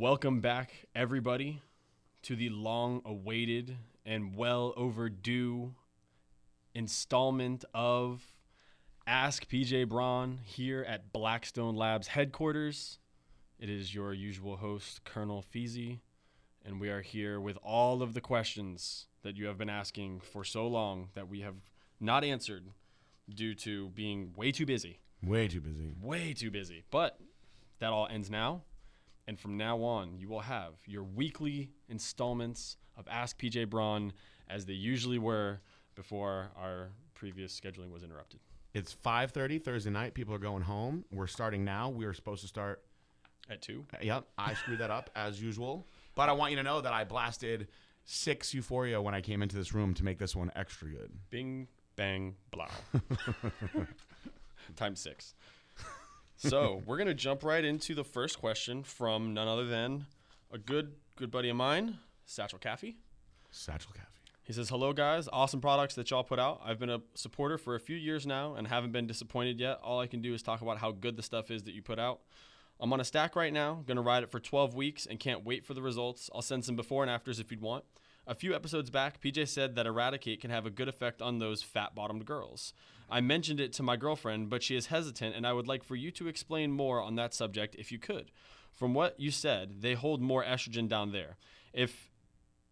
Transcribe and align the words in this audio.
Welcome 0.00 0.40
back, 0.40 0.86
everybody, 0.94 1.60
to 2.22 2.34
the 2.34 2.48
long 2.48 3.02
awaited 3.04 3.76
and 4.06 4.34
well 4.34 4.72
overdue 4.74 5.74
installment 6.74 7.66
of 7.74 8.22
Ask 9.06 9.46
PJ 9.46 9.90
Braun 9.90 10.38
here 10.42 10.86
at 10.88 11.12
Blackstone 11.12 11.76
Labs 11.76 12.06
headquarters. 12.06 12.98
It 13.58 13.68
is 13.68 13.94
your 13.94 14.14
usual 14.14 14.56
host, 14.56 15.04
Colonel 15.04 15.44
Feezy, 15.54 15.98
and 16.64 16.80
we 16.80 16.88
are 16.88 17.02
here 17.02 17.38
with 17.38 17.58
all 17.62 18.00
of 18.00 18.14
the 18.14 18.22
questions 18.22 19.06
that 19.22 19.36
you 19.36 19.48
have 19.48 19.58
been 19.58 19.68
asking 19.68 20.20
for 20.20 20.44
so 20.44 20.66
long 20.66 21.10
that 21.12 21.28
we 21.28 21.42
have 21.42 21.56
not 22.00 22.24
answered 22.24 22.68
due 23.28 23.54
to 23.56 23.90
being 23.90 24.32
way 24.34 24.50
too 24.50 24.64
busy. 24.64 25.00
Way 25.22 25.46
too 25.46 25.60
busy. 25.60 25.92
Way 26.00 26.32
too 26.32 26.50
busy. 26.50 26.84
But 26.90 27.20
that 27.80 27.92
all 27.92 28.08
ends 28.10 28.30
now. 28.30 28.62
And 29.26 29.38
from 29.38 29.56
now 29.56 29.82
on, 29.82 30.18
you 30.18 30.28
will 30.28 30.40
have 30.40 30.74
your 30.86 31.04
weekly 31.04 31.70
installments 31.88 32.76
of 32.96 33.06
Ask 33.08 33.40
PJ 33.40 33.68
Braun 33.70 34.12
as 34.48 34.66
they 34.66 34.72
usually 34.72 35.18
were 35.18 35.60
before 35.94 36.50
our 36.56 36.90
previous 37.14 37.58
scheduling 37.58 37.90
was 37.92 38.02
interrupted. 38.02 38.40
It's 38.72 38.92
5:30 38.92 39.58
Thursday 39.62 39.90
night. 39.90 40.14
People 40.14 40.34
are 40.34 40.38
going 40.38 40.62
home. 40.62 41.04
We're 41.10 41.26
starting 41.26 41.64
now. 41.64 41.88
We 41.88 42.06
were 42.06 42.14
supposed 42.14 42.42
to 42.42 42.48
start. 42.48 42.82
At 43.48 43.62
two? 43.62 43.84
Uh, 43.92 43.98
yep, 44.02 44.26
I 44.38 44.54
screwed 44.54 44.78
that 44.78 44.90
up 44.90 45.10
as 45.16 45.42
usual. 45.42 45.86
But 46.14 46.28
I 46.28 46.32
want 46.32 46.52
you 46.52 46.56
to 46.56 46.62
know 46.62 46.80
that 46.80 46.92
I 46.92 47.02
blasted 47.02 47.66
six 48.04 48.54
Euphoria 48.54 49.02
when 49.02 49.14
I 49.14 49.20
came 49.20 49.42
into 49.42 49.56
this 49.56 49.74
room 49.74 49.92
to 49.94 50.04
make 50.04 50.18
this 50.18 50.36
one 50.36 50.52
extra 50.54 50.88
good. 50.88 51.10
Bing, 51.30 51.66
bang, 51.96 52.36
blow. 52.52 52.66
Times 54.76 55.00
six. 55.00 55.34
So 56.42 56.82
we're 56.86 56.96
gonna 56.96 57.12
jump 57.12 57.44
right 57.44 57.62
into 57.62 57.94
the 57.94 58.02
first 58.02 58.38
question 58.38 58.82
from 58.82 59.34
none 59.34 59.46
other 59.46 59.66
than 59.66 60.06
a 60.50 60.56
good 60.56 60.94
good 61.16 61.30
buddy 61.30 61.50
of 61.50 61.56
mine, 61.56 61.98
Satchel 62.24 62.58
Caffey. 62.58 62.94
Satchel 63.50 63.92
Caffey. 63.92 64.30
He 64.42 64.54
says, 64.54 64.70
"Hello 64.70 64.94
guys, 64.94 65.28
awesome 65.34 65.60
products 65.60 65.96
that 65.96 66.10
y'all 66.10 66.24
put 66.24 66.38
out. 66.38 66.62
I've 66.64 66.78
been 66.78 66.88
a 66.88 67.02
supporter 67.14 67.58
for 67.58 67.74
a 67.74 67.78
few 67.78 67.94
years 67.94 68.26
now 68.26 68.54
and 68.54 68.66
haven't 68.66 68.92
been 68.92 69.06
disappointed 69.06 69.60
yet. 69.60 69.80
All 69.82 70.00
I 70.00 70.06
can 70.06 70.22
do 70.22 70.32
is 70.32 70.42
talk 70.42 70.62
about 70.62 70.78
how 70.78 70.92
good 70.92 71.16
the 71.16 71.22
stuff 71.22 71.50
is 71.50 71.64
that 71.64 71.74
you 71.74 71.82
put 71.82 71.98
out. 71.98 72.20
I'm 72.80 72.90
on 72.94 73.00
a 73.00 73.04
stack 73.04 73.36
right 73.36 73.52
now, 73.52 73.84
gonna 73.86 74.00
ride 74.00 74.22
it 74.22 74.30
for 74.30 74.40
12 74.40 74.74
weeks 74.74 75.04
and 75.04 75.20
can't 75.20 75.44
wait 75.44 75.66
for 75.66 75.74
the 75.74 75.82
results. 75.82 76.30
I'll 76.34 76.40
send 76.40 76.64
some 76.64 76.74
before 76.74 77.02
and 77.02 77.10
afters 77.10 77.38
if 77.38 77.50
you'd 77.50 77.60
want. 77.60 77.84
A 78.26 78.34
few 78.34 78.54
episodes 78.54 78.90
back, 78.90 79.20
PJ 79.20 79.48
said 79.48 79.74
that 79.74 79.86
Eradicate 79.86 80.40
can 80.40 80.50
have 80.50 80.66
a 80.66 80.70
good 80.70 80.88
effect 80.88 81.20
on 81.20 81.38
those 81.38 81.62
fat 81.62 81.94
bottomed 81.94 82.26
girls. 82.26 82.72
I 83.10 83.20
mentioned 83.20 83.60
it 83.60 83.72
to 83.74 83.82
my 83.82 83.96
girlfriend, 83.96 84.50
but 84.50 84.62
she 84.62 84.76
is 84.76 84.86
hesitant, 84.86 85.34
and 85.34 85.46
I 85.46 85.52
would 85.52 85.66
like 85.66 85.82
for 85.82 85.96
you 85.96 86.10
to 86.12 86.28
explain 86.28 86.70
more 86.70 87.00
on 87.00 87.16
that 87.16 87.34
subject 87.34 87.74
if 87.76 87.90
you 87.90 87.98
could. 87.98 88.30
From 88.72 88.94
what 88.94 89.18
you 89.18 89.30
said, 89.30 89.82
they 89.82 89.94
hold 89.94 90.22
more 90.22 90.44
estrogen 90.44 90.88
down 90.88 91.12
there. 91.12 91.36
If 91.72 92.10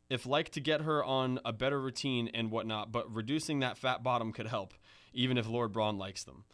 if 0.09 0.25
like 0.25 0.49
to 0.51 0.61
get 0.61 0.83
her 0.83 1.05
on 1.05 1.39
a 1.45 1.53
better 1.53 1.81
routine 1.81 2.31
and 2.33 2.51
whatnot, 2.51 2.91
but 2.91 3.15
reducing 3.15 3.61
that 3.61 3.77
fat 3.77 4.03
bottom 4.03 4.33
could 4.33 4.47
help, 4.47 4.73
even 5.13 5.37
if 5.37 5.47
Lord 5.47 5.73
Braun 5.73 5.99
likes 5.99 6.25
them. 6.25 6.45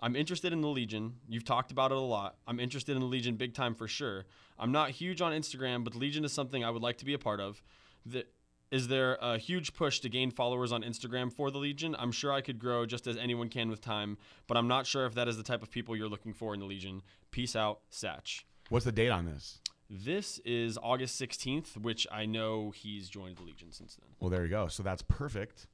I'm 0.00 0.16
interested 0.16 0.52
in 0.52 0.60
the 0.60 0.68
Legion. 0.68 1.14
You've 1.28 1.44
talked 1.44 1.70
about 1.70 1.92
it 1.92 1.96
a 1.96 2.00
lot. 2.00 2.36
I'm 2.46 2.58
interested 2.58 2.96
in 2.96 3.00
the 3.00 3.06
Legion 3.06 3.36
big 3.36 3.54
time 3.54 3.74
for 3.74 3.86
sure. 3.86 4.24
I'm 4.58 4.72
not 4.72 4.90
huge 4.90 5.20
on 5.20 5.32
Instagram, 5.32 5.84
but 5.84 5.94
Legion 5.94 6.24
is 6.24 6.32
something 6.32 6.64
I 6.64 6.70
would 6.70 6.82
like 6.82 6.98
to 6.98 7.04
be 7.04 7.14
a 7.14 7.18
part 7.18 7.40
of. 7.40 7.62
The, 8.04 8.26
is 8.70 8.88
there 8.88 9.16
a 9.20 9.38
huge 9.38 9.74
push 9.74 10.00
to 10.00 10.08
gain 10.08 10.30
followers 10.30 10.72
on 10.72 10.82
Instagram 10.82 11.32
for 11.32 11.50
the 11.50 11.58
Legion? 11.58 11.94
I'm 11.98 12.12
sure 12.12 12.32
I 12.32 12.40
could 12.40 12.58
grow 12.58 12.86
just 12.86 13.06
as 13.06 13.16
anyone 13.16 13.48
can 13.48 13.70
with 13.70 13.80
time, 13.80 14.18
but 14.46 14.56
I'm 14.56 14.68
not 14.68 14.86
sure 14.86 15.06
if 15.06 15.14
that 15.14 15.28
is 15.28 15.36
the 15.36 15.42
type 15.42 15.62
of 15.62 15.70
people 15.70 15.96
you're 15.96 16.08
looking 16.08 16.32
for 16.32 16.54
in 16.54 16.60
the 16.60 16.66
Legion. 16.66 17.02
Peace 17.30 17.54
out, 17.54 17.80
Satch. 17.90 18.42
What's 18.68 18.84
the 18.84 18.92
date 18.92 19.10
on 19.10 19.26
this? 19.26 19.60
This 19.90 20.38
is 20.44 20.78
August 20.82 21.20
16th, 21.20 21.76
which 21.76 22.06
I 22.10 22.26
know 22.26 22.70
he's 22.70 23.08
joined 23.08 23.36
the 23.36 23.42
Legion 23.42 23.70
since 23.70 23.96
then. 23.96 24.08
Well, 24.18 24.30
there 24.30 24.42
you 24.42 24.50
go. 24.50 24.68
So 24.68 24.82
that's 24.82 25.02
perfect. 25.02 25.66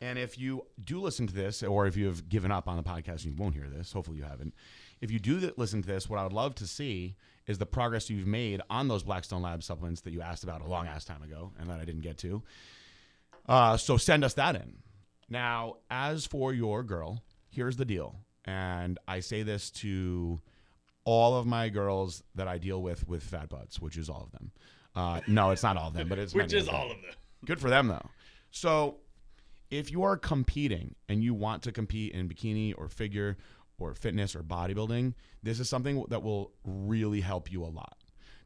And 0.00 0.18
if 0.18 0.38
you 0.38 0.66
do 0.82 1.00
listen 1.00 1.26
to 1.26 1.34
this, 1.34 1.62
or 1.62 1.86
if 1.86 1.96
you 1.96 2.06
have 2.06 2.28
given 2.28 2.52
up 2.52 2.68
on 2.68 2.76
the 2.76 2.82
podcast 2.82 3.24
and 3.24 3.26
you 3.26 3.34
won't 3.36 3.54
hear 3.54 3.68
this, 3.68 3.92
hopefully 3.92 4.18
you 4.18 4.24
haven't. 4.24 4.54
If 5.00 5.10
you 5.10 5.18
do 5.18 5.52
listen 5.56 5.82
to 5.82 5.88
this, 5.88 6.08
what 6.08 6.18
I 6.18 6.24
would 6.24 6.32
love 6.32 6.54
to 6.56 6.66
see 6.66 7.16
is 7.46 7.58
the 7.58 7.66
progress 7.66 8.08
you've 8.10 8.26
made 8.26 8.60
on 8.70 8.88
those 8.88 9.02
Blackstone 9.02 9.42
Lab 9.42 9.62
supplements 9.62 10.00
that 10.02 10.12
you 10.12 10.22
asked 10.22 10.44
about 10.44 10.60
a 10.62 10.66
long 10.66 10.86
ass 10.86 11.04
time 11.04 11.22
ago 11.22 11.52
and 11.58 11.68
that 11.68 11.80
I 11.80 11.84
didn't 11.84 12.02
get 12.02 12.18
to. 12.18 12.42
Uh, 13.46 13.76
so 13.76 13.96
send 13.96 14.24
us 14.24 14.34
that 14.34 14.54
in. 14.56 14.76
Now, 15.28 15.76
as 15.90 16.26
for 16.26 16.52
your 16.52 16.82
girl, 16.82 17.22
here's 17.50 17.76
the 17.76 17.84
deal. 17.84 18.16
And 18.44 18.98
I 19.08 19.20
say 19.20 19.42
this 19.42 19.70
to 19.72 20.40
all 21.04 21.36
of 21.36 21.46
my 21.46 21.68
girls 21.68 22.22
that 22.34 22.48
I 22.48 22.58
deal 22.58 22.80
with 22.82 23.06
with 23.08 23.22
fat 23.22 23.48
butts, 23.48 23.80
which 23.80 23.96
is 23.96 24.08
all 24.08 24.22
of 24.22 24.32
them. 24.32 24.50
Uh, 24.94 25.20
no, 25.26 25.50
it's 25.50 25.62
not 25.62 25.76
all 25.76 25.88
of 25.88 25.94
them, 25.94 26.08
but 26.08 26.18
it's 26.18 26.34
Which 26.34 26.52
many 26.52 26.58
is 26.60 26.66
them. 26.66 26.74
all 26.74 26.90
of 26.90 26.96
them. 27.02 27.10
Good 27.44 27.60
for 27.60 27.68
them 27.68 27.88
though. 27.88 28.08
So, 28.50 28.96
if 29.70 29.90
you 29.90 30.04
are 30.04 30.16
competing 30.16 30.94
and 31.08 31.24
you 31.24 31.34
want 31.34 31.62
to 31.64 31.72
compete 31.72 32.12
in 32.12 32.28
bikini 32.28 32.74
or 32.76 32.88
figure 32.88 33.36
or 33.78 33.94
fitness 33.94 34.34
or 34.34 34.42
bodybuilding, 34.42 35.14
this 35.42 35.60
is 35.60 35.68
something 35.68 36.04
that 36.08 36.22
will 36.22 36.52
really 36.64 37.20
help 37.20 37.50
you 37.50 37.64
a 37.64 37.66
lot 37.66 37.96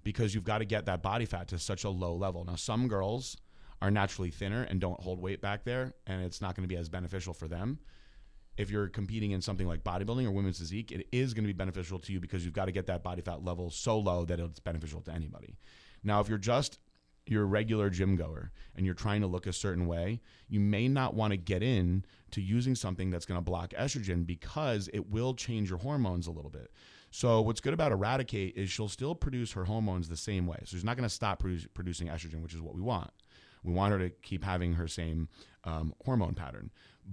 because 0.05 0.35
you've 0.35 0.45
got 0.45 0.59
to 0.59 0.65
get 0.65 0.87
that 0.87 1.03
body 1.03 1.25
fat 1.25 1.49
to 1.49 1.59
such 1.59 1.85
a 1.85 1.91
low 1.91 2.15
level. 2.15 2.45
Now, 2.45 2.57
some 2.57 2.89
girls 2.89 3.37
are 3.81 3.91
naturally 3.91 4.31
thinner 4.31 4.63
and 4.63 4.81
don't 4.81 5.01
hold 5.01 5.21
weight 5.21 5.41
back 5.41 5.65
there, 5.65 5.95
and 6.07 6.23
it's 6.23 6.41
not 6.41 6.55
going 6.55 6.67
to 6.67 6.73
be 6.73 6.79
as 6.79 6.89
beneficial 6.89 7.35
for 7.35 7.49
them. 7.49 7.79
If 8.57 8.71
you're 8.71 8.89
competing 8.89 9.31
in 9.31 9.41
something 9.41 9.69
like 9.69 9.85
bodybuilding 9.85 10.27
or 10.27 10.33
women's 10.33 10.59
physique, 10.59 10.91
it 10.91 11.07
is 11.13 11.33
going 11.33 11.45
to 11.45 11.49
be 11.49 11.57
beneficial 11.57 11.99
to 12.01 12.13
you 12.13 12.19
because 12.19 12.45
you've 12.45 12.55
got 12.55 12.65
to 12.65 12.73
get 12.73 12.87
that 12.87 13.05
body 13.05 13.23
fat 13.23 13.45
level 13.45 13.71
so 13.71 13.99
low 13.99 14.25
that 14.25 14.41
it's 14.41 14.59
beneficial 14.59 15.01
to 15.03 15.13
anybody. 15.13 15.57
Now, 16.03 16.21
if 16.21 16.29
you're 16.29 16.39
just 16.39 16.81
you're 17.31 17.43
a 17.43 17.47
regular 17.47 17.91
gym 17.91 18.17
goer 18.17 18.53
and 18.77 18.87
you're 18.87 18.95
trying 18.95 19.21
to 19.21 19.27
look 19.27 19.47
a 19.47 19.53
certain 19.53 19.87
way, 19.87 20.21
you 20.49 20.61
may 20.61 20.89
not 20.89 21.15
want 21.15 21.33
to 21.33 21.37
get 21.37 21.63
in 21.63 22.05
to 22.31 22.41
using 22.41 22.75
something 22.75 23.11
that's 23.11 23.27
going 23.27 23.39
to 23.39 23.43
block 23.43 23.71
estrogen 23.71 24.27
because 24.27 24.89
it 24.93 25.11
will 25.11 25.35
change 25.35 25.71
your 25.71 25.79
hormones 25.79 26.27
a 26.27 26.31
little 26.31 26.51
bit. 26.51 26.71
So 27.11 27.41
what's 27.41 27.61
good 27.61 27.73
about 27.73 27.93
Eradicate 27.93 28.57
is 28.57 28.71
she'll 28.71 28.89
still 28.89 29.15
produce 29.15 29.53
her 29.53 29.65
hormones 29.65 30.09
the 30.09 30.17
same 30.17 30.47
way. 30.47 30.59
So 30.65 30.77
she's 30.77 30.85
not 30.85 30.97
going 30.97 31.09
to 31.09 31.15
stop 31.15 31.43
produ- 31.43 31.67
producing 31.75 32.09
estrogen, 32.09 32.43
which 32.43 32.55
is 32.55 32.61
what 32.61 32.75
we 32.75 32.83
want. 32.83 33.11
We 33.65 33.73
want 33.73 33.93
her 33.93 33.99
to 33.99 34.11
keep 34.11 34.45
having 34.45 34.75
her 34.75 34.87
same 34.87 35.29
um, 35.65 35.95
hormone 36.05 36.35
pattern, 36.35 36.71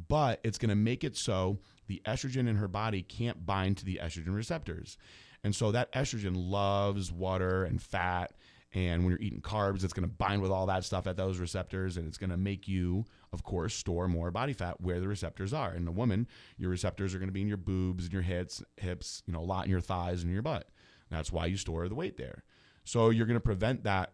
but 0.07 0.39
it's 0.43 0.57
going 0.57 0.69
to 0.69 0.75
make 0.75 1.03
it 1.03 1.17
so 1.17 1.59
the 1.87 2.01
estrogen 2.05 2.47
in 2.47 2.57
her 2.57 2.67
body 2.67 3.01
can't 3.01 3.45
bind 3.45 3.77
to 3.77 3.85
the 3.85 3.99
estrogen 4.03 4.35
receptors. 4.35 4.97
And 5.43 5.55
so 5.55 5.71
that 5.71 5.91
estrogen 5.93 6.33
loves 6.35 7.11
water 7.11 7.63
and 7.63 7.81
fat 7.81 8.33
and 8.75 9.03
when 9.03 9.11
you're 9.11 9.21
eating 9.21 9.39
carbs, 9.39 9.85
it's 9.85 9.93
going 9.93 10.07
to 10.07 10.13
bind 10.13 10.41
with 10.41 10.51
all 10.51 10.65
that 10.65 10.83
stuff 10.83 11.07
at 11.07 11.15
those 11.15 11.39
receptors, 11.39 11.95
and 11.95 12.05
it's 12.07 12.17
going 12.17 12.29
to 12.29 12.37
make 12.37 12.67
you, 12.67 13.05
of 13.31 13.41
course, 13.41 13.73
store 13.73 14.09
more 14.09 14.31
body 14.31 14.51
fat 14.51 14.81
where 14.81 14.99
the 14.99 15.07
receptors 15.07 15.53
are. 15.53 15.73
In 15.73 15.87
a 15.87 15.91
woman, 15.91 16.27
your 16.57 16.69
receptors 16.69 17.15
are 17.15 17.17
going 17.17 17.29
to 17.29 17.33
be 17.33 17.41
in 17.41 17.47
your 17.47 17.55
boobs 17.55 18.03
and 18.03 18.11
your 18.11 18.21
hips, 18.21 18.61
hips, 18.75 19.23
you 19.25 19.31
know, 19.33 19.39
a 19.39 19.41
lot 19.41 19.63
in 19.63 19.71
your 19.71 19.79
thighs 19.79 20.23
and 20.23 20.33
your 20.33 20.41
butt. 20.41 20.67
That's 21.09 21.31
why 21.31 21.45
you 21.45 21.55
store 21.55 21.87
the 21.87 21.95
weight 21.95 22.17
there. 22.17 22.43
So 22.83 23.11
you're 23.11 23.25
going 23.25 23.37
to 23.37 23.41
prevent 23.41 23.85
that 23.85 24.11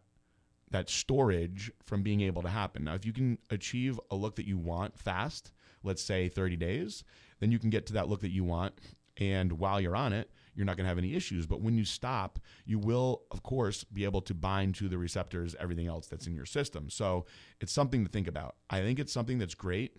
that 0.69 0.89
storage 0.89 1.69
from 1.83 2.01
being 2.01 2.21
able 2.21 2.41
to 2.41 2.47
happen. 2.47 2.85
Now, 2.85 2.93
if 2.93 3.05
you 3.05 3.11
can 3.11 3.37
achieve 3.49 3.99
a 4.09 4.15
look 4.15 4.37
that 4.37 4.47
you 4.47 4.57
want 4.57 4.97
fast, 4.97 5.51
let's 5.83 6.01
say 6.01 6.29
30 6.29 6.55
days, 6.55 7.03
then 7.41 7.51
you 7.51 7.59
can 7.59 7.69
get 7.69 7.87
to 7.87 7.93
that 7.93 8.07
look 8.07 8.21
that 8.21 8.31
you 8.31 8.45
want. 8.45 8.73
And 9.17 9.51
while 9.53 9.81
you're 9.81 9.97
on 9.97 10.13
it, 10.13 10.31
you're 10.55 10.65
not 10.65 10.77
going 10.77 10.85
to 10.85 10.89
have 10.89 10.97
any 10.97 11.15
issues. 11.15 11.45
But 11.45 11.61
when 11.61 11.77
you 11.77 11.85
stop, 11.85 12.39
you 12.65 12.79
will, 12.79 13.23
of 13.31 13.43
course, 13.43 13.83
be 13.83 14.03
able 14.03 14.21
to 14.21 14.33
bind 14.33 14.75
to 14.75 14.89
the 14.89 14.97
receptors, 14.97 15.55
everything 15.59 15.87
else 15.87 16.07
that's 16.07 16.27
in 16.27 16.35
your 16.35 16.45
system. 16.45 16.89
So 16.89 17.25
it's 17.59 17.71
something 17.71 18.03
to 18.03 18.11
think 18.11 18.27
about. 18.27 18.55
I 18.69 18.81
think 18.81 18.99
it's 18.99 19.13
something 19.13 19.37
that's 19.39 19.55
great 19.55 19.97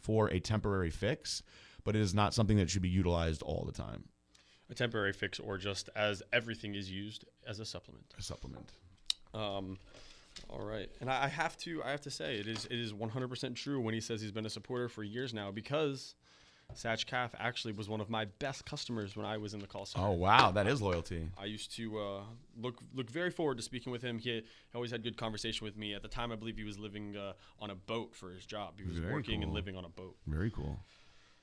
for 0.00 0.28
a 0.28 0.40
temporary 0.40 0.90
fix, 0.90 1.42
but 1.84 1.96
it 1.96 2.02
is 2.02 2.14
not 2.14 2.34
something 2.34 2.56
that 2.58 2.70
should 2.70 2.82
be 2.82 2.88
utilized 2.88 3.42
all 3.42 3.64
the 3.64 3.72
time. 3.72 4.04
A 4.70 4.74
temporary 4.74 5.12
fix, 5.12 5.38
or 5.38 5.58
just 5.58 5.90
as 5.94 6.22
everything 6.32 6.74
is 6.74 6.90
used 6.90 7.24
as 7.46 7.60
a 7.60 7.64
supplement. 7.64 8.06
A 8.18 8.22
supplement. 8.22 8.72
Um, 9.34 9.78
all 10.48 10.64
right, 10.64 10.88
and 11.00 11.10
I, 11.10 11.24
I 11.24 11.28
have 11.28 11.56
to 11.58 11.82
I 11.84 11.90
have 11.90 12.00
to 12.02 12.10
say 12.10 12.36
it 12.36 12.46
is 12.46 12.64
it 12.66 12.78
is 12.78 12.92
100% 12.92 13.54
true 13.54 13.80
when 13.80 13.92
he 13.92 14.00
says 14.00 14.22
he's 14.22 14.32
been 14.32 14.46
a 14.46 14.50
supporter 14.50 14.88
for 14.88 15.02
years 15.02 15.34
now 15.34 15.50
because 15.50 16.14
Satch 16.74 17.06
Calf 17.06 17.34
actually 17.38 17.72
was 17.72 17.88
one 17.88 18.00
of 18.00 18.08
my 18.08 18.24
best 18.38 18.64
customers 18.64 19.16
when 19.16 19.26
I 19.26 19.36
was 19.36 19.54
in 19.54 19.60
the 19.60 19.66
call 19.66 19.84
center. 19.84 20.06
Oh 20.06 20.12
wow, 20.12 20.50
that 20.52 20.66
is 20.66 20.80
loyalty. 20.80 21.28
I 21.38 21.44
used 21.44 21.74
to 21.76 21.98
uh, 21.98 22.20
look 22.60 22.80
look 22.94 23.10
very 23.10 23.30
forward 23.30 23.58
to 23.58 23.62
speaking 23.62 23.92
with 23.92 24.02
him. 24.02 24.18
He 24.18 24.42
always 24.74 24.90
had 24.90 25.02
good 25.02 25.16
conversation 25.16 25.64
with 25.64 25.76
me. 25.76 25.94
At 25.94 26.02
the 26.02 26.08
time, 26.08 26.32
I 26.32 26.36
believe 26.36 26.56
he 26.56 26.64
was 26.64 26.78
living 26.78 27.16
uh, 27.16 27.32
on 27.60 27.70
a 27.70 27.74
boat 27.74 28.14
for 28.14 28.30
his 28.30 28.46
job. 28.46 28.74
He 28.78 28.88
was 28.88 28.98
Very 28.98 29.12
working 29.12 29.42
and 29.42 29.52
living 29.52 29.76
on 29.76 29.84
a 29.84 29.88
boat. 29.88 30.16
Very 30.26 30.50
cool. 30.50 30.80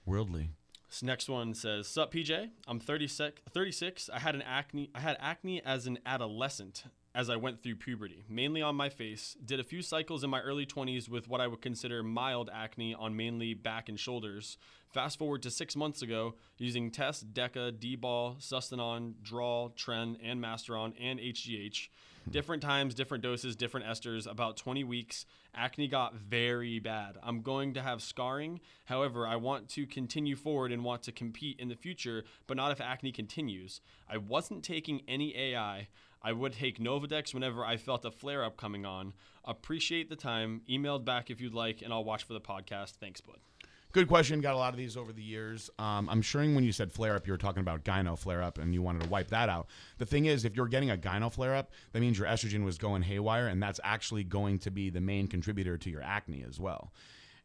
Worldly. 0.06 0.50
This 0.90 1.04
next 1.04 1.30
one 1.30 1.54
says, 1.54 1.88
"Sup, 1.88 2.12
PJ? 2.12 2.50
I'm 2.68 2.80
36. 2.80 3.42
36. 3.52 4.10
I 4.12 4.20
had 4.20 4.34
an 4.34 4.42
acne. 4.42 4.90
I 4.96 5.00
had 5.02 5.18
acne 5.20 5.62
as 5.64 5.86
an 5.86 6.00
adolescent. 6.06 6.84
As 7.16 7.28
I 7.28 7.38
went 7.38 7.64
through 7.64 7.78
puberty, 7.78 8.24
mainly 8.30 8.62
on 8.62 8.76
my 8.76 8.88
face. 8.88 9.36
Did 9.44 9.60
a 9.60 9.64
few 9.64 9.82
cycles 9.82 10.24
in 10.24 10.30
my 10.30 10.42
early 10.42 10.68
20s 10.68 11.10
with 11.10 11.28
what 11.28 11.42
I 11.42 11.48
would 11.48 11.62
consider 11.62 12.04
mild 12.04 12.52
acne 12.54 12.94
on 12.94 13.16
mainly 13.16 13.56
back 13.56 13.90
and 13.90 14.00
shoulders. 14.00 14.58
Fast 14.94 15.18
forward 15.18 15.42
to 15.44 15.52
six 15.52 15.76
months 15.76 16.04
ago, 16.04 16.36
using 16.60 16.92
Test, 16.92 17.34
Deca, 17.34 17.80
D-Bol, 17.80 18.38
Sustanon, 18.40 19.14
Draw, 19.24 19.70
Tren, 19.70 20.18
and 20.24 20.40
Masteron, 20.40 20.94
and 21.00 21.20
HGH. 21.20 21.90
Different 22.30 22.62
times, 22.62 22.94
different 22.94 23.24
doses, 23.24 23.56
different 23.56 23.88
esters, 23.88 24.30
about 24.30 24.58
20 24.58 24.84
weeks. 24.84 25.26
Acne 25.56 25.88
got 25.88 26.14
very 26.14 26.78
bad. 26.78 27.18
I'm 27.24 27.42
going 27.42 27.74
to 27.74 27.82
have 27.82 28.04
scarring. 28.04 28.60
However, 28.86 29.26
I 29.26 29.36
want 29.36 29.68
to 29.70 29.88
continue 29.88 30.36
forward 30.36 30.72
and 30.72 30.84
want 30.84 31.02
to 31.04 31.12
compete 31.12 31.60
in 31.60 31.70
the 31.70 31.76
future, 31.76 32.24
but 32.46 32.58
not 32.58 32.72
if 32.72 32.80
acne 32.80 33.12
continues. 33.12 33.82
I 34.08 34.18
wasn't 34.18 34.64
taking 34.64 35.02
any 35.08 35.36
AI. 35.36 35.88
I 36.22 36.34
would 36.34 36.54
take 36.54 36.80
Nolvadex 36.80 37.34
whenever 37.34 37.66
I 37.66 37.78
felt 37.78 38.06
a 38.06 38.12
flare 38.12 38.44
up 38.44 38.58
coming 38.58 38.86
on. 38.86 39.14
Appreciate 39.46 40.10
the 40.10 40.16
time. 40.16 40.62
Emailed 40.70 41.06
back 41.06 41.30
if 41.30 41.40
you'd 41.40 41.54
like, 41.54 41.82
and 41.82 41.94
I'll 41.94 42.04
watch 42.04 42.24
for 42.24 42.34
the 42.34 42.42
podcast. 42.42 42.96
Thanks, 43.00 43.22
bud. 43.22 43.38
Good 43.92 44.08
question. 44.08 44.40
Got 44.40 44.54
a 44.54 44.58
lot 44.58 44.72
of 44.72 44.78
these 44.78 44.96
over 44.96 45.12
the 45.12 45.24
years. 45.24 45.72
Um, 45.80 46.08
I'm 46.10 46.22
sure 46.22 46.42
when 46.42 46.64
you 46.64 46.72
said 46.72 46.92
flare 46.92 47.16
up, 47.16 47.26
you 47.26 47.34
were 47.34 47.38
talking 47.38 47.62
about 47.62 47.84
gyno 47.84 48.16
flare 48.16 48.44
up 48.44 48.60
and 48.60 48.72
you 48.72 48.84
wanted 48.84 49.02
to 49.02 49.10
wipe 49.10 49.30
that 49.30 49.50
out. 49.50 49.68
The 49.98 50.06
thing 50.06 50.26
is, 50.26 50.46
if 50.46 50.56
you're 50.56 50.68
getting 50.68 50.92
a 50.92 50.98
gyno 50.98 51.34
flare 51.34 51.56
up, 51.56 51.72
that 51.94 52.00
means 52.00 52.20
your 52.20 52.28
estrogen 52.28 52.64
was 52.64 52.78
going 52.78 53.02
haywire, 53.02 53.48
and 53.48 53.64
that's 53.64 53.80
actually 53.84 54.24
going 54.24 54.60
to 54.60 54.70
be 54.70 54.92
the 54.92 55.02
main 55.02 55.28
contributor 55.28 55.76
to 55.76 55.90
your 55.90 56.04
acne 56.04 56.46
as 56.48 56.60
well. 56.60 56.94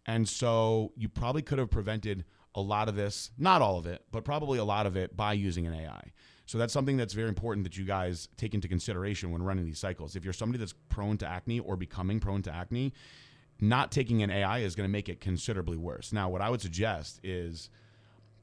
And 0.04 0.28
so 0.28 0.92
you 0.96 1.08
probably 1.08 1.40
could 1.40 1.58
have 1.58 1.70
prevented 1.70 2.26
a 2.54 2.60
lot 2.60 2.90
of 2.90 2.94
this, 2.94 3.30
not 3.38 3.62
all 3.62 3.78
of 3.78 3.86
it, 3.86 4.04
but 4.12 4.24
probably 4.24 4.58
a 4.58 4.64
lot 4.64 4.84
of 4.84 4.98
it 4.98 5.16
by 5.16 5.32
using 5.32 5.66
an 5.66 5.74
AI. 5.74 6.12
So 6.46 6.58
that's 6.58 6.72
something 6.72 6.96
that's 6.96 7.14
very 7.14 7.28
important 7.28 7.64
that 7.64 7.76
you 7.76 7.84
guys 7.84 8.28
take 8.36 8.54
into 8.54 8.68
consideration 8.68 9.30
when 9.30 9.42
running 9.42 9.64
these 9.64 9.78
cycles. 9.78 10.14
If 10.14 10.24
you're 10.24 10.32
somebody 10.32 10.58
that's 10.58 10.74
prone 10.90 11.16
to 11.18 11.26
acne 11.26 11.60
or 11.60 11.76
becoming 11.76 12.20
prone 12.20 12.42
to 12.42 12.54
acne, 12.54 12.92
not 13.60 13.90
taking 13.90 14.22
an 14.22 14.30
AI 14.30 14.58
is 14.58 14.74
going 14.74 14.88
to 14.88 14.92
make 14.92 15.08
it 15.08 15.20
considerably 15.20 15.76
worse. 15.76 16.12
Now, 16.12 16.28
what 16.28 16.42
I 16.42 16.50
would 16.50 16.60
suggest 16.60 17.20
is, 17.22 17.70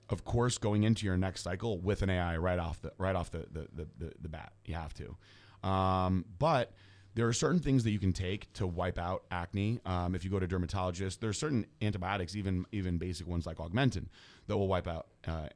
of 0.09 0.25
course, 0.25 0.57
going 0.57 0.83
into 0.83 1.05
your 1.05 1.17
next 1.17 1.41
cycle 1.43 1.79
with 1.79 2.01
an 2.01 2.09
AI 2.09 2.37
right 2.37 2.59
off 2.59 2.81
the 2.81 2.91
right 2.97 3.15
off 3.15 3.29
the 3.31 3.45
the 3.51 3.67
the, 3.73 3.87
the, 3.97 4.11
the 4.21 4.29
bat. 4.29 4.53
You 4.65 4.75
have 4.75 4.93
to, 4.95 5.67
um, 5.67 6.25
but 6.39 6.73
there 7.13 7.27
are 7.27 7.33
certain 7.33 7.59
things 7.59 7.83
that 7.83 7.91
you 7.91 7.99
can 7.99 8.13
take 8.13 8.51
to 8.53 8.65
wipe 8.65 8.97
out 8.97 9.23
acne. 9.31 9.79
Um, 9.85 10.15
if 10.15 10.23
you 10.23 10.29
go 10.29 10.39
to 10.39 10.47
dermatologist, 10.47 11.19
there 11.19 11.29
are 11.29 11.33
certain 11.33 11.65
antibiotics, 11.81 12.35
even 12.35 12.65
even 12.71 12.97
basic 12.97 13.27
ones 13.27 13.45
like 13.45 13.57
Augmentin, 13.57 14.07
that 14.47 14.57
will 14.57 14.67
wipe 14.67 14.87
out 14.87 15.07
uh, 15.27 15.47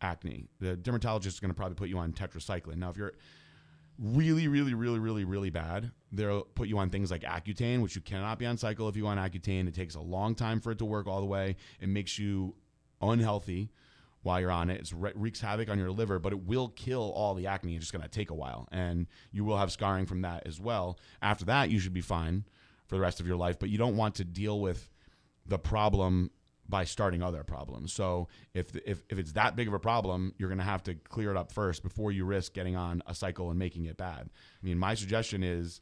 acne. 0.00 0.46
The 0.60 0.76
dermatologist 0.76 1.36
is 1.36 1.40
going 1.40 1.50
to 1.50 1.54
probably 1.54 1.76
put 1.76 1.88
you 1.88 1.98
on 1.98 2.12
tetracycline. 2.12 2.76
Now, 2.76 2.90
if 2.90 2.96
you're 2.96 3.14
really, 3.98 4.48
really, 4.48 4.74
really, 4.74 4.98
really, 4.98 5.24
really 5.24 5.50
bad, 5.50 5.90
they'll 6.12 6.42
put 6.42 6.68
you 6.68 6.78
on 6.78 6.90
things 6.90 7.10
like 7.10 7.22
Accutane, 7.22 7.80
which 7.80 7.94
you 7.94 8.02
cannot 8.02 8.38
be 8.38 8.46
on 8.46 8.56
cycle 8.56 8.88
if 8.88 8.96
you 8.96 9.04
want 9.04 9.20
Accutane. 9.20 9.68
It 9.68 9.74
takes 9.74 9.94
a 9.94 10.00
long 10.00 10.34
time 10.34 10.60
for 10.60 10.72
it 10.72 10.78
to 10.78 10.84
work 10.84 11.06
all 11.06 11.20
the 11.20 11.26
way. 11.26 11.56
It 11.80 11.88
makes 11.88 12.18
you 12.18 12.54
unhealthy 13.00 13.70
while 14.22 14.40
you're 14.40 14.50
on 14.50 14.70
it. 14.70 14.80
It 14.80 14.92
wreaks 15.14 15.40
havoc 15.40 15.68
on 15.68 15.78
your 15.78 15.90
liver, 15.90 16.18
but 16.18 16.32
it 16.32 16.44
will 16.44 16.68
kill 16.68 17.12
all 17.14 17.34
the 17.34 17.46
acne. 17.46 17.76
It's 17.76 17.84
just 17.84 17.92
going 17.92 18.02
to 18.02 18.08
take 18.08 18.30
a 18.30 18.34
while, 18.34 18.68
and 18.72 19.06
you 19.32 19.44
will 19.44 19.58
have 19.58 19.70
scarring 19.70 20.06
from 20.06 20.22
that 20.22 20.46
as 20.46 20.58
well. 20.58 20.98
After 21.22 21.44
that, 21.44 21.70
you 21.70 21.78
should 21.78 21.94
be 21.94 22.00
fine 22.00 22.44
for 22.86 22.96
the 22.96 23.00
rest 23.00 23.20
of 23.20 23.26
your 23.26 23.36
life, 23.36 23.58
but 23.58 23.68
you 23.68 23.78
don't 23.78 23.96
want 23.96 24.14
to 24.16 24.24
deal 24.24 24.60
with 24.60 24.90
the 25.46 25.58
problem 25.58 26.30
by 26.68 26.84
starting 26.84 27.22
other 27.22 27.42
problems. 27.42 27.92
So 27.92 28.28
if 28.54 28.74
if 28.86 29.02
if 29.08 29.18
it's 29.18 29.32
that 29.32 29.56
big 29.56 29.68
of 29.68 29.74
a 29.74 29.78
problem, 29.78 30.34
you're 30.38 30.48
going 30.48 30.58
to 30.58 30.64
have 30.64 30.82
to 30.84 30.94
clear 30.94 31.30
it 31.30 31.36
up 31.36 31.52
first 31.52 31.82
before 31.82 32.12
you 32.12 32.24
risk 32.24 32.54
getting 32.54 32.76
on 32.76 33.02
a 33.06 33.14
cycle 33.14 33.50
and 33.50 33.58
making 33.58 33.84
it 33.84 33.96
bad. 33.96 34.30
I 34.30 34.66
mean, 34.66 34.78
my 34.78 34.94
suggestion 34.94 35.42
is 35.42 35.80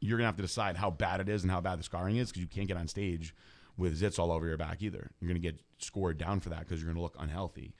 you're 0.00 0.18
going 0.18 0.24
to 0.24 0.28
have 0.28 0.36
to 0.36 0.42
decide 0.42 0.76
how 0.76 0.90
bad 0.90 1.20
it 1.20 1.28
is 1.28 1.42
and 1.42 1.50
how 1.50 1.60
bad 1.60 1.78
the 1.78 1.82
scarring 1.82 2.16
is 2.16 2.28
because 2.28 2.42
you 2.42 2.48
can't 2.48 2.68
get 2.68 2.76
on 2.76 2.88
stage 2.88 3.34
with 3.76 4.00
zits 4.00 4.18
all 4.18 4.32
over 4.32 4.46
your 4.46 4.56
back 4.56 4.82
either. 4.82 5.10
You're 5.20 5.28
going 5.28 5.40
to 5.40 5.48
get 5.48 5.60
scored 5.78 6.18
down 6.18 6.40
for 6.40 6.50
that 6.50 6.60
because 6.60 6.80
you're 6.80 6.92
going 6.92 6.96
to 6.96 7.02
look 7.02 7.16
unhealthy. 7.18 7.74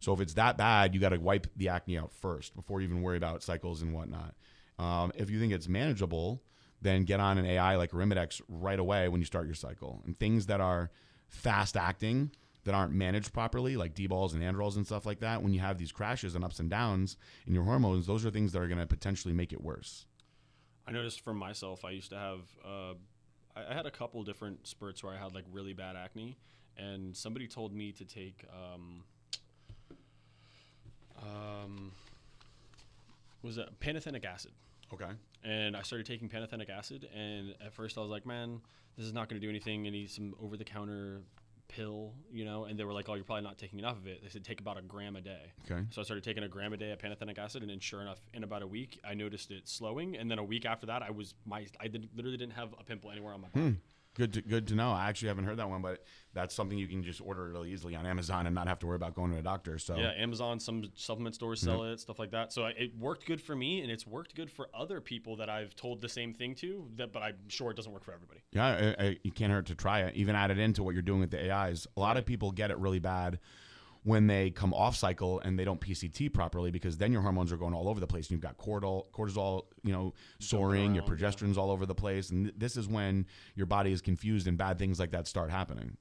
So 0.00 0.12
if 0.12 0.20
it's 0.20 0.34
that 0.34 0.56
bad, 0.56 0.94
you 0.94 1.00
got 1.00 1.10
to 1.10 1.18
wipe 1.18 1.46
the 1.56 1.68
acne 1.68 1.98
out 1.98 2.12
first 2.12 2.54
before 2.54 2.80
you 2.80 2.88
even 2.88 3.02
worry 3.02 3.16
about 3.16 3.42
cycles 3.42 3.82
and 3.82 3.92
whatnot. 3.92 4.34
Um, 4.78 5.12
if 5.14 5.30
you 5.30 5.38
think 5.38 5.52
it's 5.52 5.68
manageable, 5.68 6.42
then 6.80 7.04
get 7.04 7.20
on 7.20 7.36
an 7.36 7.44
AI 7.44 7.76
like 7.76 7.90
Arimidex 7.90 8.40
right 8.48 8.78
away 8.78 9.08
when 9.08 9.20
you 9.20 9.26
start 9.26 9.46
your 9.46 9.54
cycle. 9.54 10.02
And 10.06 10.18
things 10.18 10.46
that 10.46 10.60
are 10.60 10.90
fast 11.30 11.76
acting 11.76 12.30
that 12.64 12.74
aren't 12.74 12.92
managed 12.92 13.32
properly, 13.32 13.76
like 13.76 13.94
D-bols 13.94 14.34
and 14.34 14.44
androls 14.44 14.76
and 14.76 14.86
stuff 14.86 15.06
like 15.06 15.20
that, 15.20 15.42
when 15.42 15.54
you 15.54 15.60
have 15.60 15.78
these 15.78 15.92
crashes 15.92 16.34
and 16.34 16.44
ups 16.44 16.58
and 16.58 16.68
downs 16.68 17.16
in 17.46 17.54
your 17.54 17.64
hormones, 17.64 18.06
those 18.06 18.26
are 18.26 18.30
things 18.30 18.52
that 18.52 18.60
are 18.60 18.68
going 18.68 18.80
to 18.80 18.86
potentially 18.86 19.32
make 19.32 19.52
it 19.52 19.62
worse. 19.62 20.04
I 20.86 20.92
noticed 20.92 21.22
for 21.22 21.32
myself, 21.32 21.84
I 21.84 21.90
used 21.90 22.10
to 22.10 22.18
have, 22.18 22.40
uh, 22.64 22.94
I, 23.56 23.70
I, 23.70 23.74
had 23.74 23.86
a 23.86 23.90
couple 23.90 24.22
different 24.24 24.66
spurts 24.66 25.02
where 25.02 25.14
I 25.14 25.16
had 25.16 25.34
like 25.34 25.44
really 25.50 25.72
bad 25.72 25.96
acne, 25.96 26.36
and 26.76 27.16
somebody 27.16 27.46
told 27.46 27.72
me 27.72 27.92
to 27.92 28.04
take, 28.04 28.44
um, 28.52 29.04
um, 31.22 31.92
was 33.42 33.56
it 33.56 33.68
pantothenic 33.80 34.24
acid? 34.24 34.52
Okay. 34.92 35.10
And 35.44 35.76
I 35.76 35.82
started 35.82 36.06
taking 36.06 36.28
pantothenic 36.28 36.68
acid, 36.68 37.08
and 37.14 37.54
at 37.64 37.72
first 37.72 37.96
I 37.96 38.00
was 38.00 38.10
like, 38.10 38.26
man, 38.26 38.60
this 38.96 39.06
is 39.06 39.12
not 39.12 39.28
going 39.28 39.40
to 39.40 39.44
do 39.44 39.50
anything. 39.50 39.86
I 39.86 39.90
need 39.90 40.10
some 40.10 40.34
over 40.40 40.56
the 40.56 40.64
counter 40.64 41.22
pill, 41.68 42.12
you 42.32 42.44
know, 42.44 42.64
and 42.64 42.78
they 42.78 42.84
were 42.84 42.92
like, 42.92 43.08
"Oh, 43.08 43.14
you're 43.14 43.24
probably 43.24 43.44
not 43.44 43.56
taking 43.56 43.78
enough 43.78 43.96
of 43.96 44.06
it." 44.06 44.22
They 44.22 44.28
said 44.28 44.44
take 44.44 44.60
about 44.60 44.76
a 44.76 44.82
gram 44.82 45.16
a 45.16 45.20
day. 45.20 45.52
Okay. 45.70 45.82
So 45.90 46.00
I 46.00 46.04
started 46.04 46.24
taking 46.24 46.42
a 46.42 46.48
gram 46.48 46.72
a 46.72 46.76
day 46.76 46.90
of 46.90 46.98
pantothenic 46.98 47.38
acid, 47.38 47.62
and 47.62 47.70
then 47.70 47.78
sure 47.78 48.02
enough, 48.02 48.18
in 48.34 48.42
about 48.44 48.62
a 48.62 48.66
week, 48.66 49.00
I 49.04 49.14
noticed 49.14 49.50
it 49.50 49.68
slowing, 49.68 50.16
and 50.16 50.30
then 50.30 50.38
a 50.38 50.44
week 50.44 50.66
after 50.66 50.86
that, 50.86 51.02
I 51.02 51.10
was 51.10 51.34
my 51.46 51.66
I 51.78 51.88
did, 51.88 52.08
literally 52.14 52.36
didn't 52.36 52.54
have 52.54 52.74
a 52.78 52.84
pimple 52.84 53.10
anywhere 53.10 53.32
on 53.32 53.40
my 53.40 53.48
body. 53.48 53.66
Hmm. 53.66 53.74
Good 54.14 54.32
to, 54.34 54.42
good 54.42 54.66
to 54.68 54.74
know. 54.74 54.90
I 54.90 55.08
actually 55.08 55.28
haven't 55.28 55.44
heard 55.44 55.58
that 55.58 55.68
one, 55.70 55.82
but 55.82 56.04
that's 56.34 56.52
something 56.54 56.76
you 56.76 56.88
can 56.88 57.02
just 57.02 57.20
order 57.20 57.48
really 57.48 57.70
easily 57.72 57.94
on 57.94 58.06
Amazon 58.06 58.46
and 58.46 58.54
not 58.54 58.66
have 58.66 58.80
to 58.80 58.86
worry 58.86 58.96
about 58.96 59.14
going 59.14 59.30
to 59.32 59.38
a 59.38 59.42
doctor. 59.42 59.78
So 59.78 59.96
yeah, 59.96 60.10
Amazon, 60.16 60.58
some 60.58 60.84
supplement 60.94 61.36
stores 61.36 61.60
mm-hmm. 61.60 61.70
sell 61.70 61.84
it, 61.84 62.00
stuff 62.00 62.18
like 62.18 62.32
that. 62.32 62.52
So 62.52 62.66
it 62.66 62.92
worked 62.98 63.26
good 63.26 63.40
for 63.40 63.54
me, 63.54 63.82
and 63.82 63.90
it's 63.90 64.06
worked 64.06 64.34
good 64.34 64.50
for 64.50 64.68
other 64.74 65.00
people 65.00 65.36
that 65.36 65.48
I've 65.48 65.76
told 65.76 66.00
the 66.00 66.08
same 66.08 66.34
thing 66.34 66.56
to. 66.56 66.88
That, 66.96 67.12
but 67.12 67.22
I'm 67.22 67.36
sure 67.48 67.70
it 67.70 67.76
doesn't 67.76 67.92
work 67.92 68.04
for 68.04 68.12
everybody. 68.12 68.40
Yeah, 68.52 68.94
I, 68.98 69.04
I, 69.04 69.18
you 69.22 69.30
can't 69.30 69.52
hurt 69.52 69.66
to 69.66 69.76
try 69.76 70.00
it. 70.00 70.16
Even 70.16 70.34
add 70.34 70.50
it 70.50 70.58
into 70.58 70.82
what 70.82 70.94
you're 70.94 71.02
doing 71.02 71.20
with 71.20 71.30
the 71.30 71.52
AIs. 71.52 71.86
A 71.96 72.00
lot 72.00 72.16
of 72.16 72.26
people 72.26 72.50
get 72.50 72.70
it 72.70 72.78
really 72.78 72.98
bad 72.98 73.38
when 74.02 74.26
they 74.26 74.50
come 74.50 74.72
off 74.72 74.96
cycle 74.96 75.40
and 75.40 75.58
they 75.58 75.64
don't 75.64 75.80
PCT 75.80 76.32
properly 76.32 76.70
because 76.70 76.96
then 76.96 77.12
your 77.12 77.20
hormones 77.20 77.52
are 77.52 77.56
going 77.56 77.74
all 77.74 77.88
over 77.88 78.00
the 78.00 78.06
place 78.06 78.26
and 78.26 78.32
you've 78.32 78.40
got 78.40 78.56
cortisol, 78.56 79.06
cortisol, 79.12 79.64
you 79.82 79.92
know, 79.92 80.14
soaring, 80.38 80.94
your 80.94 81.04
progesterone's 81.04 81.56
yeah. 81.56 81.62
all 81.62 81.70
over 81.70 81.84
the 81.84 81.94
place, 81.94 82.30
and 82.30 82.46
th- 82.46 82.54
this 82.56 82.76
is 82.76 82.88
when 82.88 83.26
your 83.54 83.66
body 83.66 83.92
is 83.92 84.00
confused 84.00 84.46
and 84.46 84.56
bad 84.56 84.78
things 84.78 84.98
like 84.98 85.10
that 85.10 85.26
start 85.26 85.50
happening. 85.50 85.96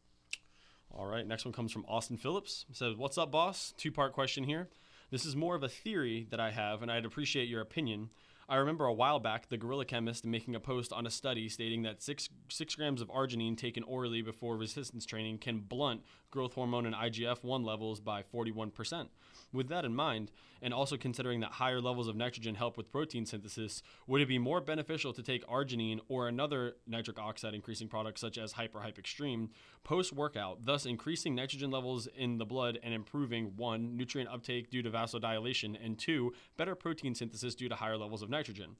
All 0.92 1.06
right, 1.06 1.28
next 1.28 1.46
one 1.46 1.54
comes 1.54 1.72
from 1.72 1.86
Austin 1.88 2.18
Phillips. 2.18 2.66
It 2.70 2.76
says, 2.76 2.96
"What's 2.96 3.18
up, 3.18 3.32
boss?" 3.32 3.74
Two 3.78 3.92
part 3.92 4.14
question 4.14 4.44
here. 4.44 4.70
This 5.12 5.26
is 5.26 5.36
more 5.36 5.56
of 5.56 5.64
a 5.64 5.70
theory 5.70 6.28
that 6.30 6.40
I 6.40 6.52
have, 6.52 6.82
and 6.82 6.92
I'd 6.92 7.06
appreciate 7.06 7.48
your 7.48 7.62
opinion. 7.62 8.10
I 8.50 8.56
remember 8.56 8.86
a 8.86 8.94
while 8.94 9.20
back 9.20 9.48
the 9.48 9.58
Gorilla 9.58 9.86
Chemist 9.86 10.26
making 10.26 10.56
a 10.56 10.60
post 10.60 10.92
on 10.92 11.06
a 11.06 11.12
study 11.12 11.48
stating 11.50 11.84
that 11.84 12.02
six 12.02 12.30
six 12.50 12.74
grams 12.74 13.00
of 13.00 13.08
arginine 13.10 13.56
taken 13.56 13.84
orally 13.84 14.24
before 14.24 14.58
resistance 14.58 15.06
training 15.06 15.38
can 15.38 15.60
blunt 15.60 16.02
growth 16.32 16.56
hormone 16.56 16.88
and 16.88 16.96
IGF 16.96 17.44
1 17.44 17.64
levels 17.64 18.00
by 18.00 18.24
41%. 18.24 19.10
With 19.52 19.68
that 19.70 19.84
in 19.84 19.96
mind, 19.96 20.32
and 20.62 20.74
also 20.74 20.96
considering 20.96 21.40
that 21.40 21.54
higher 21.54 21.82
levels 21.82 22.08
of 22.08 22.16
nitrogen 22.16 22.54
help 22.54 22.78
with 22.78 22.92
protein 22.92 23.26
synthesis, 23.26 23.82
would 24.06 24.22
it 24.22 24.28
be 24.28 24.38
more 24.38 24.62
beneficial 24.62 25.12
to 25.14 25.24
take 25.24 25.46
arginine 25.48 26.00
or 26.08 26.28
another 26.28 26.76
nitric 26.86 27.18
oxide 27.18 27.56
increasing 27.56 27.88
product 27.88 28.20
such 28.20 28.38
as 28.38 28.52
Hyper 28.52 28.80
Extreme 28.84 29.50
post 29.84 30.14
workout, 30.14 30.66
thus 30.66 30.86
increasing 30.86 31.34
nitrogen 31.34 31.72
levels 31.72 32.08
in 32.16 32.38
the 32.38 32.46
blood 32.46 32.78
and 32.84 32.94
improving 32.94 33.54
one, 33.56 33.98
nutrient 33.98 34.30
uptake 34.30 34.70
due 34.70 34.84
to 34.84 34.92
vasodilation, 34.92 35.76
and 35.84 35.98
two, 35.98 36.32
better 36.56 36.76
protein 36.76 37.16
synthesis 37.16 37.56
due 37.56 37.70
to 37.70 37.76
higher 37.76 37.98
levels 37.98 38.22
of 38.22 38.30
nitrogen? 38.30 38.76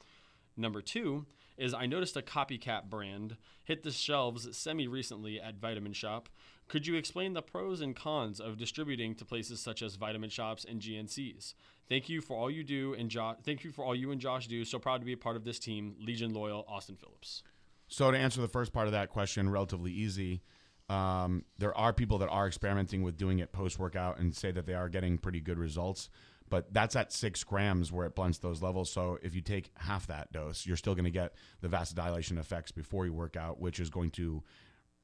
Number 0.56 0.82
two 0.82 1.26
is 1.58 1.74
I 1.74 1.88
noticed 1.88 2.16
a 2.18 2.22
copycat 2.22 2.90
brand 2.90 3.38
hit 3.64 3.84
the 3.84 3.92
shelves 3.92 4.58
semi 4.58 4.88
recently 4.88 5.40
at 5.40 5.56
Vitamin 5.56 5.94
Shoppe 5.94 6.30
could 6.70 6.86
you 6.86 6.96
explain 6.96 7.34
the 7.34 7.42
pros 7.42 7.82
and 7.82 7.96
cons 7.96 8.40
of 8.40 8.58
distributing 8.58 9.16
to 9.16 9.26
places 9.26 9.60
such 9.60 9.82
as 9.82 9.96
vitamin 9.96 10.30
shops 10.30 10.66
and 10.70 10.80
GNCs? 10.80 11.56
Thank 11.90 12.08
you 12.08 12.22
for 12.22 12.38
all 12.38 12.50
you 12.50 12.64
do 12.64 12.94
and 12.94 13.10
Josh. 13.10 13.38
Thank 13.44 13.64
you 13.64 13.72
for 13.72 13.84
all 13.84 13.96
you 13.96 14.12
and 14.12 14.22
Josh 14.22 14.48
do. 14.48 14.64
So 14.64 14.78
proud 14.78 15.00
to 15.00 15.06
be 15.06 15.14
a 15.14 15.18
part 15.18 15.36
of 15.36 15.44
this 15.44 15.58
team. 15.58 15.96
Legion 16.00 16.32
loyal, 16.32 16.64
Austin 16.70 16.96
Phillips. 16.96 17.42
So 17.88 18.12
to 18.12 18.18
answer 18.18 18.40
the 18.40 18.48
first 18.48 18.72
part 18.72 18.86
of 18.86 18.94
that 18.94 19.10
question, 19.10 19.50
relatively 19.50 19.92
easy. 19.92 20.44
Um, 20.90 21.44
there 21.58 21.76
are 21.76 21.92
people 21.92 22.20
that 22.20 22.30
are 22.30 22.48
experimenting 22.48 23.02
with 23.02 23.18
doing 23.18 23.40
it 23.40 23.52
post 23.52 23.80
workout 23.80 24.20
and 24.20 24.36
say 24.36 24.52
that 24.52 24.68
they 24.68 24.76
are 24.76 24.90
getting 24.90 25.18
pretty 25.18 25.40
good 25.40 25.58
results. 25.58 26.10
But 26.50 26.72
that's 26.72 26.96
at 26.96 27.12
six 27.12 27.44
grams 27.44 27.92
where 27.92 28.06
it 28.06 28.16
blunts 28.16 28.40
those 28.40 28.62
levels. 28.62 28.92
So 28.92 29.18
if 29.24 29.36
you 29.36 29.42
take 29.42 29.72
half 29.76 30.08
that 30.08 30.32
dose, 30.32 30.66
you're 30.68 30.78
still 30.78 30.96
going 30.96 31.06
to 31.06 31.12
get 31.12 31.34
the 31.62 31.68
vasodilation 31.68 32.40
effects 32.40 32.72
before 32.72 33.06
you 33.06 33.14
work 33.14 33.36
out, 33.36 33.60
which 33.60 33.80
is 33.80 33.90
going 33.90 34.12
to 34.12 34.44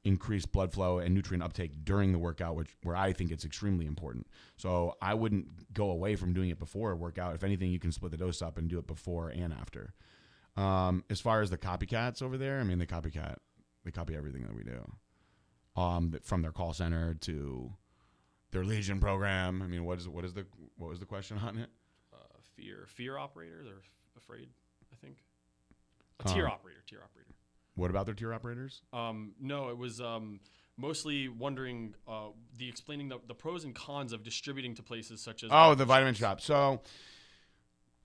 increase 0.06 0.46
blood 0.46 0.72
flow 0.72 0.98
and 0.98 1.14
nutrient 1.14 1.42
uptake 1.42 1.84
during 1.84 2.12
the 2.12 2.18
workout, 2.18 2.54
which 2.56 2.68
where 2.82 2.96
I 2.96 3.12
think 3.12 3.30
it's 3.32 3.44
extremely 3.44 3.86
important. 3.86 4.26
So 4.56 4.94
I 5.02 5.14
wouldn't 5.14 5.72
go 5.74 5.90
away 5.90 6.16
from 6.16 6.32
doing 6.32 6.50
it 6.50 6.58
before 6.58 6.92
a 6.92 6.96
workout. 6.96 7.34
If 7.34 7.42
anything, 7.44 7.70
you 7.70 7.78
can 7.80 7.92
split 7.92 8.12
the 8.12 8.16
dose 8.16 8.40
up 8.40 8.56
and 8.56 8.68
do 8.68 8.78
it 8.78 8.86
before 8.86 9.28
and 9.30 9.52
after. 9.52 9.92
Um, 10.56 11.04
as 11.10 11.20
far 11.20 11.42
as 11.42 11.50
the 11.50 11.58
copycats 11.58 12.22
over 12.22 12.38
there, 12.38 12.60
I 12.60 12.64
mean, 12.64 12.78
they 12.78 12.86
copycat, 12.86 13.36
they 13.84 13.90
copy 13.90 14.14
everything 14.16 14.42
that 14.42 14.54
we 14.54 14.62
do, 14.62 14.80
um, 15.76 16.14
from 16.22 16.40
their 16.40 16.52
call 16.52 16.72
center 16.72 17.14
to 17.22 17.72
their 18.52 18.64
Legion 18.64 19.00
program. 19.00 19.60
I 19.60 19.66
mean, 19.66 19.84
what 19.84 19.98
is 19.98 20.08
what 20.08 20.24
is 20.24 20.32
the 20.32 20.46
what 20.78 20.88
was 20.88 21.00
the 21.00 21.04
question 21.06 21.36
on 21.38 21.58
it? 21.58 21.68
Uh, 22.14 22.16
fear, 22.54 22.86
fear 22.86 23.18
operator. 23.18 23.62
They're 23.64 23.82
afraid. 24.16 24.48
I 24.92 24.96
think. 24.96 25.18
A 26.20 26.28
tier 26.32 26.46
Um, 26.46 26.52
operator. 26.52 26.82
Tier 26.86 27.00
operator. 27.04 27.25
What 27.76 27.90
about 27.90 28.06
their 28.06 28.14
tier 28.14 28.34
operators? 28.34 28.82
Um, 28.92 29.34
no, 29.40 29.68
it 29.68 29.76
was 29.76 30.00
um, 30.00 30.40
mostly 30.76 31.28
wondering 31.28 31.94
uh, 32.08 32.28
the 32.56 32.68
explaining 32.68 33.08
the, 33.08 33.18
the 33.28 33.34
pros 33.34 33.64
and 33.64 33.74
cons 33.74 34.12
of 34.12 34.22
distributing 34.22 34.74
to 34.74 34.82
places 34.82 35.22
such 35.22 35.44
as 35.44 35.50
Oh, 35.52 35.74
the 35.74 35.84
vitamin 35.84 36.14
shop. 36.14 36.40
So, 36.40 36.80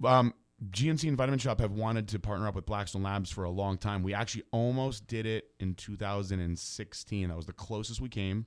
um, 0.04 0.34
GNC 0.70 1.08
and 1.08 1.18
Vitamin 1.18 1.40
Shoppe 1.40 1.62
have 1.62 1.72
wanted 1.72 2.08
to 2.10 2.20
partner 2.20 2.48
up 2.48 2.54
with 2.54 2.66
Blackstone 2.66 3.02
Labs 3.02 3.32
for 3.32 3.46
a 3.46 3.50
long 3.50 3.78
time. 3.78 4.04
We 4.04 4.14
actually 4.14 4.44
almost 4.52 5.08
did 5.08 5.26
it 5.26 5.46
in 5.60 5.74
2016. 5.74 7.30
That 7.30 7.36
was 7.36 7.48
the 7.48 7.54
closest 7.54 8.00
we 8.00 8.10
came 8.10 8.46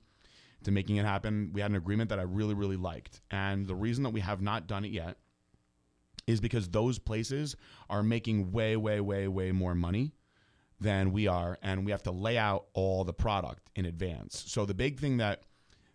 to 0.63 0.71
making 0.71 0.95
it 0.95 1.05
happen. 1.05 1.49
We 1.53 1.59
had 1.59 1.71
an 1.71 1.75
agreement 1.75 2.09
that 2.11 2.19
I 2.19 2.23
really, 2.23 2.53
really 2.53 2.77
liked. 2.77 3.19
And 3.31 3.65
the 3.65 3.75
reason 3.75 4.03
that 4.03 4.11
we 4.11 4.21
have 4.21 4.41
not 4.41 4.67
done 4.67 4.85
it 4.85 4.91
yet 4.91 5.17
is 6.25 6.39
because 6.39 6.69
those 6.69 6.99
places 6.99 7.55
are 7.89 8.01
making 8.01 8.51
way, 8.51 8.77
way, 8.77 9.01
way, 9.01 9.27
way 9.27 9.51
more 9.51 9.75
money 9.75 10.13
than 10.79 11.11
we 11.11 11.27
are. 11.27 11.57
And 11.61 11.85
we 11.85 11.91
have 11.91 12.03
to 12.03 12.11
lay 12.11 12.37
out 12.37 12.65
all 12.73 13.03
the 13.03 13.13
product 13.13 13.69
in 13.75 13.85
advance. 13.85 14.43
So 14.47 14.65
the 14.65 14.73
big 14.73 14.99
thing 14.99 15.17
that 15.17 15.43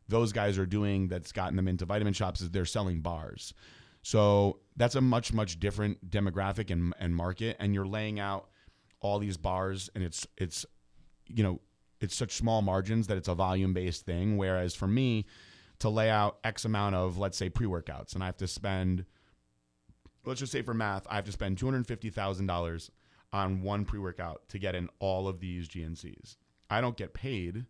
those 0.09 0.33
guys 0.33 0.59
are 0.59 0.67
doing 0.67 1.09
that's 1.09 1.33
gotten 1.33 1.57
them 1.57 1.69
into 1.69 1.87
vitamin 1.87 2.13
shops 2.13 2.41
is 2.41 2.51
they're 2.51 2.65
selling 2.65 3.01
bars. 3.01 3.55
So 4.03 4.61
that's 4.77 4.95
a 4.95 5.01
much 5.01 5.33
much 5.33 5.61
different 5.61 6.11
demographic 6.11 6.71
and, 6.71 6.95
and 6.99 7.15
market, 7.15 7.57
and 7.61 7.75
you're 7.75 7.87
laying 7.87 8.19
out 8.19 8.49
all 9.01 9.19
these 9.19 9.37
bars, 9.37 9.91
and 9.95 10.03
it's 10.03 10.27
it's 10.37 10.65
you 11.27 11.43
know 11.43 11.61
it's 12.01 12.17
such 12.17 12.33
small 12.33 12.63
margins 12.63 13.07
that 13.09 13.19
it's 13.19 13.29
a 13.29 13.35
volume 13.35 13.75
based 13.75 14.07
thing. 14.07 14.37
Whereas 14.37 14.75
for 14.75 14.87
me 14.87 15.27
to 15.81 15.89
lay 15.89 16.11
out 16.11 16.39
X 16.45 16.65
amount 16.65 16.95
of 16.95 17.19
let's 17.19 17.37
say 17.37 17.51
pre 17.51 17.67
workouts, 17.67 18.15
and 18.15 18.23
I 18.23 18.27
have 18.27 18.39
to 18.39 18.47
spend 18.49 19.05
let's 20.25 20.41
just 20.41 20.53
say 20.53 20.63
for 20.63 20.75
math, 20.75 21.07
I 21.09 21.17
have 21.17 21.25
to 21.27 21.33
spend 21.33 21.59
two 21.59 21.67
hundred 21.67 21.87
fifty 21.87 22.11
thousand 22.11 22.47
dollars 22.47 22.91
on 23.33 23.63
one 23.63 23.85
pre 23.85 23.99
workout 23.99 24.49
to 24.49 24.59
get 24.59 24.75
in 24.75 24.89
all 24.99 25.29
of 25.29 25.41
these 25.41 25.69
GNCs. 25.69 26.37
I 26.69 26.81
don't 26.81 26.97
get 26.97 27.15
paid 27.15 27.67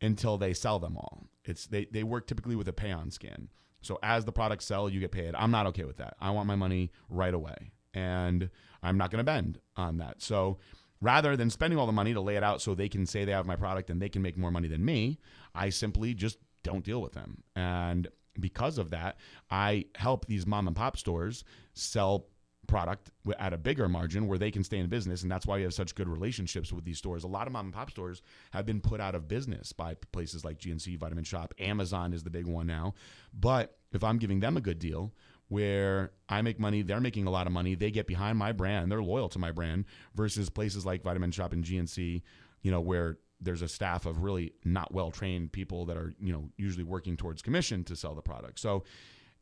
until 0.00 0.38
they 0.38 0.52
sell 0.52 0.78
them 0.78 0.96
all. 0.96 1.24
It's 1.44 1.66
they, 1.66 1.86
they 1.86 2.02
work 2.02 2.26
typically 2.26 2.56
with 2.56 2.68
a 2.68 2.72
pay 2.72 2.92
on 2.92 3.10
scan. 3.10 3.48
So 3.80 3.98
as 4.02 4.24
the 4.24 4.32
products 4.32 4.64
sell, 4.64 4.88
you 4.88 5.00
get 5.00 5.12
paid. 5.12 5.34
I'm 5.34 5.50
not 5.50 5.66
okay 5.66 5.84
with 5.84 5.98
that. 5.98 6.16
I 6.20 6.30
want 6.30 6.48
my 6.48 6.56
money 6.56 6.90
right 7.08 7.34
away. 7.34 7.72
And 7.94 8.50
I'm 8.82 8.98
not 8.98 9.10
to 9.10 9.24
bend 9.24 9.58
on 9.76 9.98
that. 9.98 10.20
So 10.20 10.58
rather 11.00 11.36
than 11.36 11.50
spending 11.50 11.78
all 11.78 11.86
the 11.86 11.92
money 11.92 12.12
to 12.12 12.20
lay 12.20 12.36
it 12.36 12.42
out 12.42 12.60
so 12.60 12.74
they 12.74 12.88
can 12.88 13.06
say 13.06 13.24
they 13.24 13.32
have 13.32 13.46
my 13.46 13.56
product 13.56 13.90
and 13.90 14.00
they 14.00 14.08
can 14.08 14.22
make 14.22 14.36
more 14.36 14.50
money 14.50 14.68
than 14.68 14.84
me, 14.84 15.18
I 15.54 15.70
simply 15.70 16.14
just 16.14 16.38
don't 16.62 16.84
deal 16.84 17.00
with 17.00 17.12
them. 17.12 17.42
And 17.54 18.08
because 18.38 18.76
of 18.76 18.90
that, 18.90 19.16
I 19.50 19.86
help 19.94 20.26
these 20.26 20.46
mom 20.46 20.66
and 20.66 20.76
pop 20.76 20.96
stores 20.96 21.44
sell 21.72 22.26
product 22.66 23.10
at 23.38 23.52
a 23.52 23.58
bigger 23.58 23.88
margin 23.88 24.26
where 24.26 24.38
they 24.38 24.50
can 24.50 24.64
stay 24.64 24.78
in 24.78 24.86
business 24.88 25.22
and 25.22 25.30
that's 25.30 25.46
why 25.46 25.56
we 25.56 25.62
have 25.62 25.74
such 25.74 25.94
good 25.94 26.08
relationships 26.08 26.72
with 26.72 26.84
these 26.84 26.98
stores. 26.98 27.24
A 27.24 27.28
lot 27.28 27.46
of 27.46 27.52
mom 27.52 27.66
and 27.66 27.74
pop 27.74 27.90
stores 27.90 28.22
have 28.52 28.66
been 28.66 28.80
put 28.80 29.00
out 29.00 29.14
of 29.14 29.28
business 29.28 29.72
by 29.72 29.94
places 30.12 30.44
like 30.44 30.58
gnc 30.58 30.98
vitamin 30.98 31.24
shop. 31.24 31.54
Amazon 31.58 32.12
is 32.12 32.22
the 32.22 32.30
big 32.30 32.46
one 32.46 32.66
now. 32.66 32.94
But 33.32 33.78
if 33.92 34.04
i'm 34.04 34.18
giving 34.18 34.40
them 34.40 34.56
a 34.56 34.60
good 34.60 34.78
deal 34.78 35.12
where 35.48 36.10
i 36.28 36.42
make 36.42 36.58
money 36.58 36.82
they're 36.82 37.00
making 37.00 37.26
a 37.26 37.30
lot 37.30 37.46
of 37.46 37.52
money 37.52 37.74
they 37.74 37.90
get 37.90 38.06
behind 38.06 38.36
my 38.36 38.50
brand 38.50 38.90
they're 38.90 39.02
loyal 39.02 39.28
to 39.28 39.38
my 39.38 39.52
brand 39.52 39.84
versus 40.14 40.50
places 40.50 40.84
like 40.84 41.02
vitamin 41.02 41.30
shop 41.30 41.52
and 41.52 41.64
gnc 41.64 42.20
you 42.62 42.70
know 42.70 42.80
where 42.80 43.16
there's 43.40 43.62
a 43.62 43.68
staff 43.68 44.06
of 44.06 44.22
really 44.22 44.52
not 44.64 44.92
well 44.92 45.10
trained 45.10 45.52
people 45.52 45.86
that 45.86 45.96
are 45.96 46.14
you 46.20 46.32
know 46.32 46.48
usually 46.56 46.84
working 46.84 47.16
towards 47.16 47.42
commission 47.42 47.84
to 47.84 47.96
sell 47.96 48.14
the 48.14 48.22
product. 48.22 48.58
So 48.58 48.84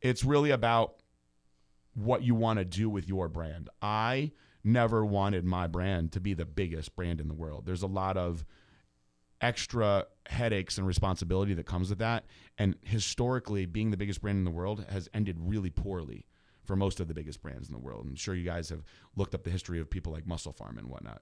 it's 0.01 0.25
really 0.25 0.51
about 0.51 0.97
what 1.95 2.23
you 2.23 2.35
want 2.35 2.59
to 2.59 2.65
do 2.65 2.89
with 2.89 3.09
your 3.09 3.29
brand. 3.29 3.69
I 3.81 4.33
never 4.63 5.05
wanted 5.05 5.45
my 5.45 5.67
brand 5.67 6.13
to 6.13 6.21
be 6.21 6.35
the 6.35 6.45
biggest 6.45 6.97
brand 6.97 7.21
in 7.21 7.29
the 7.29 7.35
world. 7.35 7.67
There's 7.67 7.83
a 7.83 7.87
lot 7.87 8.17
of 8.17 8.45
extra 9.41 10.07
headaches 10.27 10.79
and 10.79 10.87
responsibility 10.87 11.55
that 11.55 11.67
comes 11.67 11.91
with 11.91 11.99
that. 11.99 12.25
And 12.57 12.77
historically, 12.83 13.67
being 13.67 13.91
the 13.91 13.97
biggest 13.97 14.23
brand 14.23 14.39
in 14.39 14.45
the 14.45 14.51
world 14.51 14.87
has 14.89 15.09
ended 15.13 15.37
really 15.39 15.71
poorly 15.71 16.27
for 16.65 16.77
most 16.77 16.99
of 16.99 17.09
the 17.09 17.15
biggest 17.15 17.43
brands 17.43 17.69
in 17.69 17.75
the 17.75 17.81
world. 17.81 18.07
I'm 18.09 18.17
sure 18.17 18.35
you 18.35 18.45
guys 18.45 18.71
have 18.71 18.85
looked 19.17 19.35
up 19.35 19.45
the 19.45 19.51
history 19.51 19.81
of 19.81 19.91
people 19.91 20.13
like 20.13 20.25
MusclePharm 20.25 20.79
and 20.79 20.89
whatnot. 20.89 21.21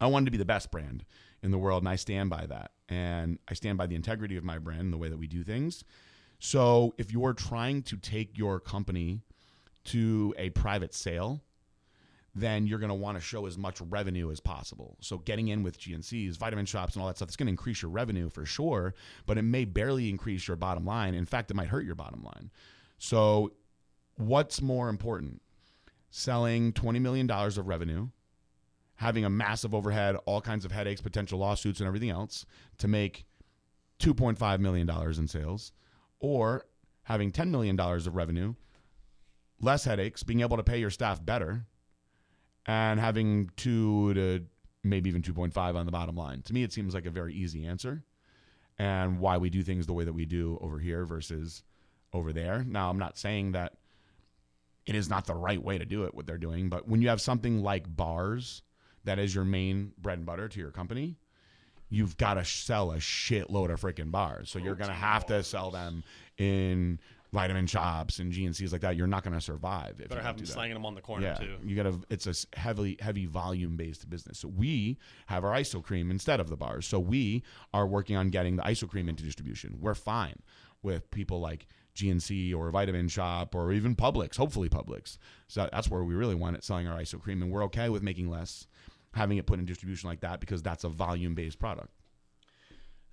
I 0.00 0.06
wanted 0.06 0.26
to 0.26 0.30
be 0.30 0.38
the 0.38 0.44
best 0.44 0.70
brand 0.70 1.04
in 1.42 1.50
the 1.50 1.58
world, 1.58 1.82
and 1.82 1.88
I 1.88 1.96
stand 1.96 2.30
by 2.30 2.46
that. 2.46 2.72
And 2.88 3.38
I 3.48 3.54
stand 3.54 3.78
by 3.78 3.86
the 3.86 3.96
integrity 3.96 4.36
of 4.36 4.44
my 4.44 4.58
brand 4.58 4.82
and 4.82 4.92
the 4.92 4.98
way 4.98 5.08
that 5.08 5.18
we 5.18 5.26
do 5.26 5.42
things. 5.42 5.84
So 6.38 6.94
if 6.98 7.10
you're 7.10 7.32
trying 7.32 7.82
to 7.84 7.96
take 7.96 8.38
your 8.38 8.60
company 8.60 9.22
to 9.86 10.34
a 10.38 10.50
private 10.50 10.94
sale, 10.94 11.42
then 12.34 12.66
you're 12.66 12.78
going 12.78 12.90
to 12.90 12.94
want 12.94 13.16
to 13.16 13.20
show 13.20 13.46
as 13.46 13.56
much 13.56 13.80
revenue 13.80 14.30
as 14.30 14.40
possible. 14.40 14.96
So 15.00 15.18
getting 15.18 15.48
in 15.48 15.62
with 15.62 15.80
GNCs, 15.80 16.36
vitamin 16.36 16.66
shops, 16.66 16.94
and 16.94 17.00
all 17.00 17.08
that 17.08 17.16
stuff, 17.16 17.28
it's 17.28 17.36
going 17.36 17.46
to 17.46 17.52
increase 17.52 17.80
your 17.80 17.90
revenue 17.90 18.28
for 18.28 18.44
sure, 18.44 18.94
but 19.24 19.38
it 19.38 19.42
may 19.42 19.64
barely 19.64 20.10
increase 20.10 20.46
your 20.46 20.56
bottom 20.56 20.84
line. 20.84 21.14
In 21.14 21.24
fact, 21.24 21.50
it 21.50 21.54
might 21.54 21.68
hurt 21.68 21.86
your 21.86 21.94
bottom 21.94 22.22
line. 22.22 22.50
So 22.98 23.52
what's 24.16 24.60
more 24.60 24.90
important? 24.90 25.40
Selling 26.10 26.72
$20 26.74 27.00
million 27.00 27.30
of 27.30 27.66
revenue, 27.66 28.08
having 28.96 29.24
a 29.24 29.30
massive 29.30 29.74
overhead, 29.74 30.16
all 30.26 30.40
kinds 30.40 30.64
of 30.64 30.72
headaches, 30.72 31.00
potential 31.00 31.38
lawsuits, 31.38 31.80
and 31.80 31.86
everything 31.86 32.10
else 32.10 32.44
to 32.78 32.88
make 32.88 33.24
$2.5 33.98 34.60
million 34.60 34.90
in 34.90 35.26
sales, 35.26 35.72
or 36.20 36.66
having 37.04 37.32
$10 37.32 37.48
million 37.48 37.80
of 37.80 38.14
revenue, 38.14 38.54
less 39.60 39.84
headaches, 39.84 40.22
being 40.22 40.40
able 40.40 40.56
to 40.56 40.62
pay 40.62 40.78
your 40.78 40.90
staff 40.90 41.24
better, 41.24 41.66
and 42.66 43.00
having 43.00 43.50
two 43.56 44.14
to 44.14 44.44
maybe 44.82 45.08
even 45.08 45.22
2.5 45.22 45.74
on 45.74 45.86
the 45.86 45.92
bottom 45.92 46.16
line. 46.16 46.42
To 46.42 46.52
me, 46.52 46.62
it 46.62 46.72
seems 46.72 46.94
like 46.94 47.06
a 47.06 47.10
very 47.10 47.34
easy 47.34 47.66
answer 47.66 48.04
and 48.78 49.18
why 49.20 49.38
we 49.38 49.50
do 49.50 49.62
things 49.62 49.86
the 49.86 49.92
way 49.92 50.04
that 50.04 50.12
we 50.12 50.26
do 50.26 50.58
over 50.60 50.78
here 50.78 51.04
versus 51.04 51.62
over 52.12 52.32
there. 52.32 52.64
Now, 52.66 52.90
I'm 52.90 52.98
not 52.98 53.18
saying 53.18 53.52
that 53.52 53.74
it 54.84 54.94
is 54.94 55.08
not 55.08 55.26
the 55.26 55.34
right 55.34 55.62
way 55.62 55.78
to 55.78 55.84
do 55.84 56.04
it, 56.04 56.14
what 56.14 56.26
they're 56.26 56.38
doing, 56.38 56.68
but 56.68 56.86
when 56.86 57.02
you 57.02 57.08
have 57.08 57.20
something 57.20 57.62
like 57.62 57.96
bars 57.96 58.62
that 59.04 59.18
is 59.18 59.34
your 59.34 59.44
main 59.44 59.92
bread 59.98 60.18
and 60.18 60.26
butter 60.26 60.48
to 60.48 60.60
your 60.60 60.70
company, 60.70 61.16
you've 61.88 62.16
got 62.16 62.34
to 62.34 62.44
sell 62.44 62.92
a 62.92 62.96
shitload 62.96 63.72
of 63.72 63.80
freaking 63.80 64.10
bars. 64.10 64.50
So 64.50 64.58
you're 64.58 64.74
going 64.74 64.90
to 64.90 64.94
have 64.94 65.26
to 65.26 65.42
sell 65.42 65.70
them 65.70 66.04
in 66.38 66.98
vitamin 67.36 67.66
shops 67.66 68.18
and 68.18 68.32
GNCs 68.32 68.72
like 68.72 68.80
that. 68.80 68.96
You're 68.96 69.06
not 69.06 69.22
going 69.22 69.34
to 69.34 69.40
survive 69.40 70.00
if 70.00 70.08
Better 70.08 70.14
you 70.20 70.24
have 70.24 70.24
don't 70.24 70.36
them 70.36 70.36
do 70.38 70.46
that. 70.46 70.52
slanging 70.52 70.74
them 70.74 70.86
on 70.86 70.94
the 70.94 71.00
corner 71.02 71.26
Yeah, 71.26 71.34
too. 71.34 71.56
you 71.64 71.76
gotta. 71.76 72.00
It's 72.08 72.26
a 72.26 72.58
heavily 72.58 72.96
heavy 73.00 73.26
volume 73.26 73.76
based 73.76 74.08
business. 74.08 74.38
So 74.38 74.48
we 74.48 74.98
have 75.26 75.44
our 75.44 75.52
iso 75.52 75.82
cream 75.82 76.10
instead 76.10 76.40
of 76.40 76.48
the 76.48 76.56
bars. 76.56 76.86
So 76.86 76.98
we 76.98 77.42
are 77.74 77.86
working 77.86 78.16
on 78.16 78.30
getting 78.30 78.56
the 78.56 78.62
iso 78.62 78.88
cream 78.88 79.08
into 79.08 79.22
distribution. 79.22 79.78
We're 79.80 79.94
fine 79.94 80.36
with 80.82 81.10
people 81.10 81.40
like 81.40 81.66
GNC 81.94 82.54
or 82.54 82.70
Vitamin 82.70 83.08
Shoppe 83.08 83.54
or 83.54 83.72
even 83.72 83.94
Publix. 83.96 84.36
Hopefully 84.36 84.68
Publix. 84.68 85.18
So 85.48 85.68
that's 85.72 85.90
where 85.90 86.04
we 86.04 86.14
really 86.14 86.34
want 86.34 86.56
it 86.56 86.64
selling 86.64 86.86
our 86.88 86.98
iso 86.98 87.20
cream, 87.20 87.42
and 87.42 87.50
we're 87.52 87.64
okay 87.64 87.88
with 87.90 88.02
making 88.02 88.30
less, 88.30 88.66
having 89.14 89.36
it 89.38 89.46
put 89.46 89.58
in 89.58 89.64
distribution 89.66 90.08
like 90.08 90.20
that 90.20 90.40
because 90.40 90.62
that's 90.62 90.84
a 90.84 90.88
volume 90.88 91.34
based 91.34 91.58
product. 91.58 91.90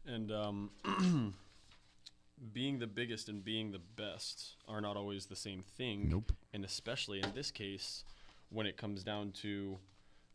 And 0.06 0.32
um, 0.32 0.72
being 2.52 2.80
the 2.80 2.88
biggest 2.88 3.30
and 3.30 3.44
being 3.44 3.72
the 3.72 3.80
best 3.80 4.56
are 4.68 4.82
not 4.82 4.98
always 4.98 5.26
the 5.28 5.36
same 5.36 5.64
thing. 5.78 6.10
Nope. 6.10 6.32
And 6.54 6.66
especially 6.66 7.22
in 7.22 7.32
this 7.34 7.52
case, 7.52 8.04
when 8.50 8.66
it 8.68 8.78
comes 8.78 9.04
down 9.04 9.32
to, 9.42 9.78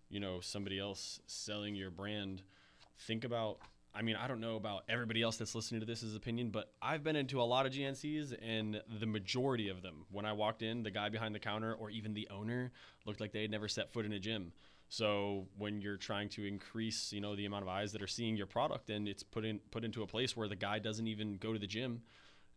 you 0.08 0.20
know, 0.20 0.40
somebody 0.40 0.78
else 0.78 1.20
selling 1.26 1.74
your 1.74 1.90
brand, 1.90 2.42
think 3.00 3.24
about. 3.24 3.58
I 3.94 4.02
mean, 4.02 4.16
I 4.16 4.28
don't 4.28 4.40
know 4.40 4.56
about 4.56 4.84
everybody 4.88 5.22
else 5.22 5.38
that's 5.38 5.54
listening 5.54 5.80
to 5.80 5.86
this' 5.86 6.14
opinion, 6.14 6.50
but 6.50 6.72
I've 6.80 7.02
been 7.02 7.16
into 7.16 7.40
a 7.40 7.42
lot 7.42 7.66
of 7.66 7.72
GNCs, 7.72 8.36
and 8.40 8.80
the 9.00 9.06
majority 9.06 9.70
of 9.70 9.82
them, 9.82 10.04
when 10.12 10.24
I 10.24 10.34
walked 10.34 10.62
in, 10.62 10.82
the 10.82 10.90
guy 10.90 11.08
behind 11.08 11.34
the 11.34 11.40
counter 11.40 11.74
or 11.74 11.90
even 11.90 12.12
the 12.14 12.28
owner 12.30 12.70
looked 13.06 13.20
like 13.20 13.32
they 13.32 13.42
had 13.42 13.50
never 13.50 13.66
set 13.66 13.92
foot 13.92 14.04
in 14.04 14.12
a 14.12 14.20
gym. 14.20 14.52
So 14.88 15.46
when 15.58 15.80
you're 15.80 15.96
trying 15.96 16.30
to 16.30 16.46
increase, 16.46 17.12
you 17.12 17.20
know, 17.20 17.36
the 17.36 17.44
amount 17.44 17.62
of 17.62 17.68
eyes 17.68 17.92
that 17.92 18.02
are 18.02 18.06
seeing 18.06 18.36
your 18.36 18.46
product, 18.46 18.88
and 18.90 19.06
it's 19.06 19.22
put 19.22 19.44
in 19.44 19.58
put 19.70 19.84
into 19.84 20.02
a 20.02 20.06
place 20.06 20.36
where 20.36 20.48
the 20.48 20.56
guy 20.56 20.78
doesn't 20.78 21.06
even 21.06 21.34
go 21.34 21.52
to 21.52 21.58
the 21.58 21.66
gym, 21.66 22.02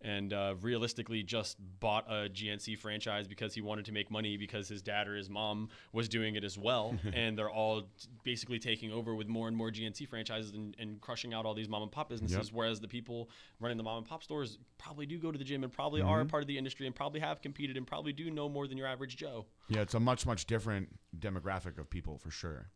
and 0.04 0.34
uh, 0.34 0.56
realistically 0.62 1.24
just 1.24 1.58
bought 1.80 2.06
a 2.10 2.30
GNC 2.30 2.78
franchise 2.78 3.28
because 3.28 3.54
he 3.54 3.62
wanted 3.62 3.86
to 3.86 3.92
make 3.92 4.10
money 4.12 4.38
because 4.38 4.68
his 4.68 4.82
dad 4.82 5.08
or 5.08 5.16
his 5.16 5.30
mom 5.30 5.70
was 5.94 6.10
doing 6.10 6.36
it 6.36 6.44
as 6.44 6.58
well. 6.58 6.96
and 7.14 7.38
they're 7.38 7.50
all 7.50 7.84
basically 8.24 8.60
taking 8.60 8.92
over 8.92 9.16
with 9.16 9.28
more 9.28 9.48
and 9.48 9.56
more 9.56 9.70
GNC 9.70 10.08
franchises 10.08 10.52
and, 10.52 10.76
and 10.80 11.02
crushing 11.02 11.34
out 11.34 11.46
all 11.46 11.54
these 11.54 11.70
mom 11.70 11.84
and 11.84 11.92
pop 11.92 12.10
businesses. 12.10 12.48
Yep. 12.48 12.54
Whereas 12.54 12.80
the 12.80 12.88
people 12.88 13.30
running 13.60 13.78
the 13.78 13.84
mom 13.84 14.00
and 14.00 14.08
pop 14.08 14.24
stores 14.24 14.58
probably 14.78 15.06
do 15.06 15.20
go 15.20 15.32
to 15.32 15.38
the 15.38 15.44
gym 15.44 15.64
and 15.64 15.72
probably 15.72 16.02
are 16.02 16.22
a 16.22 16.26
part 16.26 16.44
of 16.44 16.48
the 16.48 16.58
industry 16.58 16.86
and 16.86 16.96
probably 16.96 17.20
have 17.20 17.42
competed 17.42 17.78
and 17.78 17.86
probably 17.86 18.14
do 18.14 18.30
know 18.32 18.50
more 18.50 18.68
than 18.68 18.78
your 18.78 18.88
average 18.88 19.16
Joe. 19.16 19.46
Yeah, 19.70 19.82
it's 19.82 19.94
a 19.94 20.00
much 20.00 20.26
much 20.26 20.46
different 20.46 20.90
demographic 21.18 21.78
of 21.78 21.90
people 21.90 22.18
for 22.18 22.32
sure. 22.32 22.72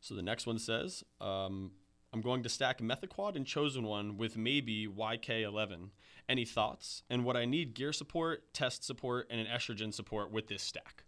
So 0.00 0.14
the 0.14 0.22
next 0.22 0.46
one 0.46 0.58
says, 0.58 1.04
um, 1.20 1.72
I'm 2.12 2.20
going 2.20 2.42
to 2.42 2.48
stack 2.48 2.80
Methaquad 2.80 3.36
and 3.36 3.46
Chosen 3.46 3.84
One 3.84 4.16
with 4.16 4.36
maybe 4.36 4.88
YK11. 4.88 5.90
Any 6.28 6.44
thoughts? 6.44 7.02
And 7.08 7.24
what 7.24 7.36
I 7.36 7.44
need 7.44 7.74
gear 7.74 7.92
support, 7.92 8.52
test 8.52 8.84
support, 8.84 9.26
and 9.30 9.40
an 9.40 9.46
estrogen 9.46 9.94
support 9.94 10.32
with 10.32 10.48
this 10.48 10.62
stack. 10.62 11.04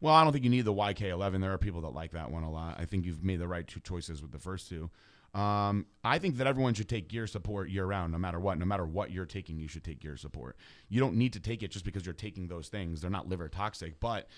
Well, 0.00 0.14
I 0.14 0.24
don't 0.24 0.32
think 0.32 0.44
you 0.44 0.50
need 0.50 0.64
the 0.64 0.72
YK11. 0.72 1.40
There 1.40 1.52
are 1.52 1.58
people 1.58 1.82
that 1.82 1.94
like 1.94 2.12
that 2.12 2.30
one 2.30 2.42
a 2.42 2.50
lot. 2.50 2.76
I 2.80 2.86
think 2.86 3.04
you've 3.04 3.22
made 3.22 3.40
the 3.40 3.46
right 3.46 3.66
two 3.66 3.80
choices 3.80 4.20
with 4.20 4.32
the 4.32 4.38
first 4.38 4.68
two. 4.68 4.90
Um, 5.34 5.86
I 6.04 6.18
think 6.18 6.36
that 6.38 6.46
everyone 6.46 6.74
should 6.74 6.88
take 6.88 7.08
gear 7.08 7.26
support 7.26 7.70
year 7.70 7.86
round, 7.86 8.12
no 8.12 8.18
matter 8.18 8.40
what. 8.40 8.58
No 8.58 8.66
matter 8.66 8.84
what 8.84 9.10
you're 9.10 9.26
taking, 9.26 9.58
you 9.58 9.68
should 9.68 9.84
take 9.84 10.00
gear 10.00 10.16
support. 10.16 10.56
You 10.88 11.00
don't 11.00 11.16
need 11.16 11.32
to 11.34 11.40
take 11.40 11.62
it 11.62 11.70
just 11.70 11.84
because 11.84 12.04
you're 12.04 12.14
taking 12.14 12.48
those 12.48 12.68
things. 12.68 13.00
They're 13.00 13.10
not 13.10 13.28
liver 13.28 13.48
toxic, 13.48 14.00
but 14.00 14.28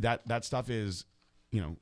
that 0.00 0.26
that 0.26 0.44
stuff 0.44 0.68
is, 0.68 1.06
you 1.52 1.60
know, 1.60 1.76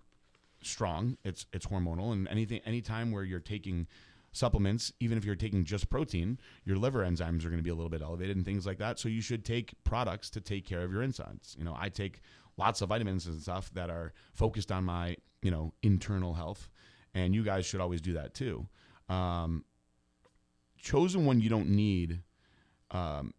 strong. 0.63 1.17
It's 1.25 1.47
it's 1.53 1.67
hormonal, 1.67 2.13
and 2.13 2.29
anything 2.29 2.61
anytime 2.65 3.11
where 3.11 3.25
you're 3.25 3.41
taking 3.41 3.87
supplements, 4.33 4.93
even 5.01 5.19
if 5.19 5.25
you're 5.25 5.35
taking 5.35 5.65
just 5.65 5.91
protein, 5.91 6.39
your 6.65 6.77
liver 6.77 7.01
enzymes 7.01 7.45
are 7.45 7.49
going 7.49 7.57
to 7.57 7.63
be 7.63 7.71
a 7.71 7.75
little 7.75 7.91
bit 7.91 8.03
elevated 8.03 8.37
and 8.37 8.45
things 8.45 8.67
like 8.67 8.79
that. 8.79 8.99
So 8.99 9.09
you 9.09 9.21
should 9.21 9.45
take 9.45 9.75
products 9.85 10.31
to 10.31 10.41
take 10.41 10.67
care 10.67 10.83
of 10.83 10.93
your 10.93 11.03
insides. 11.03 11.57
You 11.59 11.65
know, 11.65 11.77
I 11.79 11.89
take 11.89 12.21
lots 12.57 12.81
of 12.81 12.89
vitamins 12.91 13.27
and 13.27 13.41
stuff 13.41 13.73
that 13.75 13.91
are 13.91 14.13
focused 14.35 14.71
on 14.71 14.85
my 14.85 15.17
you 15.43 15.51
know 15.51 15.73
internal 15.83 16.35
health, 16.35 16.71
and 17.15 17.35
you 17.35 17.43
guys 17.43 17.67
should 17.67 17.81
always 17.81 18.01
do 18.01 18.15
that 18.15 18.35
too. 18.35 18.67
Um, 19.09 19.65
chosen 20.79 21.25
one 21.25 21.41
you 21.41 21.51
don't 21.51 21.71
need. 21.71 22.21
Um, 22.91 23.35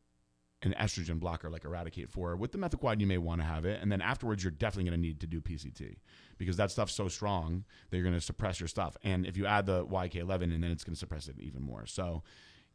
an 0.63 0.75
estrogen 0.79 1.19
blocker 1.19 1.49
like 1.49 1.65
Eradicate 1.65 2.07
4. 2.07 2.35
With 2.35 2.51
the 2.51 2.59
Methaquad, 2.59 2.99
you 2.99 3.07
may 3.07 3.17
want 3.17 3.41
to 3.41 3.47
have 3.47 3.65
it. 3.65 3.81
And 3.81 3.91
then 3.91 3.99
afterwards, 3.99 4.43
you're 4.43 4.51
definitely 4.51 4.91
going 4.91 5.01
to 5.01 5.07
need 5.07 5.19
to 5.21 5.27
do 5.27 5.41
PCT 5.41 5.95
because 6.41 6.57
that 6.57 6.71
stuff's 6.71 6.95
so 6.95 7.07
strong 7.07 7.63
that 7.89 7.97
you're 7.97 8.03
going 8.03 8.15
to 8.17 8.19
suppress 8.19 8.59
your 8.59 8.67
stuff. 8.67 8.97
And 9.03 9.27
if 9.27 9.37
you 9.37 9.45
add 9.45 9.67
the 9.67 9.85
YK11, 9.85 10.43
and 10.43 10.63
then 10.63 10.71
it's 10.71 10.83
going 10.83 10.95
to 10.95 10.99
suppress 10.99 11.27
it 11.27 11.35
even 11.39 11.61
more. 11.61 11.85
So, 11.85 12.23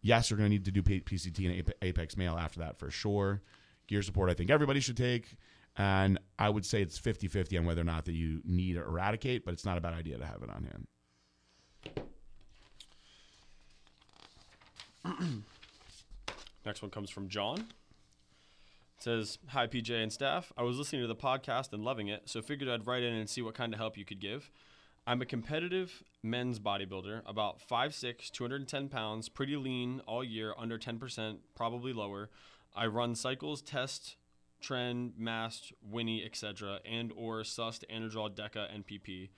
yes, 0.03 0.31
you're 0.31 0.39
going 0.39 0.49
to 0.49 0.55
need 0.55 0.65
to 0.67 0.71
do 0.71 0.83
PCT 0.83 1.59
and 1.59 1.73
Apex 1.83 2.17
Male 2.17 2.37
after 2.39 2.61
that 2.61 2.79
for 2.79 2.93
sure. 2.93 3.43
Gear 3.89 4.03
support, 4.03 4.31
I 4.31 4.35
think 4.35 4.51
everybody 4.51 4.79
should 4.79 4.97
take. 4.97 5.37
And 5.77 6.21
I 6.39 6.49
would 6.49 6.65
say 6.65 6.81
it's 6.81 6.97
50 6.97 7.27
50 7.27 7.59
on 7.59 7.67
whether 7.67 7.81
or 7.81 7.85
not 7.85 8.05
that 8.05 8.13
you 8.13 8.41
need 8.45 8.75
to 8.75 8.83
eradicate, 8.83 9.45
but 9.45 9.53
it's 9.53 9.65
not 9.65 9.77
a 9.77 9.81
bad 9.81 9.95
idea 9.95 10.17
to 10.17 10.25
have 10.25 10.45
it 10.45 10.49
on 10.49 10.87
hand. 15.05 15.45
Next 16.65 16.83
one 16.83 16.93
comes 16.93 17.11
from 17.11 17.29
John. 17.29 17.67
Says, 18.99 19.39
Hi, 19.49 19.67
PJ 19.67 19.91
and 19.91 20.13
staff. 20.13 20.53
I 20.57 20.63
was 20.63 20.79
listening 20.79 21.03
to 21.03 21.09
the 21.09 21.15
podcast 21.15 21.73
and 21.73 21.85
loving 21.85 22.09
it, 22.09 22.23
so 22.25 22.41
figured 22.41 22.69
I'd 22.69 22.87
write 22.87 23.03
in 23.03 23.13
and 23.13 23.29
see 23.29 23.43
what 23.43 23.55
kind 23.55 23.75
of 23.75 23.79
help 23.79 23.99
you 23.99 24.05
could 24.05 24.21
give. 24.21 24.51
I'm 25.07 25.23
a 25.23 25.27
competitive 25.27 26.03
men's 26.23 26.59
bodybuilder, 26.59 27.23
about 27.27 27.61
5'6, 27.61 28.31
210 28.31 28.89
pounds, 28.89 29.29
pretty 29.29 29.57
lean 29.57 30.01
all 30.07 30.25
year, 30.25 30.55
under 30.59 30.79
10%, 30.79 31.39
probably 31.55 31.93
lower. 31.93 32.31
I 32.75 32.87
run 32.87 33.15
cycles, 33.15 33.63
test, 33.63 34.17
tren, 34.63 35.13
mast, 35.17 35.73
Winnie, 35.83 36.25
etc., 36.25 36.81
and 36.85 37.13
or 37.15 37.45
sust, 37.45 37.85
Anadrol, 37.95 38.35
Deca, 38.35 38.75
and 38.75 38.87
PP. 38.87 39.29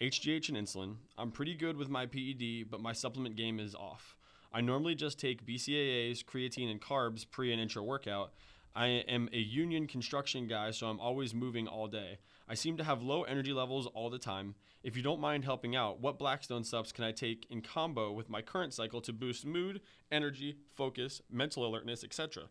HGH 0.00 0.48
and 0.48 0.58
insulin. 0.58 0.96
I'm 1.16 1.30
pretty 1.30 1.54
good 1.54 1.76
with 1.76 1.88
my 1.88 2.04
PED, 2.04 2.70
but 2.70 2.80
my 2.80 2.92
supplement 2.92 3.36
game 3.36 3.58
is 3.60 3.74
off. 3.74 4.16
I 4.52 4.60
normally 4.60 4.94
just 4.94 5.18
take 5.18 5.46
BCAAs, 5.46 6.24
creatine, 6.24 6.70
and 6.70 6.80
carbs 6.80 7.24
pre 7.28 7.52
and 7.52 7.60
intra 7.60 7.82
workout. 7.82 8.32
I 8.74 8.86
am 8.86 9.28
a 9.32 9.38
union 9.38 9.86
construction 9.86 10.46
guy, 10.46 10.70
so 10.70 10.86
I'm 10.86 11.00
always 11.00 11.34
moving 11.34 11.66
all 11.66 11.88
day. 11.88 12.18
I 12.48 12.54
seem 12.54 12.76
to 12.78 12.84
have 12.84 13.02
low 13.02 13.24
energy 13.24 13.52
levels 13.52 13.86
all 13.86 14.10
the 14.10 14.18
time. 14.18 14.54
If 14.82 14.96
you 14.96 15.02
don't 15.02 15.20
mind 15.20 15.44
helping 15.44 15.74
out, 15.74 16.00
what 16.00 16.18
Blackstone 16.18 16.64
subs 16.64 16.92
can 16.92 17.04
I 17.04 17.12
take 17.12 17.46
in 17.50 17.60
combo 17.60 18.12
with 18.12 18.30
my 18.30 18.40
current 18.40 18.72
cycle 18.72 19.00
to 19.02 19.12
boost 19.12 19.44
mood, 19.44 19.80
energy, 20.10 20.56
focus, 20.74 21.20
mental 21.30 21.66
alertness, 21.66 22.04
etc., 22.04 22.44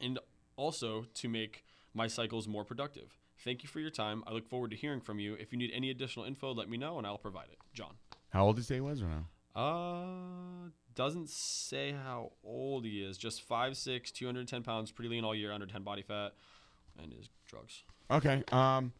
and 0.00 0.18
also 0.56 1.06
to 1.14 1.28
make 1.28 1.64
my 1.94 2.06
cycles 2.06 2.48
more 2.48 2.64
productive? 2.64 3.16
Thank 3.44 3.62
you 3.62 3.68
for 3.68 3.80
your 3.80 3.90
time. 3.90 4.22
I 4.26 4.32
look 4.32 4.46
forward 4.46 4.70
to 4.72 4.76
hearing 4.76 5.00
from 5.00 5.18
you. 5.18 5.34
If 5.34 5.52
you 5.52 5.58
need 5.58 5.70
any 5.72 5.90
additional 5.90 6.26
info, 6.26 6.52
let 6.52 6.68
me 6.68 6.76
know 6.76 6.98
and 6.98 7.06
I'll 7.06 7.16
provide 7.16 7.48
it. 7.50 7.58
John. 7.72 7.94
How 8.30 8.44
old 8.44 8.56
did 8.56 8.62
you 8.62 8.66
say 8.66 8.74
he 8.76 8.80
was 8.80 9.02
right 9.02 9.10
now? 9.10 9.60
Uh, 9.60 10.70
doesn't 11.00 11.30
say 11.30 11.92
how 11.92 12.30
old 12.44 12.84
he 12.84 13.02
is. 13.02 13.16
Just 13.16 13.48
5'6", 13.48 14.12
210 14.12 14.62
pounds, 14.62 14.90
pretty 14.90 15.08
lean 15.08 15.24
all 15.24 15.34
year, 15.34 15.50
under 15.50 15.64
10 15.64 15.82
body 15.82 16.02
fat, 16.02 16.32
and 17.02 17.10
his 17.10 17.30
drugs. 17.46 17.84
Okay. 18.10 18.44
Um, 18.52 18.92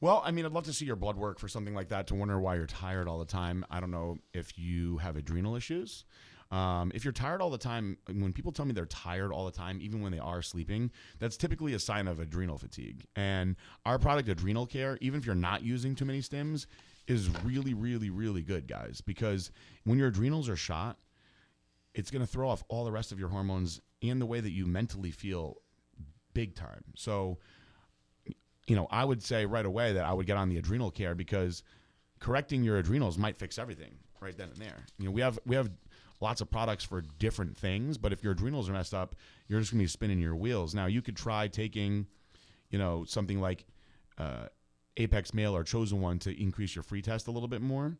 well, 0.00 0.20
I 0.24 0.32
mean, 0.32 0.44
I'd 0.44 0.50
love 0.50 0.64
to 0.64 0.72
see 0.72 0.86
your 0.86 0.96
blood 0.96 1.16
work 1.16 1.38
for 1.38 1.46
something 1.46 1.76
like 1.76 1.90
that 1.90 2.08
to 2.08 2.16
wonder 2.16 2.40
why 2.40 2.56
you're 2.56 2.66
tired 2.66 3.06
all 3.06 3.20
the 3.20 3.24
time. 3.24 3.64
I 3.70 3.78
don't 3.78 3.92
know 3.92 4.16
if 4.34 4.58
you 4.58 4.98
have 4.98 5.14
adrenal 5.14 5.54
issues. 5.54 6.04
Um, 6.50 6.90
if 6.92 7.04
you're 7.04 7.12
tired 7.12 7.40
all 7.40 7.50
the 7.50 7.58
time, 7.58 7.96
when 8.08 8.32
people 8.32 8.50
tell 8.50 8.66
me 8.66 8.72
they're 8.72 8.84
tired 8.86 9.30
all 9.30 9.44
the 9.44 9.52
time, 9.52 9.78
even 9.80 10.02
when 10.02 10.10
they 10.10 10.18
are 10.18 10.42
sleeping, 10.42 10.90
that's 11.20 11.36
typically 11.36 11.72
a 11.74 11.78
sign 11.78 12.08
of 12.08 12.18
adrenal 12.18 12.58
fatigue. 12.58 13.04
And 13.14 13.54
our 13.86 14.00
product, 14.00 14.28
Adrenal 14.28 14.66
Care, 14.66 14.98
even 15.00 15.20
if 15.20 15.26
you're 15.26 15.36
not 15.36 15.62
using 15.62 15.94
too 15.94 16.04
many 16.04 16.18
stims, 16.18 16.66
is 17.10 17.28
really, 17.42 17.74
really, 17.74 18.10
really 18.10 18.42
good, 18.42 18.66
guys. 18.66 19.00
Because 19.00 19.50
when 19.84 19.98
your 19.98 20.08
adrenals 20.08 20.48
are 20.48 20.56
shot, 20.56 20.96
it's 21.94 22.10
going 22.10 22.22
to 22.24 22.26
throw 22.26 22.48
off 22.48 22.62
all 22.68 22.84
the 22.84 22.92
rest 22.92 23.10
of 23.10 23.18
your 23.18 23.28
hormones 23.28 23.80
and 24.02 24.20
the 24.20 24.26
way 24.26 24.40
that 24.40 24.52
you 24.52 24.66
mentally 24.66 25.10
feel 25.10 25.56
big 26.32 26.54
time. 26.54 26.84
So, 26.94 27.38
you 28.66 28.76
know, 28.76 28.86
I 28.90 29.04
would 29.04 29.22
say 29.22 29.44
right 29.44 29.66
away 29.66 29.92
that 29.94 30.04
I 30.04 30.12
would 30.12 30.26
get 30.26 30.36
on 30.36 30.48
the 30.48 30.58
adrenal 30.58 30.90
care 30.90 31.14
because 31.14 31.64
correcting 32.20 32.62
your 32.62 32.78
adrenals 32.78 33.18
might 33.18 33.36
fix 33.36 33.58
everything 33.58 33.96
right 34.20 34.36
then 34.36 34.50
and 34.50 34.58
there. 34.58 34.84
You 34.98 35.06
know, 35.06 35.10
we 35.10 35.20
have 35.20 35.38
we 35.44 35.56
have 35.56 35.70
lots 36.20 36.40
of 36.40 36.50
products 36.50 36.84
for 36.84 37.00
different 37.18 37.56
things, 37.56 37.98
but 37.98 38.12
if 38.12 38.22
your 38.22 38.32
adrenals 38.32 38.68
are 38.68 38.72
messed 38.72 38.94
up, 38.94 39.16
you're 39.48 39.58
just 39.58 39.72
going 39.72 39.80
to 39.80 39.84
be 39.84 39.88
spinning 39.88 40.20
your 40.20 40.36
wheels. 40.36 40.74
Now, 40.74 40.86
you 40.86 41.02
could 41.02 41.16
try 41.16 41.48
taking, 41.48 42.06
you 42.70 42.78
know, 42.78 43.04
something 43.04 43.40
like 43.40 43.66
uh, 44.18 44.46
Apex 44.96 45.32
Male 45.34 45.54
or 45.54 45.64
Chosen 45.64 46.00
One 46.00 46.18
to 46.20 46.42
increase 46.42 46.74
your 46.74 46.82
free 46.82 47.02
test 47.02 47.28
a 47.28 47.30
little 47.30 47.48
bit 47.48 47.62
more. 47.62 47.96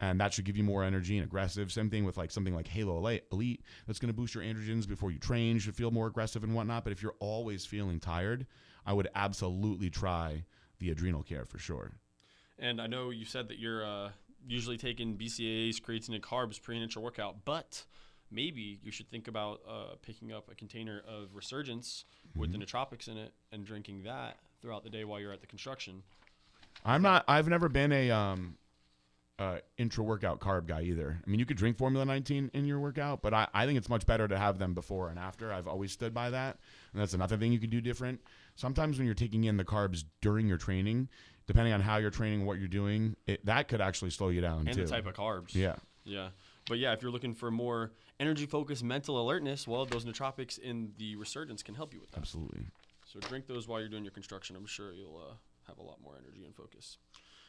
And 0.00 0.18
that 0.20 0.32
should 0.32 0.44
give 0.44 0.56
you 0.56 0.64
more 0.64 0.82
energy 0.82 1.16
and 1.16 1.24
aggressive. 1.24 1.70
Same 1.70 1.88
thing 1.88 2.04
with 2.04 2.16
like 2.16 2.32
something 2.32 2.54
like 2.54 2.66
Halo 2.66 2.96
Elite- 2.96 3.24
Elite. 3.30 3.62
That's 3.86 4.00
going 4.00 4.08
to 4.08 4.16
boost 4.16 4.34
your 4.34 4.42
androgens 4.42 4.88
before 4.88 5.12
you 5.12 5.18
train. 5.18 5.54
You 5.54 5.60
should 5.60 5.76
feel 5.76 5.92
more 5.92 6.08
aggressive 6.08 6.42
and 6.42 6.54
whatnot. 6.54 6.82
But 6.82 6.92
if 6.92 7.02
you're 7.02 7.14
always 7.20 7.64
feeling 7.64 8.00
tired, 8.00 8.46
I 8.84 8.94
would 8.94 9.08
absolutely 9.14 9.90
try 9.90 10.44
the 10.80 10.90
adrenal 10.90 11.22
care 11.22 11.44
for 11.44 11.58
sure. 11.58 11.92
And 12.58 12.80
I 12.80 12.88
know 12.88 13.10
you 13.10 13.24
said 13.24 13.48
that 13.48 13.60
you're 13.60 13.86
uh, 13.86 14.10
usually 14.46 14.76
taking 14.76 15.16
BCAAs, 15.16 15.80
creatine, 15.80 16.14
and 16.14 16.22
carbs 16.22 16.60
pre 16.60 16.76
and 16.76 16.82
intra 16.82 17.00
workout, 17.00 17.44
but 17.44 17.84
maybe 18.32 18.80
you 18.82 18.90
should 18.90 19.08
think 19.10 19.28
about 19.28 19.60
uh, 19.68 19.94
picking 20.02 20.32
up 20.32 20.48
a 20.50 20.54
container 20.54 21.02
of 21.06 21.34
Resurgence 21.34 22.04
with 22.34 22.52
the 22.52 22.58
nootropics 22.58 23.08
in 23.08 23.16
it 23.16 23.32
and 23.52 23.64
drinking 23.64 24.02
that 24.04 24.38
throughout 24.60 24.82
the 24.84 24.90
day 24.90 25.04
while 25.04 25.20
you're 25.20 25.32
at 25.32 25.40
the 25.40 25.46
construction. 25.46 26.02
I'm 26.84 27.02
not. 27.02 27.24
I've 27.28 27.48
never 27.48 27.68
been 27.68 27.92
a 27.92 28.10
um, 28.10 28.56
uh, 29.38 29.58
intra 29.76 30.02
workout 30.02 30.40
carb 30.40 30.66
guy 30.66 30.82
either. 30.82 31.20
I 31.24 31.30
mean, 31.30 31.38
you 31.38 31.46
could 31.46 31.56
drink 31.56 31.76
Formula 31.76 32.04
19 32.04 32.50
in 32.54 32.64
your 32.64 32.80
workout, 32.80 33.22
but 33.22 33.34
I, 33.34 33.48
I 33.52 33.66
think 33.66 33.76
it's 33.76 33.88
much 33.88 34.06
better 34.06 34.26
to 34.28 34.38
have 34.38 34.58
them 34.58 34.74
before 34.74 35.08
and 35.10 35.18
after. 35.18 35.52
I've 35.52 35.68
always 35.68 35.92
stood 35.92 36.14
by 36.14 36.30
that, 36.30 36.58
and 36.92 37.00
that's 37.02 37.14
another 37.14 37.36
thing 37.36 37.52
you 37.52 37.58
can 37.60 37.70
do 37.70 37.80
different. 37.80 38.20
Sometimes 38.56 38.98
when 38.98 39.06
you're 39.06 39.14
taking 39.14 39.44
in 39.44 39.56
the 39.56 39.64
carbs 39.64 40.04
during 40.20 40.46
your 40.46 40.58
training, 40.58 41.08
depending 41.46 41.72
on 41.72 41.80
how 41.80 41.98
you're 41.98 42.10
training, 42.10 42.44
what 42.46 42.58
you're 42.58 42.68
doing, 42.68 43.16
it, 43.26 43.44
that 43.46 43.68
could 43.68 43.80
actually 43.80 44.10
slow 44.10 44.28
you 44.28 44.40
down 44.40 44.66
And 44.66 44.76
too. 44.76 44.84
the 44.84 44.90
type 44.90 45.06
of 45.06 45.14
carbs. 45.14 45.54
yeah. 45.54 45.76
Yeah. 46.04 46.28
But 46.68 46.78
yeah, 46.78 46.92
if 46.92 47.02
you're 47.02 47.10
looking 47.10 47.34
for 47.34 47.50
more 47.50 47.92
energy 48.20 48.46
focused 48.46 48.84
mental 48.84 49.20
alertness, 49.20 49.66
well, 49.66 49.84
those 49.84 50.04
nootropics 50.04 50.58
in 50.58 50.92
the 50.96 51.16
Resurgence 51.16 51.62
can 51.62 51.74
help 51.74 51.92
you 51.92 52.00
with 52.00 52.10
that. 52.12 52.18
Absolutely. 52.20 52.66
So 53.06 53.18
drink 53.20 53.46
those 53.46 53.66
while 53.66 53.80
you're 53.80 53.88
doing 53.88 54.04
your 54.04 54.12
construction. 54.12 54.54
I'm 54.56 54.66
sure 54.66 54.92
you'll 54.92 55.20
uh, 55.30 55.34
have 55.66 55.78
a 55.78 55.82
lot 55.82 55.98
more 56.02 56.14
energy 56.16 56.44
and 56.44 56.54
focus. 56.54 56.98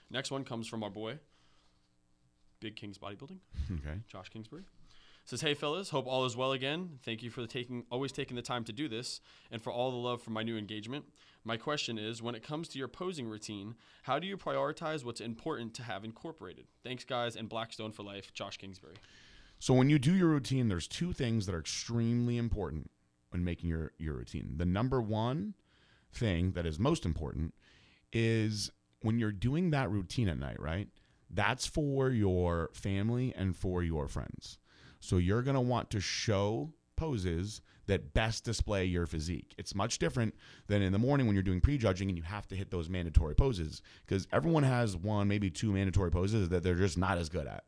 Next 0.10 0.32
one 0.32 0.44
comes 0.44 0.68
from 0.68 0.84
our 0.84 0.90
boy, 0.90 1.20
Big 2.60 2.76
Kings 2.76 2.98
Bodybuilding, 2.98 3.38
Okay. 3.80 4.00
Josh 4.08 4.30
Kingsbury. 4.30 4.64
Says, 5.26 5.42
"Hey 5.42 5.54
fellas, 5.54 5.90
hope 5.90 6.06
all 6.06 6.26
is 6.26 6.36
well 6.36 6.52
again. 6.52 7.00
Thank 7.04 7.24
you 7.24 7.30
for 7.30 7.48
taking 7.48 7.86
always 7.90 8.12
taking 8.12 8.36
the 8.36 8.42
time 8.42 8.64
to 8.66 8.74
do 8.74 8.90
this 8.90 9.22
and 9.52 9.62
for 9.62 9.72
all 9.72 9.90
the 9.90 9.98
love 9.98 10.22
for 10.22 10.32
my 10.32 10.44
new 10.44 10.58
engagement. 10.58 11.06
My 11.46 11.58
question 11.58 11.98
is, 11.98 12.22
when 12.22 12.36
it 12.36 12.44
comes 12.44 12.68
to 12.70 12.80
your 12.80 12.88
posing 12.88 13.28
routine, 13.28 13.76
how 14.04 14.20
do 14.20 14.28
you 14.28 14.38
prioritize 14.38 15.04
what's 15.04 15.22
important 15.22 15.74
to 15.76 15.84
have 15.84 16.04
incorporated? 16.04 16.66
Thanks 16.84 17.04
guys 17.04 17.36
and 17.36 17.50
Blackstone 17.50 17.92
for 17.92 18.04
life, 18.04 18.34
Josh 18.34 18.58
Kingsbury. 18.58 18.96
So 19.60 19.74
when 19.74 19.90
you 19.90 19.98
do 19.98 20.14
your 20.14 20.28
routine, 20.28 20.68
there's 20.68 20.88
two 20.88 21.14
things 21.14 21.46
that 21.46 21.56
are 21.56 21.60
extremely 21.60 22.38
important 22.38 22.92
when 23.30 23.44
making 23.44 23.70
your, 23.70 23.92
your 23.98 24.16
routine. 24.16 24.56
The 24.58 24.66
number 24.66 25.02
one 25.02 25.54
thing 26.14 26.52
that 26.52 26.66
is 26.66 26.80
most 26.80 27.06
important 27.06 27.54
is 28.12 28.72
when 29.02 29.20
you're 29.20 29.32
doing 29.32 29.72
that 29.72 29.90
routine 29.90 30.30
at 30.30 30.38
night, 30.38 30.60
right? 30.60 30.88
That's 31.30 31.66
for 31.66 32.10
your 32.10 32.70
family 32.74 33.34
and 33.36 33.56
for 33.56 33.84
your 33.84 34.08
friends. 34.08 34.60
So 35.04 35.18
you're 35.18 35.42
going 35.42 35.56
to 35.56 35.62
want 35.62 35.90
to 35.90 36.00
show 36.00 36.72
poses 36.96 37.62
that 37.88 38.14
best 38.14 38.46
display 38.46 38.86
your 38.86 39.06
physique. 39.06 39.54
It's 39.58 39.76
much 39.76 40.00
different 40.00 40.34
than 40.68 40.82
in 40.82 40.94
the 40.94 40.98
morning 40.98 41.28
when 41.28 41.36
you're 41.36 41.44
doing 41.44 41.60
prejudging 41.60 42.08
and 42.08 42.18
you 42.18 42.24
have 42.24 42.48
to 42.48 42.56
hit 42.56 42.72
those 42.72 42.88
mandatory 42.88 43.36
poses 43.36 43.82
because 44.08 44.30
everyone 44.32 44.64
has 44.64 44.96
one, 44.96 45.28
maybe 45.28 45.50
two 45.50 45.74
mandatory 45.74 46.10
poses 46.10 46.48
that 46.48 46.64
they're 46.64 46.76
just 46.76 46.98
not 46.98 47.18
as 47.18 47.28
good 47.28 47.48
at 47.48 47.66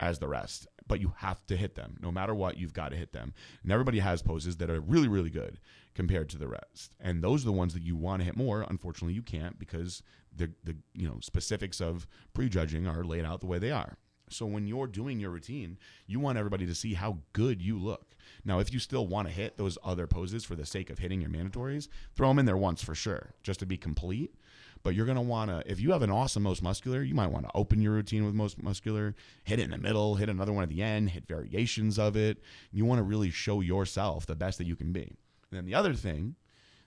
as 0.00 0.18
the 0.18 0.26
rest, 0.26 0.66
but 0.88 1.00
you 1.00 1.12
have 1.18 1.46
to 1.46 1.56
hit 1.56 1.76
them. 1.76 1.96
No 2.02 2.10
matter 2.10 2.34
what, 2.34 2.58
you've 2.58 2.74
got 2.74 2.88
to 2.88 2.96
hit 2.96 3.12
them. 3.12 3.32
And 3.62 3.70
everybody 3.70 4.00
has 4.00 4.20
poses 4.20 4.56
that 4.56 4.68
are 4.68 4.80
really, 4.80 5.06
really 5.06 5.30
good 5.30 5.60
compared 5.94 6.28
to 6.30 6.38
the 6.38 6.48
rest. 6.48 6.92
And 6.98 7.22
those 7.22 7.42
are 7.42 7.46
the 7.46 7.52
ones 7.52 7.74
that 7.74 7.84
you 7.84 7.94
want 7.94 8.20
to 8.20 8.26
hit 8.26 8.36
more. 8.36 8.66
Unfortunately, 8.68 9.14
you 9.14 9.22
can't 9.22 9.60
because 9.60 10.02
the 10.34 10.50
the 10.64 10.74
you 10.92 11.06
know 11.06 11.18
specifics 11.22 11.80
of 11.80 12.08
prejudging 12.32 12.88
are 12.88 13.04
laid 13.04 13.24
out 13.24 13.38
the 13.38 13.46
way 13.46 13.60
they 13.60 13.70
are. 13.70 13.96
So 14.30 14.46
when 14.46 14.66
you're 14.66 14.86
doing 14.86 15.20
your 15.20 15.30
routine, 15.30 15.78
you 16.06 16.18
want 16.18 16.38
everybody 16.38 16.66
to 16.66 16.74
see 16.74 16.94
how 16.94 17.18
good 17.32 17.60
you 17.60 17.78
look. 17.78 18.14
Now, 18.44 18.58
if 18.58 18.72
you 18.72 18.78
still 18.78 19.06
want 19.06 19.28
to 19.28 19.34
hit 19.34 19.56
those 19.56 19.78
other 19.84 20.06
poses 20.06 20.44
for 20.44 20.54
the 20.54 20.66
sake 20.66 20.90
of 20.90 20.98
hitting 20.98 21.20
your 21.20 21.30
mandatories, 21.30 21.88
throw 22.16 22.28
them 22.28 22.38
in 22.38 22.46
there 22.46 22.56
once 22.56 22.82
for 22.82 22.94
sure, 22.94 23.34
just 23.42 23.60
to 23.60 23.66
be 23.66 23.76
complete. 23.76 24.34
But 24.82 24.94
you're 24.94 25.06
going 25.06 25.16
to 25.16 25.22
want 25.22 25.50
to, 25.50 25.62
if 25.70 25.80
you 25.80 25.92
have 25.92 26.02
an 26.02 26.10
awesome 26.10 26.42
most 26.42 26.62
muscular, 26.62 27.02
you 27.02 27.14
might 27.14 27.30
want 27.30 27.46
to 27.46 27.50
open 27.54 27.80
your 27.80 27.92
routine 27.92 28.24
with 28.24 28.34
most 28.34 28.62
muscular, 28.62 29.14
hit 29.44 29.58
it 29.58 29.64
in 29.64 29.70
the 29.70 29.78
middle, 29.78 30.16
hit 30.16 30.28
another 30.28 30.52
one 30.52 30.62
at 30.62 30.68
the 30.68 30.82
end, 30.82 31.10
hit 31.10 31.26
variations 31.26 31.98
of 31.98 32.16
it. 32.16 32.42
You 32.70 32.84
want 32.84 32.98
to 32.98 33.02
really 33.02 33.30
show 33.30 33.60
yourself 33.60 34.26
the 34.26 34.34
best 34.34 34.58
that 34.58 34.66
you 34.66 34.76
can 34.76 34.92
be. 34.92 35.02
And 35.50 35.58
then 35.58 35.64
the 35.64 35.74
other 35.74 35.94
thing 35.94 36.34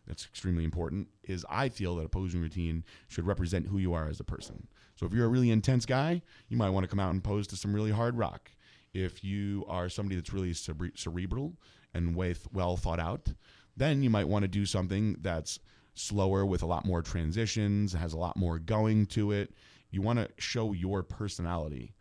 that's 0.07 0.25
extremely 0.25 0.63
important 0.63 1.07
is 1.23 1.45
I 1.49 1.69
feel 1.69 1.95
that 1.97 2.05
a 2.05 2.09
posing 2.09 2.41
routine 2.41 2.83
should 3.07 3.27
represent 3.27 3.67
who 3.67 3.77
you 3.77 3.93
are 3.93 4.07
as 4.07 4.19
a 4.19 4.23
person. 4.23 4.67
So 4.95 5.05
if 5.05 5.13
you're 5.13 5.25
a 5.25 5.29
really 5.29 5.51
intense 5.51 5.85
guy, 5.85 6.21
you 6.49 6.57
might 6.57 6.69
want 6.69 6.83
to 6.83 6.87
come 6.87 6.99
out 6.99 7.11
and 7.11 7.23
pose 7.23 7.47
to 7.47 7.55
some 7.55 7.73
really 7.73 7.91
hard 7.91 8.17
rock. 8.17 8.51
If 8.93 9.23
you 9.23 9.65
are 9.67 9.89
somebody 9.89 10.15
that's 10.15 10.33
really 10.33 10.53
cere- 10.53 10.91
cerebral 10.95 11.53
and 11.93 12.15
with 12.15 12.47
well 12.51 12.77
thought 12.77 12.99
out, 12.99 13.33
then 13.75 14.01
you 14.01 14.09
might 14.09 14.27
want 14.27 14.43
to 14.43 14.47
do 14.47 14.65
something 14.65 15.17
that's 15.21 15.59
slower 15.93 16.45
with 16.45 16.63
a 16.63 16.67
lot 16.67 16.85
more 16.85 17.01
transitions, 17.01 17.93
has 17.93 18.13
a 18.13 18.17
lot 18.17 18.37
more 18.37 18.59
going 18.59 19.05
to 19.07 19.31
it. 19.31 19.53
You 19.91 20.01
want 20.01 20.19
to 20.19 20.29
show 20.37 20.73
your 20.73 21.03
personality 21.03 21.93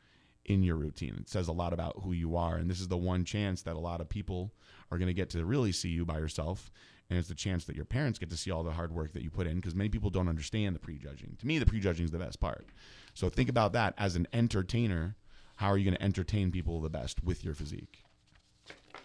in 0.47 0.63
your 0.63 0.77
routine. 0.77 1.17
It 1.21 1.29
says 1.29 1.49
a 1.49 1.53
lot 1.53 1.73
about 1.73 2.01
who 2.03 2.13
you 2.13 2.37
are. 2.37 2.57
And 2.57 2.71
this 2.71 2.81
is 2.81 2.89
the 2.89 2.97
one 2.97 3.25
chance 3.25 3.63
that 3.63 3.77
a 3.77 3.81
lot 3.81 4.01
of 4.01 4.09
people 4.09 4.53
are 4.91 4.99
going 4.99 5.09
to 5.09 5.15
get 5.15 5.31
to 5.31 5.45
really 5.45 5.73
see 5.73 5.89
you 5.89 6.05
by 6.05 6.19
yourself. 6.19 6.71
And 7.09 7.19
it's 7.19 7.29
the 7.29 7.35
chance 7.35 7.65
that 7.67 7.77
your 7.77 7.85
parents 7.85 8.19
get 8.19 8.31
to 8.31 8.37
see 8.37 8.51
all 8.51 8.65
the 8.65 8.73
hard 8.73 8.93
work 8.93 9.13
that 9.13 9.23
you 9.23 9.31
put 9.31 9.47
in 9.47 9.57
because 9.57 9.75
many 9.75 9.89
people 9.89 10.11
don't 10.11 10.29
understand 10.29 10.75
the 10.75 10.81
prejudging. 10.81 11.37
To 11.39 11.47
me, 11.47 11.59
the 11.59 11.67
prejudging 11.67 12.05
is 12.05 12.11
the 12.11 12.19
best 12.19 12.41
part. 12.41 12.67
So 13.15 13.29
think 13.29 13.49
about 13.49 13.73
that 13.75 13.95
as 13.97 14.17
an 14.17 14.27
entertainer. 14.33 15.15
How 15.57 15.69
are 15.69 15.79
you 15.79 15.85
going 15.85 15.97
to 15.97 16.03
entertain 16.03 16.51
people 16.51 16.81
the 16.81 16.91
best 16.91 17.23
with 17.23 17.45
your 17.45 17.55
physique? 17.55 18.03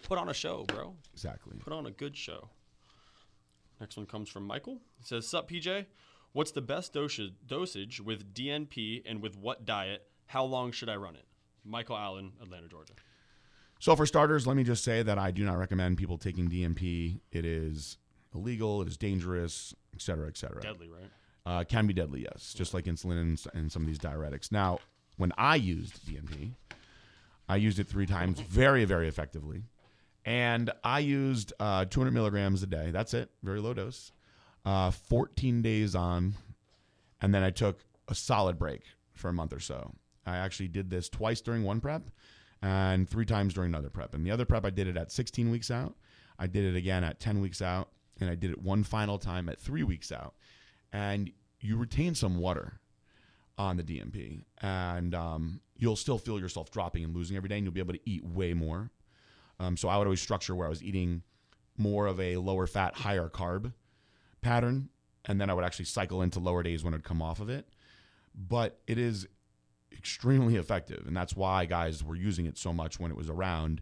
Put 0.02 0.18
on 0.18 0.28
a 0.28 0.34
show, 0.34 0.64
bro. 0.64 0.94
Exactly. 1.14 1.58
Put 1.58 1.72
on 1.72 1.86
a 1.86 1.90
good 1.90 2.16
show. 2.16 2.48
Next 3.80 3.96
one 3.96 4.06
comes 4.06 4.28
from 4.28 4.46
Michael. 4.46 4.80
It 5.00 5.06
says, 5.06 5.28
Sup, 5.28 5.48
PJ? 5.48 5.86
What's 6.32 6.52
the 6.52 6.62
best 6.62 6.92
dosage, 6.92 7.34
dosage 7.46 8.00
with 8.00 8.34
DNP 8.34 9.02
and 9.04 9.20
with 9.20 9.36
what 9.36 9.64
diet? 9.64 10.06
How 10.26 10.44
long 10.44 10.72
should 10.72 10.88
I 10.88 10.96
run 10.96 11.14
it? 11.14 11.26
Michael 11.64 11.96
Allen, 11.96 12.32
Atlanta, 12.40 12.68
Georgia. 12.68 12.94
So, 13.82 13.96
for 13.96 14.06
starters, 14.06 14.46
let 14.46 14.56
me 14.56 14.62
just 14.62 14.84
say 14.84 15.02
that 15.02 15.18
I 15.18 15.32
do 15.32 15.44
not 15.44 15.58
recommend 15.58 15.98
people 15.98 16.16
taking 16.16 16.48
DNP. 16.48 17.18
It 17.32 17.44
is 17.44 17.98
illegal, 18.32 18.80
it 18.80 18.86
is 18.86 18.96
dangerous, 18.96 19.74
et 19.92 20.00
cetera, 20.00 20.28
et 20.28 20.36
cetera. 20.36 20.62
Deadly, 20.62 20.86
right? 20.86 21.10
Uh, 21.44 21.64
can 21.64 21.88
be 21.88 21.92
deadly, 21.92 22.22
yes, 22.22 22.54
just 22.54 22.74
like 22.74 22.84
insulin 22.84 23.20
and, 23.20 23.44
and 23.54 23.72
some 23.72 23.82
of 23.82 23.88
these 23.88 23.98
diuretics. 23.98 24.52
Now, 24.52 24.78
when 25.16 25.32
I 25.36 25.56
used 25.56 26.06
DNP, 26.06 26.52
I 27.48 27.56
used 27.56 27.80
it 27.80 27.88
three 27.88 28.06
times 28.06 28.38
very, 28.42 28.84
very 28.84 29.08
effectively. 29.08 29.64
And 30.24 30.70
I 30.84 31.00
used 31.00 31.52
uh, 31.58 31.84
200 31.84 32.12
milligrams 32.12 32.62
a 32.62 32.68
day. 32.68 32.92
That's 32.92 33.14
it, 33.14 33.30
very 33.42 33.58
low 33.58 33.74
dose. 33.74 34.12
Uh, 34.64 34.92
14 34.92 35.60
days 35.60 35.96
on. 35.96 36.34
And 37.20 37.34
then 37.34 37.42
I 37.42 37.50
took 37.50 37.80
a 38.06 38.14
solid 38.14 38.60
break 38.60 38.82
for 39.12 39.28
a 39.28 39.32
month 39.32 39.52
or 39.52 39.58
so. 39.58 39.90
I 40.24 40.36
actually 40.36 40.68
did 40.68 40.88
this 40.88 41.08
twice 41.08 41.40
during 41.40 41.64
one 41.64 41.80
prep 41.80 42.12
and 42.62 43.08
three 43.08 43.26
times 43.26 43.54
during 43.54 43.70
another 43.70 43.90
prep. 43.90 44.14
And 44.14 44.24
the 44.24 44.30
other 44.30 44.44
prep, 44.44 44.64
I 44.64 44.70
did 44.70 44.86
it 44.86 44.96
at 44.96 45.10
16 45.10 45.50
weeks 45.50 45.70
out. 45.70 45.96
I 46.38 46.46
did 46.46 46.64
it 46.64 46.76
again 46.76 47.02
at 47.04 47.18
10 47.20 47.40
weeks 47.40 47.60
out. 47.60 47.88
And 48.20 48.30
I 48.30 48.36
did 48.36 48.50
it 48.50 48.62
one 48.62 48.84
final 48.84 49.18
time 49.18 49.48
at 49.48 49.58
three 49.58 49.82
weeks 49.82 50.12
out. 50.12 50.34
And 50.92 51.30
you 51.60 51.76
retain 51.76 52.14
some 52.14 52.38
water 52.38 52.80
on 53.58 53.76
the 53.76 53.82
DNP. 53.82 54.44
And 54.60 55.14
um, 55.14 55.60
you'll 55.76 55.96
still 55.96 56.18
feel 56.18 56.38
yourself 56.38 56.70
dropping 56.70 57.02
and 57.02 57.14
losing 57.14 57.36
every 57.36 57.48
day. 57.48 57.56
And 57.56 57.64
you'll 57.64 57.74
be 57.74 57.80
able 57.80 57.94
to 57.94 58.08
eat 58.08 58.24
way 58.24 58.54
more. 58.54 58.90
Um, 59.58 59.76
so 59.76 59.88
I 59.88 59.98
would 59.98 60.06
always 60.06 60.22
structure 60.22 60.54
where 60.54 60.66
I 60.66 60.70
was 60.70 60.82
eating 60.82 61.22
more 61.76 62.06
of 62.06 62.20
a 62.20 62.36
lower 62.36 62.66
fat, 62.66 62.94
higher 62.94 63.28
carb 63.28 63.72
pattern. 64.40 64.88
And 65.24 65.40
then 65.40 65.50
I 65.50 65.54
would 65.54 65.64
actually 65.64 65.86
cycle 65.86 66.22
into 66.22 66.38
lower 66.38 66.62
days 66.62 66.84
when 66.84 66.94
I'd 66.94 67.04
come 67.04 67.22
off 67.22 67.40
of 67.40 67.48
it. 67.48 67.68
But 68.34 68.80
it 68.86 68.98
is 68.98 69.26
extremely 69.96 70.56
effective. 70.56 71.06
And 71.06 71.16
that's 71.16 71.36
why 71.36 71.64
guys 71.66 72.02
were 72.02 72.16
using 72.16 72.46
it 72.46 72.58
so 72.58 72.72
much 72.72 72.98
when 72.98 73.10
it 73.10 73.16
was 73.16 73.30
around. 73.30 73.80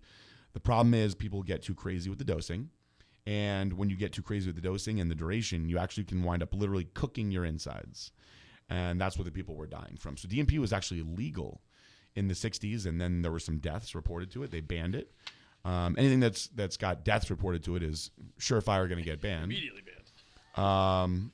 The 0.52 0.60
problem 0.60 0.94
is 0.94 1.14
people 1.14 1.42
get 1.42 1.62
too 1.62 1.74
crazy 1.74 2.10
with 2.10 2.18
the 2.18 2.24
dosing. 2.24 2.70
And 3.26 3.74
when 3.74 3.90
you 3.90 3.96
get 3.96 4.12
too 4.12 4.22
crazy 4.22 4.48
with 4.48 4.56
the 4.56 4.62
dosing 4.62 5.00
and 5.00 5.10
the 5.10 5.14
duration, 5.14 5.68
you 5.68 5.78
actually 5.78 6.04
can 6.04 6.22
wind 6.22 6.42
up 6.42 6.54
literally 6.54 6.88
cooking 6.94 7.30
your 7.30 7.44
insides. 7.44 8.12
And 8.68 9.00
that's 9.00 9.18
what 9.18 9.24
the 9.24 9.30
people 9.30 9.56
were 9.56 9.66
dying 9.66 9.96
from. 9.98 10.16
So 10.16 10.28
DNP 10.28 10.58
was 10.58 10.72
actually 10.72 11.02
legal 11.02 11.60
in 12.14 12.28
the 12.28 12.34
60s, 12.34 12.86
and 12.86 13.00
then 13.00 13.22
there 13.22 13.30
were 13.30 13.40
some 13.40 13.58
deaths 13.58 13.94
reported 13.94 14.30
to 14.32 14.42
it. 14.42 14.50
They 14.50 14.60
banned 14.60 14.94
it. 14.94 15.12
Um, 15.64 15.94
anything 15.98 16.20
that's 16.20 16.46
that's 16.48 16.76
got 16.76 17.04
deaths 17.04 17.30
reported 17.30 17.62
to 17.64 17.76
it 17.76 17.82
is 17.82 18.10
surefire 18.38 18.88
going 18.88 18.98
to 18.98 19.04
get 19.04 19.20
banned. 19.20 19.44
Immediately 19.44 19.82
banned. 19.82 20.66
Um, 20.66 21.32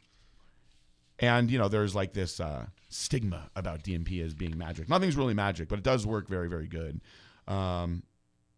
and 1.18 1.50
you 1.50 1.58
know, 1.58 1.68
there's 1.68 1.94
like 1.94 2.12
this 2.12 2.40
uh, 2.40 2.66
stigma 2.88 3.50
about 3.56 3.82
DNP 3.82 4.24
as 4.24 4.34
being 4.34 4.56
magic. 4.56 4.88
Nothing's 4.88 5.16
really 5.16 5.34
magic, 5.34 5.68
but 5.68 5.78
it 5.78 5.84
does 5.84 6.06
work 6.06 6.28
very, 6.28 6.48
very 6.48 6.66
good. 6.66 7.00
Um, 7.48 8.02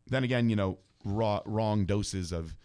then 0.07 0.25
again, 0.25 0.49
you 0.49 0.57
know, 0.57 0.79
raw, 1.05 1.41
wrong 1.45 1.85
doses 1.85 2.33
of 2.33 2.57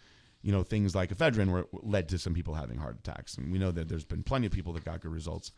you 0.42 0.52
know 0.52 0.62
things 0.62 0.94
like 0.94 1.14
ephedrine 1.14 1.50
were 1.50 1.66
led 1.72 2.08
to 2.10 2.18
some 2.18 2.34
people 2.34 2.54
having 2.54 2.78
heart 2.78 2.98
attacks, 2.98 3.36
and 3.36 3.50
we 3.50 3.58
know 3.58 3.70
that 3.70 3.88
there's 3.88 4.04
been 4.04 4.22
plenty 4.22 4.46
of 4.46 4.52
people 4.52 4.72
that 4.74 4.84
got 4.84 5.00
good 5.00 5.12
results 5.12 5.52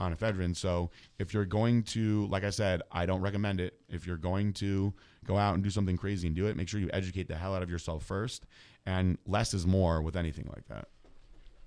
on 0.00 0.14
ephedrine. 0.14 0.56
So 0.56 0.90
if 1.18 1.34
you're 1.34 1.44
going 1.44 1.82
to, 1.84 2.26
like 2.28 2.42
I 2.42 2.50
said, 2.50 2.80
I 2.90 3.04
don't 3.04 3.20
recommend 3.20 3.60
it. 3.60 3.78
If 3.88 4.06
you're 4.06 4.16
going 4.16 4.54
to 4.54 4.94
go 5.26 5.36
out 5.36 5.54
and 5.54 5.62
do 5.62 5.68
something 5.68 5.96
crazy 5.96 6.26
and 6.26 6.34
do 6.34 6.46
it, 6.46 6.56
make 6.56 6.68
sure 6.68 6.80
you 6.80 6.88
educate 6.92 7.28
the 7.28 7.36
hell 7.36 7.54
out 7.54 7.62
of 7.62 7.70
yourself 7.70 8.02
first. 8.02 8.46
And 8.86 9.18
less 9.26 9.52
is 9.52 9.66
more 9.66 10.00
with 10.00 10.16
anything 10.16 10.48
like 10.48 10.66
that. 10.68 10.88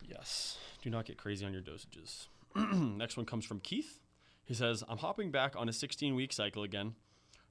Yes. 0.01 0.57
Do 0.81 0.89
not 0.89 1.05
get 1.05 1.17
crazy 1.17 1.45
on 1.45 1.53
your 1.53 1.61
dosages. 1.61 2.25
Next 2.73 3.17
one 3.17 3.25
comes 3.25 3.45
from 3.45 3.59
Keith. 3.59 3.99
He 4.45 4.53
says, 4.53 4.83
I'm 4.87 4.97
hopping 4.97 5.31
back 5.31 5.55
on 5.55 5.69
a 5.69 5.73
16 5.73 6.15
week 6.15 6.33
cycle 6.33 6.63
again, 6.63 6.95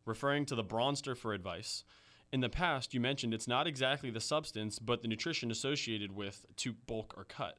referring 0.04 0.46
to 0.46 0.54
the 0.54 0.64
Bronster 0.64 1.16
for 1.16 1.32
advice. 1.32 1.84
In 2.32 2.40
the 2.40 2.48
past, 2.48 2.94
you 2.94 3.00
mentioned 3.00 3.34
it's 3.34 3.48
not 3.48 3.66
exactly 3.66 4.10
the 4.10 4.20
substance, 4.20 4.78
but 4.78 5.02
the 5.02 5.08
nutrition 5.08 5.50
associated 5.50 6.12
with 6.12 6.46
to 6.56 6.72
bulk 6.72 7.14
or 7.16 7.24
cut. 7.24 7.58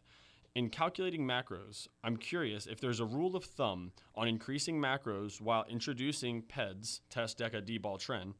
In 0.56 0.70
calculating 0.70 1.28
macros, 1.28 1.88
I'm 2.04 2.18
curious 2.18 2.68
if 2.68 2.80
there's 2.80 3.00
a 3.00 3.06
rule 3.06 3.36
of 3.36 3.44
thumb 3.44 3.92
on 4.16 4.28
increasing 4.28 4.80
macros 4.80 5.42
while 5.42 5.66
introducing 5.68 6.44
PEDs, 6.44 7.02
test 7.10 7.40
deca 7.40 7.66
d-bol 7.66 7.98
tren, 7.98 8.34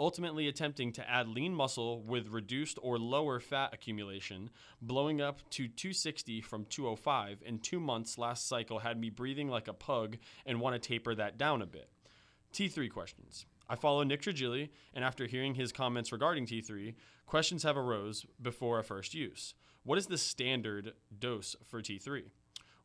ultimately 0.00 0.48
attempting 0.48 0.90
to 0.90 1.08
add 1.08 1.28
lean 1.28 1.54
muscle 1.54 2.00
with 2.02 2.28
reduced 2.28 2.78
or 2.82 2.98
lower 2.98 3.38
fat 3.38 3.74
accumulation, 3.74 4.48
blowing 4.80 5.20
up 5.20 5.38
to 5.50 5.68
260 5.68 6.40
from 6.40 6.64
205 6.64 7.42
in 7.44 7.58
two 7.58 7.78
months 7.78 8.16
last 8.16 8.48
cycle 8.48 8.78
had 8.78 8.98
me 8.98 9.10
breathing 9.10 9.48
like 9.48 9.68
a 9.68 9.74
pug 9.74 10.16
and 10.46 10.58
want 10.58 10.74
to 10.74 10.88
taper 10.88 11.14
that 11.14 11.36
down 11.36 11.60
a 11.60 11.66
bit. 11.66 11.90
T3 12.54 12.90
questions. 12.90 13.44
I 13.68 13.76
follow 13.76 14.02
Nick 14.02 14.22
Trigili, 14.22 14.70
and 14.94 15.04
after 15.04 15.26
hearing 15.26 15.54
his 15.54 15.70
comments 15.70 16.10
regarding 16.10 16.46
T3, 16.46 16.94
questions 17.26 17.62
have 17.62 17.76
arose 17.76 18.24
before 18.40 18.78
a 18.80 18.82
first 18.82 19.14
use. 19.14 19.54
What 19.84 19.98
is 19.98 20.06
the 20.06 20.18
standard 20.18 20.94
dose 21.16 21.54
for 21.64 21.82
T3? 21.82 22.22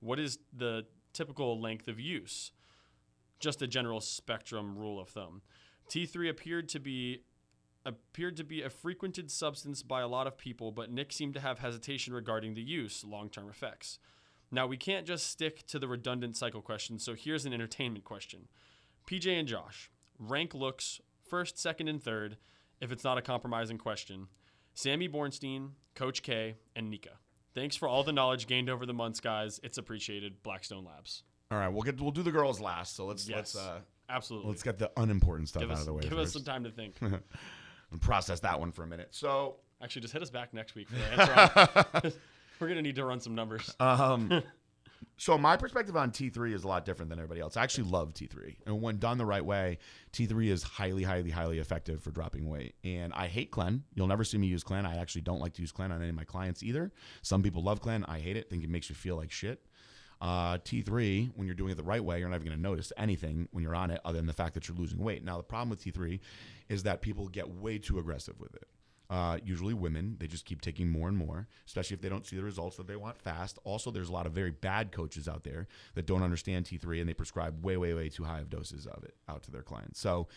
What 0.02 0.20
is 0.20 0.38
the 0.56 0.86
typical 1.14 1.60
length 1.60 1.88
of 1.88 2.00
use? 2.00 2.52
Just 3.40 3.62
a 3.62 3.68
general 3.68 4.02
spectrum 4.02 4.78
rule 4.78 5.00
of 5.00 5.10
thumb. 5.10 5.42
T3 5.90 6.30
appeared 6.30 6.70
to 6.70 6.80
be 6.80 7.22
appeared 7.86 8.36
to 8.38 8.44
be 8.44 8.64
a 8.64 8.70
frequented 8.70 9.30
substance 9.30 9.84
by 9.84 10.02
a 10.02 10.08
lot 10.08 10.26
of 10.26 10.38
people, 10.38 10.72
but 10.72 10.90
Nick 10.92 11.12
seemed 11.12 11.36
to 11.36 11.40
have 11.40 11.60
hesitation 11.60 12.14
regarding 12.16 12.56
the 12.56 12.62
use, 12.64 13.04
long-term 13.04 13.48
effects. 13.48 14.00
Now 14.52 14.66
we 14.66 14.76
can't 14.78 15.06
just 15.06 15.28
stick 15.28 15.68
to 15.68 15.78
the 15.78 15.88
redundant 15.88 16.36
cycle 16.36 16.62
question, 16.62 16.98
so 16.98 17.14
here's 17.14 17.46
an 17.46 17.54
entertainment 17.54 18.04
question. 18.04 18.48
PJ 19.08 19.28
and 19.40 19.48
Josh, 19.48 19.92
rank 20.18 20.56
looks 20.56 21.00
first, 21.30 21.60
second, 21.60 21.88
and 21.88 22.02
third 22.02 22.38
if 22.82 22.92
it's 22.92 23.04
not 23.04 23.20
a 23.20 23.22
compromising 23.22 23.78
question. 23.78 24.28
Sammy 24.74 25.08
Bornstein, 25.08 25.70
Coach 25.94 26.24
K, 26.24 26.56
and 26.76 26.90
Nika. 26.90 27.12
Thanks 27.54 27.76
for 27.76 27.88
all 27.88 28.04
the 28.04 28.12
knowledge 28.12 28.48
gained 28.48 28.70
over 28.70 28.86
the 28.86 28.94
months, 28.94 29.20
guys. 29.20 29.60
It's 29.64 29.78
appreciated. 29.78 30.42
Blackstone 30.44 30.84
Labs. 30.84 31.24
All 31.52 31.58
right, 31.58 31.70
we'll 31.70 31.84
get 31.84 32.02
we'll 32.02 32.12
do 32.12 32.24
the 32.24 32.32
girls 32.32 32.60
last. 32.60 32.96
So 32.96 33.06
let's 33.06 33.30
Yes. 33.30 33.56
let's 33.56 33.58
uh, 33.58 33.80
Absolutely. 34.10 34.50
let's 34.50 34.64
get 34.64 34.78
the 34.78 34.92
unimportant 34.98 35.50
stuff 35.50 35.62
give 35.62 35.72
out 35.72 35.76
us, 35.76 35.80
of 35.82 35.86
the 35.88 35.94
way 35.94 36.02
give 36.02 36.12
first 36.12 36.28
us 36.28 36.34
some 36.34 36.44
time 36.44 36.64
to 36.64 36.72
think. 36.72 36.96
and 37.02 37.22
process 38.02 38.40
that 38.42 38.60
one 38.60 38.72
for 38.72 38.84
a 38.84 38.88
minute. 38.88 39.10
So 39.12 39.58
Actually, 39.82 40.02
just 40.04 40.14
hit 40.14 40.22
us 40.22 40.30
back 40.30 40.54
next 40.54 40.76
week 40.76 40.88
for 40.90 40.96
the 40.96 42.02
answer. 42.02 42.18
We're 42.60 42.68
going 42.68 42.78
to 42.78 42.82
need 42.82 42.96
to 42.96 43.06
run 43.06 43.20
some 43.20 43.36
numbers. 43.36 43.76
Um, 43.80 44.42
so 45.18 45.38
my 45.38 45.58
perspective 45.58 45.98
on 45.98 46.12
T3 46.12 46.54
is 46.54 46.64
a 46.64 46.68
lot 46.68 46.86
different 46.86 47.10
than 47.10 47.20
everybody 47.20 47.42
else. 47.42 47.58
I 47.58 47.64
actually 47.64 47.90
love 47.90 48.14
T3, 48.14 48.56
and 48.66 48.82
when 48.82 48.98
done 48.98 49.18
the 49.18 49.26
right 49.26 49.44
way, 49.44 49.80
T3 50.14 50.50
is 50.50 50.64
highly, 50.64 51.04
highly, 51.04 51.30
highly 51.30 51.60
effective 51.60 52.02
for 52.02 52.12
dropping 52.12 52.48
weight. 52.48 52.76
And 52.86 53.12
I 53.14 53.28
hate 53.28 53.52
Clen. 53.52 53.84
You'll 53.94 54.08
never 54.08 54.24
see 54.24 54.38
me 54.38 54.48
use 54.48 54.64
Clen. 54.64 54.86
I 54.86 54.96
actually 54.96 55.22
don't 55.22 55.42
like 55.42 55.54
to 55.56 55.62
use 55.62 55.74
Clen 55.74 55.92
on 55.92 56.00
any 56.00 56.10
of 56.10 56.16
my 56.16 56.24
clients 56.24 56.64
either. 56.64 56.94
Some 57.22 57.44
people 57.44 57.62
love 57.62 57.82
Clen. 57.82 58.06
I 58.08 58.20
hate 58.20 58.38
it. 58.38 58.50
Think 58.50 58.64
it 58.64 58.70
makes 58.70 58.90
you 58.90 58.96
feel 58.96 59.18
like 59.18 59.32
shit. 59.32 59.62
Uh, 60.22 60.58
T3, 60.58 61.32
when 61.36 61.46
you're 61.46 61.56
doing 61.56 61.72
it 61.72 61.76
the 61.76 61.84
right 61.84 62.04
way, 62.04 62.20
you're 62.20 62.30
not 62.30 62.36
even 62.36 62.48
going 62.48 62.58
to 62.58 62.62
notice 62.62 62.92
anything 62.98 63.48
when 63.52 63.64
you're 63.64 63.76
on 63.76 63.92
it, 63.92 64.00
other 64.06 64.18
than 64.18 64.28
the 64.28 64.34
fact 64.34 64.54
that 64.54 64.68
you're 64.68 64.78
losing 64.78 65.00
weight. 65.00 65.24
Now, 65.24 65.38
the 65.38 65.44
problem 65.44 65.70
with 65.70 65.84
T3 65.84 66.20
is 66.70 66.84
that 66.84 67.02
people 67.02 67.28
get 67.28 67.50
way 67.50 67.78
too 67.78 68.00
aggressive 68.00 68.40
with 68.40 68.56
it. 68.56 68.68
Uh, 69.08 69.38
usually 69.44 69.74
women, 69.74 70.16
they 70.20 70.26
just 70.26 70.46
keep 70.46 70.62
taking 70.62 70.90
more 70.90 71.08
and 71.08 71.18
more, 71.18 71.48
especially 71.68 71.94
if 71.94 72.02
they 72.02 72.10
don't 72.10 72.26
see 72.26 72.36
the 72.36 72.44
results 72.44 72.78
that 72.78 72.88
they 72.88 72.96
want 72.96 73.22
fast. 73.22 73.60
Also, 73.64 73.92
there's 73.92 74.10
a 74.10 74.14
lot 74.14 74.26
of 74.26 74.32
very 74.32 74.50
bad 74.50 74.92
coaches 74.92 75.28
out 75.28 75.44
there 75.44 75.68
that 75.94 76.08
don't 76.08 76.24
understand 76.24 76.66
T3 76.66 77.02
and 77.02 77.10
they 77.10 77.14
prescribe 77.14 77.64
way, 77.64 77.78
way, 77.78 77.94
way 77.94 78.10
too 78.10 78.24
high 78.24 78.40
of 78.40 78.50
doses 78.50 78.88
of 78.88 79.04
it 79.04 79.16
out 79.30 79.44
to 79.44 79.52
their 79.52 79.62
clients. 79.62 80.00
So, 80.00 80.28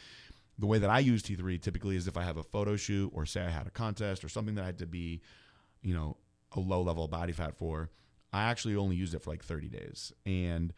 the 0.58 0.66
way 0.66 0.78
that 0.78 0.90
I 0.90 0.98
use 0.98 1.22
T3 1.22 1.62
typically 1.62 1.96
is 1.96 2.08
if 2.08 2.16
I 2.16 2.24
have 2.24 2.36
a 2.36 2.42
photo 2.42 2.76
shoot 2.76 3.10
or 3.14 3.24
say 3.24 3.42
I 3.42 3.50
had 3.50 3.68
a 3.68 3.70
contest 3.70 4.24
or 4.24 4.28
something 4.28 4.56
that 4.56 4.62
I 4.62 4.66
had 4.66 4.78
to 4.78 4.86
be, 4.86 5.22
you 5.82 5.94
know, 5.94 6.16
a 6.52 6.60
low 6.60 6.82
level 6.82 7.06
body 7.06 7.32
fat 7.32 7.56
for, 7.56 7.90
I 8.32 8.44
actually 8.44 8.76
only 8.76 8.96
use 8.96 9.14
it 9.14 9.22
for 9.22 9.30
like 9.30 9.44
30 9.44 9.68
days. 9.68 10.12
And 10.26 10.72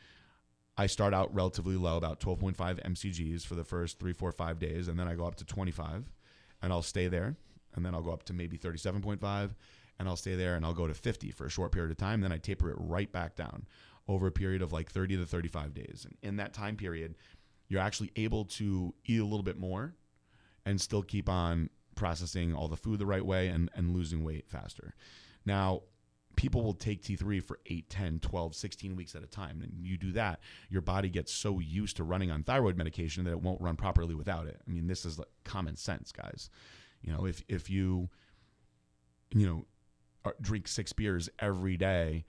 I 0.76 0.86
start 0.86 1.12
out 1.12 1.34
relatively 1.34 1.76
low, 1.76 1.96
about 1.96 2.20
12.5 2.20 2.56
mcgs 2.56 3.44
for 3.44 3.54
the 3.54 3.64
first 3.64 3.98
three, 3.98 4.12
four, 4.12 4.32
five 4.32 4.58
days, 4.58 4.88
and 4.88 4.98
then 4.98 5.08
I 5.08 5.14
go 5.14 5.26
up 5.26 5.34
to 5.36 5.44
25, 5.44 6.10
and 6.62 6.72
I'll 6.72 6.82
stay 6.82 7.08
there, 7.08 7.36
and 7.74 7.84
then 7.84 7.94
I'll 7.94 8.02
go 8.02 8.12
up 8.12 8.22
to 8.24 8.32
maybe 8.32 8.56
37.5, 8.56 9.50
and 9.98 10.08
I'll 10.08 10.16
stay 10.16 10.36
there, 10.36 10.54
and 10.54 10.64
I'll 10.64 10.72
go 10.72 10.86
to 10.86 10.94
50 10.94 11.32
for 11.32 11.44
a 11.44 11.50
short 11.50 11.72
period 11.72 11.90
of 11.90 11.98
time. 11.98 12.20
Then 12.20 12.32
I 12.32 12.38
taper 12.38 12.70
it 12.70 12.76
right 12.78 13.10
back 13.12 13.36
down 13.36 13.66
over 14.08 14.26
a 14.26 14.32
period 14.32 14.62
of 14.62 14.72
like 14.72 14.90
30 14.90 15.18
to 15.18 15.26
35 15.26 15.74
days. 15.74 16.06
And 16.06 16.16
in 16.22 16.36
that 16.36 16.54
time 16.54 16.76
period, 16.76 17.16
you're 17.68 17.80
actually 17.80 18.10
able 18.16 18.46
to 18.46 18.94
eat 19.04 19.20
a 19.20 19.24
little 19.24 19.42
bit 19.42 19.58
more 19.58 19.94
and 20.64 20.80
still 20.80 21.02
keep 21.02 21.28
on 21.28 21.70
processing 21.94 22.54
all 22.54 22.68
the 22.68 22.76
food 22.76 22.98
the 22.98 23.06
right 23.06 23.24
way 23.24 23.48
and, 23.48 23.70
and 23.74 23.94
losing 23.94 24.24
weight 24.24 24.48
faster. 24.48 24.94
Now, 25.44 25.82
people 26.36 26.62
will 26.62 26.74
take 26.74 27.02
T3 27.02 27.42
for 27.42 27.58
8, 27.66 27.88
10, 27.90 28.20
12, 28.20 28.54
16 28.54 28.96
weeks 28.96 29.14
at 29.14 29.22
a 29.22 29.26
time. 29.26 29.60
And 29.62 29.84
you 29.84 29.96
do 29.96 30.12
that, 30.12 30.40
your 30.68 30.82
body 30.82 31.08
gets 31.08 31.32
so 31.32 31.58
used 31.58 31.96
to 31.96 32.04
running 32.04 32.30
on 32.30 32.42
thyroid 32.42 32.76
medication 32.76 33.24
that 33.24 33.32
it 33.32 33.42
won't 33.42 33.60
run 33.60 33.76
properly 33.76 34.14
without 34.14 34.46
it. 34.46 34.60
I 34.66 34.70
mean, 34.70 34.86
this 34.86 35.04
is 35.04 35.18
like 35.18 35.28
common 35.44 35.76
sense, 35.76 36.12
guys. 36.12 36.50
You 37.02 37.12
know, 37.12 37.26
if 37.26 37.42
if 37.48 37.70
you 37.70 38.08
you 39.34 39.46
know 39.46 39.66
drink 40.40 40.68
6 40.68 40.92
beers 40.94 41.28
every 41.38 41.76
day 41.76 42.24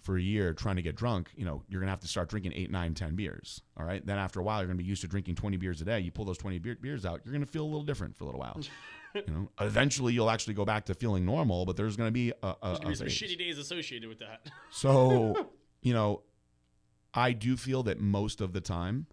for 0.00 0.16
a 0.16 0.22
year 0.22 0.52
trying 0.52 0.76
to 0.76 0.82
get 0.82 0.96
drunk, 0.96 1.30
you 1.34 1.44
know, 1.44 1.62
you're 1.68 1.80
going 1.80 1.86
to 1.86 1.92
have 1.92 2.00
to 2.00 2.08
start 2.08 2.28
drinking 2.28 2.52
eight, 2.54 2.70
nine, 2.70 2.94
10 2.94 3.16
beers. 3.16 3.62
All 3.78 3.86
right. 3.86 4.04
Then 4.04 4.18
after 4.18 4.38
a 4.38 4.42
while, 4.42 4.60
you're 4.60 4.66
going 4.66 4.76
to 4.76 4.82
be 4.82 4.88
used 4.88 5.00
to 5.00 5.08
drinking 5.08 5.36
20 5.36 5.56
beers 5.56 5.80
a 5.80 5.84
day. 5.84 6.00
You 6.00 6.10
pull 6.10 6.26
those 6.26 6.38
20 6.38 6.58
beer- 6.58 6.78
beers 6.80 7.06
out, 7.06 7.22
you're 7.24 7.32
going 7.32 7.44
to 7.44 7.50
feel 7.50 7.64
a 7.64 7.66
little 7.66 7.82
different 7.82 8.14
for 8.14 8.24
a 8.24 8.26
little 8.26 8.40
while. 8.40 8.60
You 9.14 9.22
know, 9.28 9.50
eventually 9.60 10.12
you'll 10.12 10.30
actually 10.30 10.54
go 10.54 10.64
back 10.64 10.86
to 10.86 10.94
feeling 10.94 11.24
normal, 11.24 11.64
but 11.66 11.76
there's 11.76 11.96
going 11.96 12.08
to 12.08 12.12
be 12.12 12.32
a, 12.42 12.48
a, 12.48 12.56
There's 12.62 12.78
going 12.78 12.80
to 12.80 12.86
a 12.86 12.90
be 12.90 12.94
some 12.96 13.06
phase. 13.06 13.20
shitty 13.20 13.38
days 13.38 13.58
associated 13.58 14.08
with 14.08 14.18
that. 14.18 14.40
So, 14.70 15.50
you 15.82 15.94
know, 15.94 16.22
I 17.12 17.32
do 17.32 17.56
feel 17.56 17.84
that 17.84 18.00
most 18.00 18.40
of 18.40 18.52
the 18.52 18.60
time, 18.60 19.06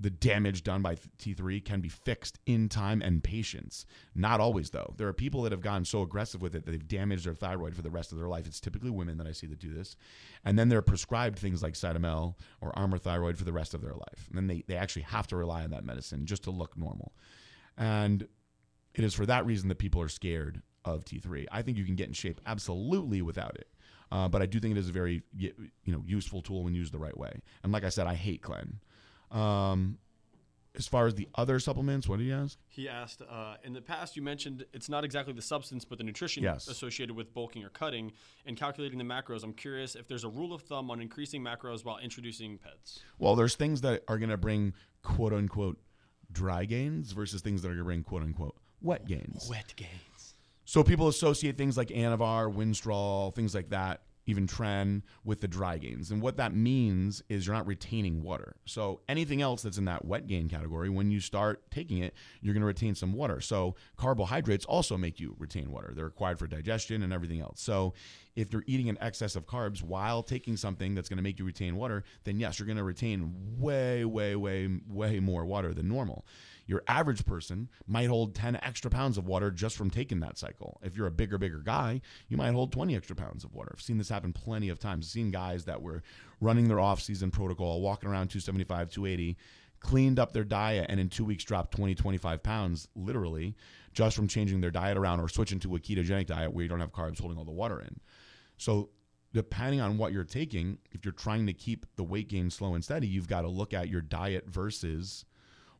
the 0.00 0.10
damage 0.10 0.62
done 0.64 0.82
by 0.82 0.96
T3 0.96 1.64
can 1.64 1.80
be 1.80 1.88
fixed 1.88 2.38
in 2.44 2.68
time 2.68 3.00
and 3.00 3.22
patience. 3.24 3.86
Not 4.14 4.40
always, 4.40 4.70
though. 4.70 4.92
There 4.98 5.06
are 5.08 5.12
people 5.14 5.42
that 5.42 5.52
have 5.52 5.62
gotten 5.62 5.84
so 5.86 6.02
aggressive 6.02 6.42
with 6.42 6.54
it 6.54 6.64
that 6.66 6.70
they've 6.72 6.86
damaged 6.88 7.24
their 7.24 7.34
thyroid 7.34 7.74
for 7.74 7.80
the 7.82 7.90
rest 7.90 8.12
of 8.12 8.18
their 8.18 8.28
life. 8.28 8.46
It's 8.46 8.60
typically 8.60 8.90
women 8.90 9.16
that 9.18 9.26
I 9.26 9.32
see 9.32 9.46
that 9.46 9.58
do 9.60 9.72
this. 9.72 9.96
And 10.44 10.58
then 10.58 10.68
they're 10.68 10.82
prescribed 10.82 11.38
things 11.38 11.62
like 11.62 11.74
Cytomel 11.74 12.34
or 12.60 12.76
Armour 12.78 12.98
Thyroid 12.98 13.38
for 13.38 13.44
the 13.44 13.52
rest 13.54 13.72
of 13.72 13.80
their 13.80 13.94
life. 13.94 14.26
And 14.28 14.36
then 14.36 14.48
they, 14.48 14.64
they 14.66 14.76
actually 14.76 15.02
have 15.02 15.28
to 15.28 15.36
rely 15.36 15.62
on 15.62 15.70
that 15.70 15.84
medicine 15.84 16.26
just 16.26 16.42
to 16.44 16.50
look 16.50 16.76
normal. 16.76 17.12
And 17.78 18.26
it 18.96 19.04
is 19.04 19.14
for 19.14 19.26
that 19.26 19.46
reason 19.46 19.68
that 19.68 19.78
people 19.78 20.00
are 20.02 20.08
scared 20.08 20.62
of 20.84 21.04
T3. 21.04 21.46
I 21.52 21.62
think 21.62 21.76
you 21.78 21.84
can 21.84 21.94
get 21.96 22.08
in 22.08 22.12
shape 22.14 22.40
absolutely 22.46 23.22
without 23.22 23.56
it. 23.56 23.68
Uh, 24.10 24.28
but 24.28 24.40
I 24.40 24.46
do 24.46 24.60
think 24.60 24.76
it 24.76 24.78
is 24.78 24.88
a 24.88 24.92
very 24.92 25.22
you 25.36 25.52
know 25.86 26.02
useful 26.06 26.40
tool 26.42 26.64
when 26.64 26.74
used 26.74 26.92
the 26.92 26.98
right 26.98 27.16
way. 27.16 27.40
And 27.62 27.72
like 27.72 27.84
I 27.84 27.88
said, 27.88 28.06
I 28.06 28.14
hate 28.14 28.40
Clen. 28.42 28.78
Um, 29.30 29.98
as 30.76 30.86
far 30.86 31.06
as 31.06 31.14
the 31.14 31.26
other 31.34 31.58
supplements, 31.58 32.06
what 32.06 32.18
did 32.18 32.24
you 32.26 32.34
ask? 32.34 32.58
He 32.68 32.86
asked, 32.86 33.22
uh, 33.22 33.56
in 33.64 33.72
the 33.72 33.80
past, 33.80 34.14
you 34.14 34.20
mentioned 34.22 34.66
it's 34.74 34.90
not 34.90 35.04
exactly 35.04 35.32
the 35.32 35.40
substance, 35.42 35.86
but 35.86 35.96
the 35.96 36.04
nutrition 36.04 36.42
Yes. 36.42 36.68
associated 36.68 37.16
with 37.16 37.32
bulking 37.32 37.64
or 37.64 37.70
cutting. 37.70 38.12
And 38.44 38.56
calculating 38.58 38.98
the 38.98 39.04
macros, 39.04 39.42
I'm 39.42 39.54
curious 39.54 39.96
if 39.96 40.06
there's 40.06 40.24
a 40.24 40.28
rule 40.28 40.52
of 40.52 40.62
thumb 40.62 40.90
on 40.90 41.00
increasing 41.00 41.42
macros 41.42 41.84
while 41.84 41.96
introducing 41.98 42.58
PEDs. 42.58 42.98
Well, 43.18 43.34
there's 43.36 43.54
things 43.56 43.80
that 43.80 44.02
are 44.06 44.18
going 44.18 44.28
to 44.30 44.36
bring 44.36 44.74
quote 45.02 45.32
unquote 45.32 45.78
dry 46.30 46.66
gains 46.66 47.12
versus 47.12 47.40
things 47.40 47.62
that 47.62 47.68
are 47.68 47.74
going 47.74 47.78
to 47.78 47.84
bring 47.84 48.02
quote 48.04 48.22
unquote 48.22 48.56
wet 48.80 49.06
gains. 49.06 49.46
Wet 49.48 49.72
gains. 49.76 50.34
So 50.64 50.82
people 50.82 51.08
associate 51.08 51.56
things 51.56 51.76
like 51.76 51.88
Anavar, 51.88 52.52
Winstrol, 52.52 53.32
things 53.34 53.54
like 53.54 53.70
that, 53.70 54.02
even 54.26 54.48
Tren, 54.48 55.02
with 55.24 55.40
the 55.40 55.46
dry 55.46 55.78
gains. 55.78 56.10
And 56.10 56.20
what 56.20 56.36
that 56.38 56.52
means 56.52 57.22
is 57.28 57.46
you're 57.46 57.54
not 57.54 57.68
retaining 57.68 58.20
water. 58.20 58.56
So 58.64 59.00
anything 59.08 59.40
else 59.40 59.62
that's 59.62 59.78
in 59.78 59.84
that 59.84 60.04
wet 60.04 60.26
gain 60.26 60.48
category, 60.48 60.90
when 60.90 61.12
you 61.12 61.20
start 61.20 61.70
taking 61.70 61.98
it, 61.98 62.14
you're 62.40 62.52
going 62.52 62.62
to 62.62 62.66
retain 62.66 62.96
some 62.96 63.12
water. 63.12 63.40
So 63.40 63.76
carbohydrates 63.96 64.64
also 64.64 64.96
make 64.96 65.20
you 65.20 65.36
retain 65.38 65.70
water. 65.70 65.92
They're 65.94 66.06
required 66.06 66.40
for 66.40 66.48
digestion 66.48 67.04
and 67.04 67.12
everything 67.12 67.40
else. 67.40 67.60
So 67.60 67.94
if 68.34 68.52
you're 68.52 68.64
eating 68.66 68.88
an 68.88 68.98
excess 69.00 69.36
of 69.36 69.46
carbs 69.46 69.82
while 69.84 70.24
taking 70.24 70.56
something 70.56 70.96
that's 70.96 71.08
going 71.08 71.18
to 71.18 71.22
make 71.22 71.38
you 71.38 71.44
retain 71.44 71.76
water, 71.76 72.02
then 72.24 72.40
yes, 72.40 72.58
you're 72.58 72.66
going 72.66 72.76
to 72.76 72.82
retain 72.82 73.32
way, 73.56 74.04
way, 74.04 74.34
way, 74.34 74.68
way 74.88 75.20
more 75.20 75.44
water 75.44 75.72
than 75.72 75.86
normal. 75.86 76.26
Your 76.66 76.82
average 76.88 77.24
person 77.24 77.68
might 77.86 78.08
hold 78.08 78.34
10 78.34 78.56
extra 78.56 78.90
pounds 78.90 79.18
of 79.18 79.26
water 79.26 79.50
just 79.50 79.76
from 79.76 79.90
taking 79.90 80.20
that 80.20 80.36
cycle. 80.36 80.80
If 80.82 80.96
you're 80.96 81.06
a 81.06 81.12
bigger, 81.12 81.38
bigger 81.38 81.58
guy, 81.58 82.00
you 82.28 82.36
might 82.36 82.52
hold 82.52 82.72
20 82.72 82.96
extra 82.96 83.14
pounds 83.14 83.44
of 83.44 83.54
water. 83.54 83.72
I've 83.72 83.82
seen 83.82 83.98
this 83.98 84.08
happen 84.08 84.32
plenty 84.32 84.68
of 84.68 84.78
times. 84.78 85.06
I've 85.06 85.10
seen 85.10 85.30
guys 85.30 85.64
that 85.66 85.80
were 85.80 86.02
running 86.40 86.68
their 86.68 86.80
off 86.80 87.00
season 87.00 87.30
protocol, 87.30 87.80
walking 87.80 88.08
around 88.08 88.28
275, 88.28 88.90
280, 88.90 89.36
cleaned 89.80 90.18
up 90.18 90.32
their 90.32 90.44
diet, 90.44 90.86
and 90.88 90.98
in 90.98 91.08
two 91.08 91.24
weeks 91.24 91.44
dropped 91.44 91.72
20, 91.76 91.94
25 91.94 92.42
pounds, 92.42 92.88
literally, 92.96 93.54
just 93.92 94.16
from 94.16 94.26
changing 94.26 94.60
their 94.60 94.70
diet 94.70 94.98
around 94.98 95.20
or 95.20 95.28
switching 95.28 95.60
to 95.60 95.76
a 95.76 95.78
ketogenic 95.78 96.26
diet 96.26 96.52
where 96.52 96.62
you 96.62 96.68
don't 96.68 96.80
have 96.80 96.92
carbs 96.92 97.20
holding 97.20 97.38
all 97.38 97.44
the 97.44 97.52
water 97.52 97.80
in. 97.80 98.00
So, 98.58 98.90
depending 99.32 99.80
on 99.80 99.98
what 99.98 100.12
you're 100.12 100.24
taking, 100.24 100.78
if 100.92 101.04
you're 101.04 101.12
trying 101.12 101.46
to 101.46 101.52
keep 101.52 101.86
the 101.96 102.04
weight 102.04 102.28
gain 102.28 102.50
slow 102.50 102.74
and 102.74 102.82
steady, 102.82 103.06
you've 103.06 103.28
got 103.28 103.42
to 103.42 103.48
look 103.48 103.74
at 103.74 103.88
your 103.88 104.00
diet 104.00 104.48
versus 104.48 105.24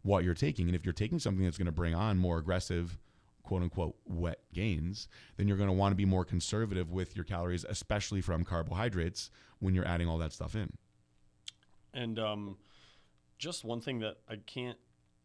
what 0.06 0.24
you're 0.24 0.34
taking. 0.34 0.66
And 0.68 0.76
if 0.76 0.84
you're 0.84 0.92
taking 0.92 1.18
something 1.18 1.44
that's 1.44 1.58
going 1.58 1.66
to 1.66 1.72
bring 1.72 1.94
on 1.94 2.16
more 2.16 2.38
aggressive, 2.38 2.98
quote 3.42 3.62
unquote, 3.62 3.96
wet 4.06 4.40
gains, 4.52 5.08
then 5.36 5.48
you're 5.48 5.56
going 5.56 5.68
to 5.68 5.74
want 5.74 5.92
to 5.92 5.96
be 5.96 6.04
more 6.04 6.24
conservative 6.24 6.90
with 6.90 7.16
your 7.16 7.24
calories, 7.24 7.64
especially 7.68 8.20
from 8.20 8.44
carbohydrates 8.44 9.30
when 9.58 9.74
you're 9.74 9.86
adding 9.86 10.08
all 10.08 10.18
that 10.18 10.32
stuff 10.32 10.54
in. 10.54 10.72
And 11.92 12.18
um, 12.18 12.56
just 13.38 13.64
one 13.64 13.80
thing 13.80 14.00
that 14.00 14.18
I 14.28 14.36
can't 14.46 14.78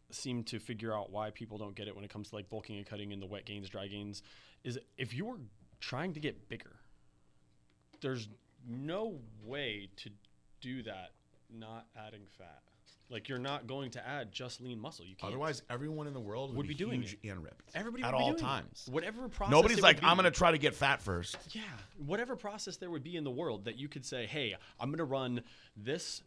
seem 0.10 0.44
to 0.46 0.60
figure 0.60 0.94
out 0.96 1.12
why 1.12 1.30
people 1.30 1.58
don't 1.58 1.76
get 1.76 1.88
it 1.88 1.96
when 1.96 2.04
it 2.04 2.10
comes 2.10 2.30
to 2.30 2.36
like 2.36 2.50
bulking 2.50 2.78
and 2.78 2.86
cutting 2.86 3.14
and 3.14 3.22
the 3.22 3.28
wet 3.28 3.46
gains, 3.46 3.70
dry 3.70 3.88
gains, 3.88 4.24
is 4.64 4.80
if 4.98 5.14
you're 5.14 5.40
trying 5.80 6.14
to 6.14 6.20
get 6.20 6.50
bigger, 6.50 6.76
there's 8.02 8.28
no 8.68 9.20
way 9.44 9.90
to 9.98 10.10
do 10.60 10.84
that 10.84 11.12
not 11.50 11.88
adding 11.96 12.22
fat. 12.38 12.62
Like 13.12 13.28
you're 13.28 13.40
not 13.40 13.68
going 13.68 13.92
to 13.92 14.08
add 14.08 14.32
just 14.32 14.62
lean 14.62 14.80
muscle. 14.80 15.06
You 15.06 15.16
can't. 15.16 15.34
Otherwise, 15.34 15.62
everyone 15.70 16.08
in 16.08 16.14
the 16.14 16.20
world 16.20 16.52
would, 16.52 16.58
Would 16.58 16.68
be 16.68 16.74
doing 16.74 17.02
huge 17.02 17.18
and 17.24 17.44
ripped. 17.44 17.70
Everybody 17.76 18.04
at 18.04 18.14
would 18.14 18.18
be 18.18 18.24
all 18.24 18.30
doing 18.30 18.40
it. 18.40 18.44
At 18.44 18.48
all 18.48 18.60
times. 18.60 18.90
Whatever 18.90 19.28
process. 19.28 19.52
Nobody's 19.52 19.78
it 19.80 19.84
like, 19.84 20.02
I'm 20.02 20.16
going 20.16 20.24
to 20.24 20.32
try 20.32 20.52
to 20.52 20.58
get 20.58 20.74
fat 20.76 21.02
first. 21.02 21.38
Yeah, 21.52 21.62
whatever 22.06 22.36
process 22.36 22.78
there 22.78 22.90
would 22.90 23.04
be 23.04 23.18
in 23.18 23.24
the 23.24 23.32
world 23.32 23.66
that 23.66 23.78
you 23.78 23.90
could 23.90 24.06
say, 24.06 24.26
hey, 24.26 24.56
I'm 24.80 24.90
going 24.90 25.00
to 25.00 25.04
run 25.04 25.42
this 25.76 26.22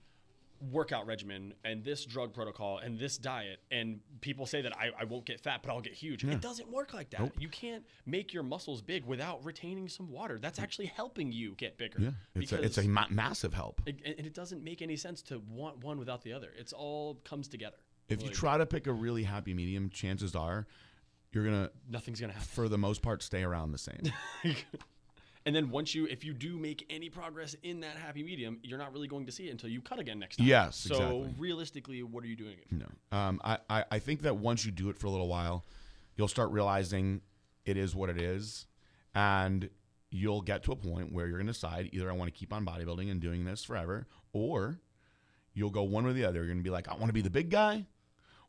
workout 0.70 1.06
regimen 1.06 1.54
and 1.64 1.84
this 1.84 2.04
drug 2.04 2.32
protocol 2.32 2.78
and 2.78 2.98
this 2.98 3.18
diet, 3.18 3.60
and 3.70 4.00
people 4.20 4.46
say 4.46 4.62
that 4.62 4.76
I, 4.76 4.90
I 4.98 5.04
won't 5.04 5.24
get 5.24 5.40
fat, 5.40 5.60
but 5.62 5.70
I'll 5.72 5.80
get 5.80 5.92
huge. 5.94 6.24
It 6.24 6.40
doesn't 6.40 6.68
work 6.70 6.94
like 6.94 7.10
that. 7.10 7.20
Nope. 7.20 7.32
You 7.38 7.48
can't 7.48 7.84
make 8.06 8.32
your 8.32 8.42
muscles 8.42 8.80
big 8.82 9.04
without 9.04 9.44
retaining 9.44 9.88
some 9.88 10.10
water. 10.10 10.38
That's 10.38 10.58
actually 10.58 10.86
helping 10.86 11.32
you 11.32 11.54
get 11.56 11.76
bigger. 11.78 11.98
Yeah, 12.00 12.10
it's 12.34 12.52
a, 12.52 12.62
it's 12.62 12.78
a 12.78 12.88
ma- 12.88 13.06
massive 13.10 13.54
help. 13.54 13.82
it, 13.86 14.00
and 14.04 14.26
it 14.26 14.34
doesn't 14.34 14.62
make 14.64 14.82
any 14.82 14.96
sense 14.96 15.22
to 15.22 15.42
want 15.50 15.82
one 15.84 15.98
without 15.98 16.22
the 16.22 16.32
other. 16.32 16.52
It's 16.56 16.72
all 16.72 17.16
comes 17.24 17.48
together. 17.48 17.76
If 18.08 18.22
you 18.22 18.30
try 18.30 18.58
to 18.58 18.66
pick 18.66 18.86
a 18.86 18.92
really 18.92 19.22
happy 19.22 19.54
medium, 19.54 19.88
chances 19.90 20.34
are 20.34 20.66
you're 21.32 21.44
gonna, 21.44 21.70
Nothing's 21.90 22.20
gonna 22.20 22.32
happen. 22.32 22.48
for 22.48 22.68
the 22.68 22.78
most 22.78 23.02
part, 23.02 23.22
stay 23.22 23.42
around 23.42 23.72
the 23.72 23.78
same. 23.78 24.12
and 25.46 25.54
then 25.54 25.70
once 25.70 25.94
you, 25.94 26.06
if 26.06 26.24
you 26.24 26.32
do 26.32 26.56
make 26.58 26.86
any 26.88 27.10
progress 27.10 27.54
in 27.62 27.80
that 27.80 27.96
happy 27.96 28.22
medium, 28.22 28.58
you're 28.62 28.78
not 28.78 28.92
really 28.92 29.08
going 29.08 29.26
to 29.26 29.32
see 29.32 29.48
it 29.48 29.50
until 29.50 29.68
you 29.68 29.80
cut 29.80 29.98
again 29.98 30.18
next 30.18 30.36
time. 30.36 30.46
Yes, 30.46 30.76
So 30.76 30.94
exactly. 30.94 31.34
realistically, 31.38 32.02
what 32.02 32.24
are 32.24 32.26
you 32.26 32.36
doing 32.36 32.56
it? 32.58 32.66
No. 32.70 32.86
Um, 33.16 33.40
I, 33.44 33.58
I, 33.68 33.84
I 33.90 33.98
think 33.98 34.22
that 34.22 34.36
once 34.36 34.64
you 34.64 34.70
do 34.72 34.88
it 34.88 34.98
for 34.98 35.06
a 35.06 35.10
little 35.10 35.28
while, 35.28 35.64
you'll 36.16 36.28
start 36.28 36.50
realizing 36.50 37.20
it 37.66 37.76
is 37.76 37.94
what 37.94 38.08
it 38.08 38.20
is. 38.20 38.66
And 39.14 39.68
you'll 40.10 40.40
get 40.42 40.62
to 40.64 40.72
a 40.72 40.76
point 40.76 41.12
where 41.12 41.26
you're 41.26 41.38
going 41.38 41.46
to 41.46 41.52
decide 41.52 41.90
either 41.92 42.08
I 42.10 42.14
want 42.14 42.32
to 42.32 42.38
keep 42.38 42.52
on 42.52 42.64
bodybuilding 42.64 43.10
and 43.10 43.20
doing 43.20 43.44
this 43.44 43.64
forever, 43.64 44.06
or 44.32 44.78
you'll 45.52 45.70
go 45.70 45.82
one 45.82 46.06
or 46.06 46.12
the 46.12 46.24
other. 46.24 46.38
You're 46.38 46.46
going 46.46 46.58
to 46.58 46.64
be 46.64 46.70
like, 46.70 46.88
I 46.88 46.94
want 46.94 47.08
to 47.08 47.12
be 47.12 47.20
the 47.20 47.30
big 47.30 47.50
guy, 47.50 47.86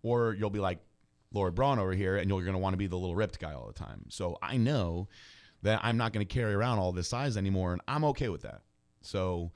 or 0.01 0.33
you'll 0.33 0.49
be 0.49 0.59
like 0.59 0.79
Lord 1.33 1.55
Braun 1.55 1.79
over 1.79 1.93
here, 1.93 2.17
and 2.17 2.29
you're 2.29 2.41
going 2.41 2.53
to 2.53 2.59
want 2.59 2.73
to 2.73 2.77
be 2.77 2.87
the 2.87 2.95
little 2.97 3.15
ripped 3.15 3.39
guy 3.39 3.53
all 3.53 3.67
the 3.67 3.73
time. 3.73 4.05
So 4.09 4.37
I 4.41 4.57
know 4.57 5.07
that 5.61 5.79
I'm 5.83 5.97
not 5.97 6.13
going 6.13 6.25
to 6.25 6.33
carry 6.33 6.53
around 6.53 6.79
all 6.79 6.91
this 6.91 7.07
size 7.07 7.37
anymore, 7.37 7.73
and 7.73 7.81
I'm 7.87 8.03
okay 8.05 8.29
with 8.29 8.43
that. 8.43 8.61
So 9.01 9.51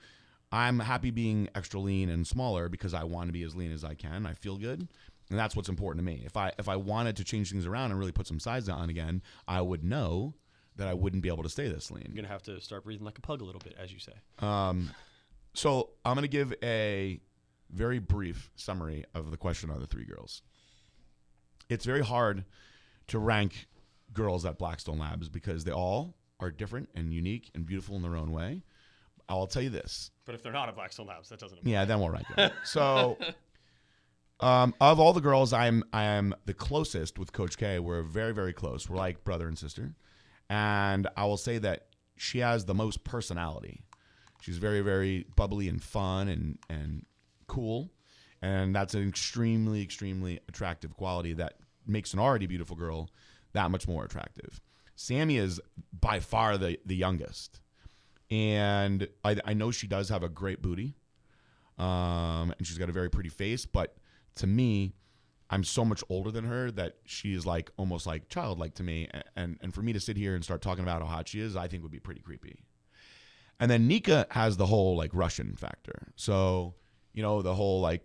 I'm 0.51 0.79
happy 0.79 1.11
being 1.11 1.49
extra 1.55 1.79
lean 1.79 2.09
and 2.09 2.25
smaller 2.25 2.69
because 2.69 2.93
I 2.93 3.03
want 3.03 3.27
to 3.27 3.33
be 3.33 3.43
as 3.43 3.55
lean 3.55 3.71
as 3.71 3.83
I 3.83 3.93
can. 3.93 4.25
I 4.25 4.33
feel 4.33 4.57
good. 4.57 4.87
And 5.29 5.37
that's 5.37 5.55
what's 5.55 5.69
important 5.69 6.03
to 6.03 6.11
me. 6.11 6.23
If 6.25 6.35
I 6.35 6.51
if 6.57 6.67
I 6.67 6.75
wanted 6.75 7.15
to 7.17 7.23
change 7.23 7.51
things 7.51 7.67
around 7.67 7.91
and 7.91 7.99
really 7.99 8.11
put 8.11 8.25
some 8.25 8.39
size 8.39 8.67
on 8.67 8.89
again, 8.89 9.21
I 9.47 9.61
would 9.61 9.83
know 9.83 10.33
that 10.75 10.87
I 10.87 10.95
wouldn't 10.95 11.21
be 11.21 11.29
able 11.29 11.43
to 11.43 11.49
stay 11.49 11.67
this 11.67 11.91
lean. 11.91 12.05
You're 12.07 12.15
gonna 12.23 12.33
have 12.33 12.41
to 12.43 12.59
start 12.61 12.83
breathing 12.83 13.05
like 13.05 13.19
a 13.19 13.21
pug 13.21 13.41
a 13.41 13.43
little 13.43 13.61
bit, 13.63 13.75
as 13.77 13.93
you 13.93 13.99
say. 13.99 14.13
Um, 14.39 14.89
so 15.53 15.91
I'm 16.05 16.15
going 16.15 16.23
to 16.23 16.27
give 16.27 16.53
a 16.63 17.19
very 17.71 17.99
brief 17.99 18.49
summary 18.55 19.05
of 19.13 19.31
the 19.31 19.37
question 19.37 19.69
on 19.69 19.79
the 19.79 19.87
three 19.87 20.05
girls. 20.05 20.41
It's 21.69 21.85
very 21.85 22.03
hard 22.03 22.45
to 23.07 23.19
rank 23.19 23.67
girls 24.13 24.45
at 24.45 24.57
Blackstone 24.57 24.99
Labs 24.99 25.29
because 25.29 25.63
they 25.63 25.71
all 25.71 26.15
are 26.39 26.51
different 26.51 26.89
and 26.95 27.13
unique 27.13 27.51
and 27.53 27.65
beautiful 27.65 27.95
in 27.95 28.01
their 28.01 28.15
own 28.15 28.31
way. 28.31 28.63
I'll 29.27 29.47
tell 29.47 29.61
you 29.61 29.69
this. 29.69 30.11
But 30.25 30.35
if 30.35 30.41
they're 30.43 30.51
not 30.51 30.69
at 30.69 30.75
Blackstone 30.75 31.07
Labs, 31.07 31.29
that 31.29 31.39
doesn't. 31.39 31.59
apply. 31.59 31.71
Yeah, 31.71 31.85
then 31.85 31.99
we'll 31.99 32.09
rank 32.09 32.25
them. 32.35 32.51
So, 32.63 33.17
um, 34.39 34.73
of 34.81 34.99
all 34.99 35.13
the 35.13 35.21
girls, 35.21 35.53
I'm 35.53 35.83
I 35.93 36.03
am 36.05 36.33
the 36.45 36.53
closest 36.53 37.19
with 37.19 37.31
Coach 37.33 37.57
K. 37.57 37.79
We're 37.79 38.01
very 38.01 38.33
very 38.33 38.53
close. 38.53 38.89
We're 38.89 38.97
like 38.97 39.23
brother 39.23 39.47
and 39.47 39.57
sister, 39.57 39.93
and 40.49 41.07
I 41.15 41.25
will 41.25 41.37
say 41.37 41.57
that 41.59 41.87
she 42.15 42.39
has 42.39 42.65
the 42.65 42.73
most 42.73 43.03
personality. 43.03 43.83
She's 44.41 44.57
very 44.57 44.81
very 44.81 45.27
bubbly 45.35 45.67
and 45.67 45.81
fun 45.81 46.27
and 46.29 46.57
and 46.69 47.05
cool, 47.47 47.91
and 48.41 48.73
that's 48.73 48.95
an 48.95 49.07
extremely 49.07 49.83
extremely 49.83 50.39
attractive 50.47 50.95
quality 50.95 51.33
that 51.33 51.57
makes 51.85 52.13
an 52.13 52.19
already 52.19 52.47
beautiful 52.47 52.75
girl 52.75 53.09
that 53.59 53.71
much 53.71 53.87
more 53.87 54.05
attractive. 54.05 54.61
Sammy 54.95 55.37
is 55.37 55.61
by 55.99 56.19
far 56.19 56.57
the 56.57 56.79
the 56.85 56.95
youngest, 56.95 57.61
and 58.31 59.07
I, 59.23 59.37
I 59.45 59.53
know 59.53 59.71
she 59.71 59.87
does 59.87 60.09
have 60.09 60.23
a 60.23 60.29
great 60.29 60.61
booty 60.61 60.95
um, 61.79 62.53
and 62.57 62.67
she's 62.67 62.77
got 62.77 62.89
a 62.89 62.93
very 62.93 63.09
pretty 63.09 63.29
face. 63.29 63.65
But 63.65 63.95
to 64.35 64.47
me, 64.47 64.93
I'm 65.49 65.63
so 65.63 65.83
much 65.83 66.03
older 66.09 66.29
than 66.29 66.45
her 66.45 66.69
that 66.71 66.97
she 67.05 67.33
is 67.33 67.45
like 67.45 67.71
almost 67.77 68.05
like 68.05 68.29
childlike 68.29 68.75
to 68.75 68.83
me. 68.83 69.09
And 69.35 69.57
and 69.61 69.73
for 69.73 69.81
me 69.81 69.93
to 69.93 69.99
sit 69.99 70.17
here 70.17 70.35
and 70.35 70.43
start 70.43 70.61
talking 70.61 70.83
about 70.83 71.01
how 71.01 71.07
hot 71.07 71.29
she 71.29 71.39
is, 71.39 71.55
I 71.55 71.67
think 71.67 71.81
would 71.81 71.91
be 71.91 71.99
pretty 71.99 72.21
creepy. 72.21 72.65
And 73.59 73.71
then 73.71 73.87
Nika 73.87 74.27
has 74.29 74.57
the 74.57 74.67
whole 74.67 74.95
like 74.95 75.11
Russian 75.13 75.55
factor. 75.55 76.11
So 76.15 76.75
you 77.13 77.23
know 77.23 77.41
the 77.41 77.55
whole 77.55 77.81
like 77.81 78.03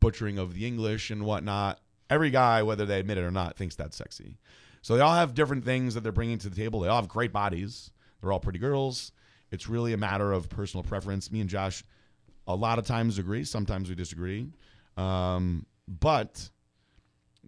butchering 0.00 0.38
of 0.38 0.54
the 0.54 0.66
English 0.66 1.10
and 1.10 1.24
whatnot. 1.24 1.80
Every 2.10 2.30
guy, 2.30 2.62
whether 2.62 2.84
they 2.84 2.98
admit 2.98 3.18
it 3.18 3.24
or 3.24 3.30
not, 3.30 3.56
thinks 3.56 3.76
that's 3.76 3.96
sexy. 3.96 4.38
So 4.82 4.96
they 4.96 5.00
all 5.00 5.14
have 5.14 5.34
different 5.34 5.64
things 5.64 5.94
that 5.94 6.02
they're 6.02 6.12
bringing 6.12 6.38
to 6.38 6.50
the 6.50 6.56
table. 6.56 6.80
They 6.80 6.88
all 6.88 7.00
have 7.00 7.08
great 7.08 7.32
bodies. 7.32 7.90
They're 8.20 8.32
all 8.32 8.40
pretty 8.40 8.58
girls. 8.58 9.12
It's 9.50 9.68
really 9.68 9.92
a 9.92 9.96
matter 9.96 10.32
of 10.32 10.48
personal 10.48 10.84
preference. 10.84 11.30
Me 11.30 11.40
and 11.40 11.48
Josh 11.48 11.84
a 12.46 12.54
lot 12.54 12.78
of 12.78 12.86
times 12.86 13.18
agree 13.18 13.44
sometimes 13.44 13.88
we 13.88 13.94
disagree 13.94 14.48
um, 14.96 15.64
but 15.88 16.50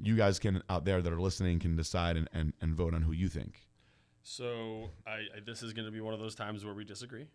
you 0.01 0.17
guys 0.17 0.39
can 0.39 0.63
out 0.69 0.85
there 0.85 1.03
that 1.03 1.13
are 1.13 1.21
listening 1.21 1.59
can 1.59 1.77
decide 1.77 2.17
and, 2.17 2.29
and, 2.33 2.53
and 2.61 2.75
vote 2.75 2.95
on 2.95 3.03
who 3.03 3.13
you 3.13 3.29
think 3.29 3.67
So 4.23 4.91
I, 5.07 5.11
I 5.37 5.41
this 5.45 5.63
is 5.63 5.73
going 5.73 5.87
to 5.87 5.93
be 5.93 6.01
one 6.01 6.15
of 6.15 6.21
those 6.21 6.35
times 6.35 6.65
where 6.65 6.75
we 6.75 6.85
disagree, 6.85 7.27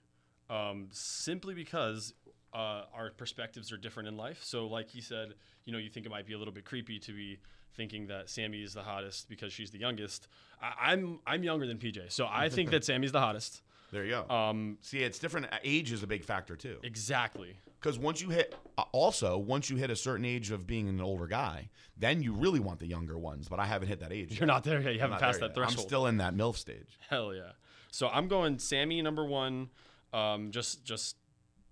um, 0.49 0.87
simply 0.91 1.53
because 1.53 2.13
uh, 2.53 2.83
our 2.93 3.11
perspectives 3.15 3.71
are 3.71 3.77
different 3.77 4.09
in 4.09 4.17
life. 4.17 4.39
So 4.43 4.67
like 4.67 4.89
he 4.89 5.01
said, 5.01 5.35
you 5.65 5.73
know, 5.73 5.79
you 5.79 5.89
think 5.89 6.05
it 6.05 6.09
might 6.09 6.25
be 6.25 6.33
a 6.33 6.37
little 6.37 6.53
bit 6.53 6.65
creepy 6.65 6.97
to 6.99 7.13
be 7.13 7.39
thinking 7.75 8.07
that 8.07 8.29
Sammy 8.29 8.61
is 8.63 8.73
the 8.73 8.83
hottest 8.83 9.29
because 9.29 9.53
she's 9.53 9.71
the 9.71 9.79
youngest. 9.79 10.27
I, 10.61 10.91
I'm 10.91 11.19
I'm 11.25 11.43
younger 11.43 11.65
than 11.67 11.77
PJ, 11.77 12.11
so 12.11 12.27
I 12.29 12.49
think 12.49 12.71
that 12.71 12.83
Sammy's 12.89 13.11
the 13.11 13.19
hottest. 13.21 13.61
there 13.91 14.03
you 14.05 14.11
go 14.27 14.33
Um, 14.33 14.77
see 14.81 14.99
it's 14.99 15.17
different 15.19 15.47
age 15.63 15.91
is 15.91 16.03
a 16.03 16.07
big 16.07 16.23
factor 16.23 16.55
too 16.55 16.77
exactly. 16.83 17.57
because 17.81 17.97
once 17.97 18.21
you 18.21 18.29
hit 18.29 18.53
uh, 18.77 18.83
also 18.91 19.37
once 19.37 19.69
you 19.69 19.77
hit 19.77 19.89
a 19.89 19.95
certain 19.95 20.25
age 20.25 20.51
of 20.51 20.67
being 20.67 20.87
an 20.89 21.01
older 21.01 21.25
guy 21.25 21.69
then 21.97 22.21
you 22.21 22.33
really 22.33 22.59
want 22.59 22.79
the 22.79 22.85
younger 22.85 23.17
ones 23.17 23.49
but 23.49 23.59
i 23.59 23.65
haven't 23.65 23.87
hit 23.87 23.99
that 23.99 24.11
age 24.13 24.37
You're 24.39 24.45
not 24.45 24.63
there 24.63 24.79
yet. 24.79 24.93
You 24.93 24.99
I'm 25.01 25.09
haven't 25.09 25.19
passed 25.21 25.39
that 25.39 25.47
yet. 25.47 25.55
threshold. 25.55 25.79
i'm 25.79 25.87
still 25.87 26.05
in 26.05 26.17
that 26.17 26.35
milf 26.35 26.55
stage 26.57 26.99
Hell 27.09 27.33
yeah. 27.33 27.53
So 27.91 28.07
I'm 28.09 28.27
going 28.27 28.59
Sammy 28.59 29.01
number 29.01 29.25
one, 29.25 29.69
um, 30.13 30.51
just 30.51 30.85
just 30.85 31.15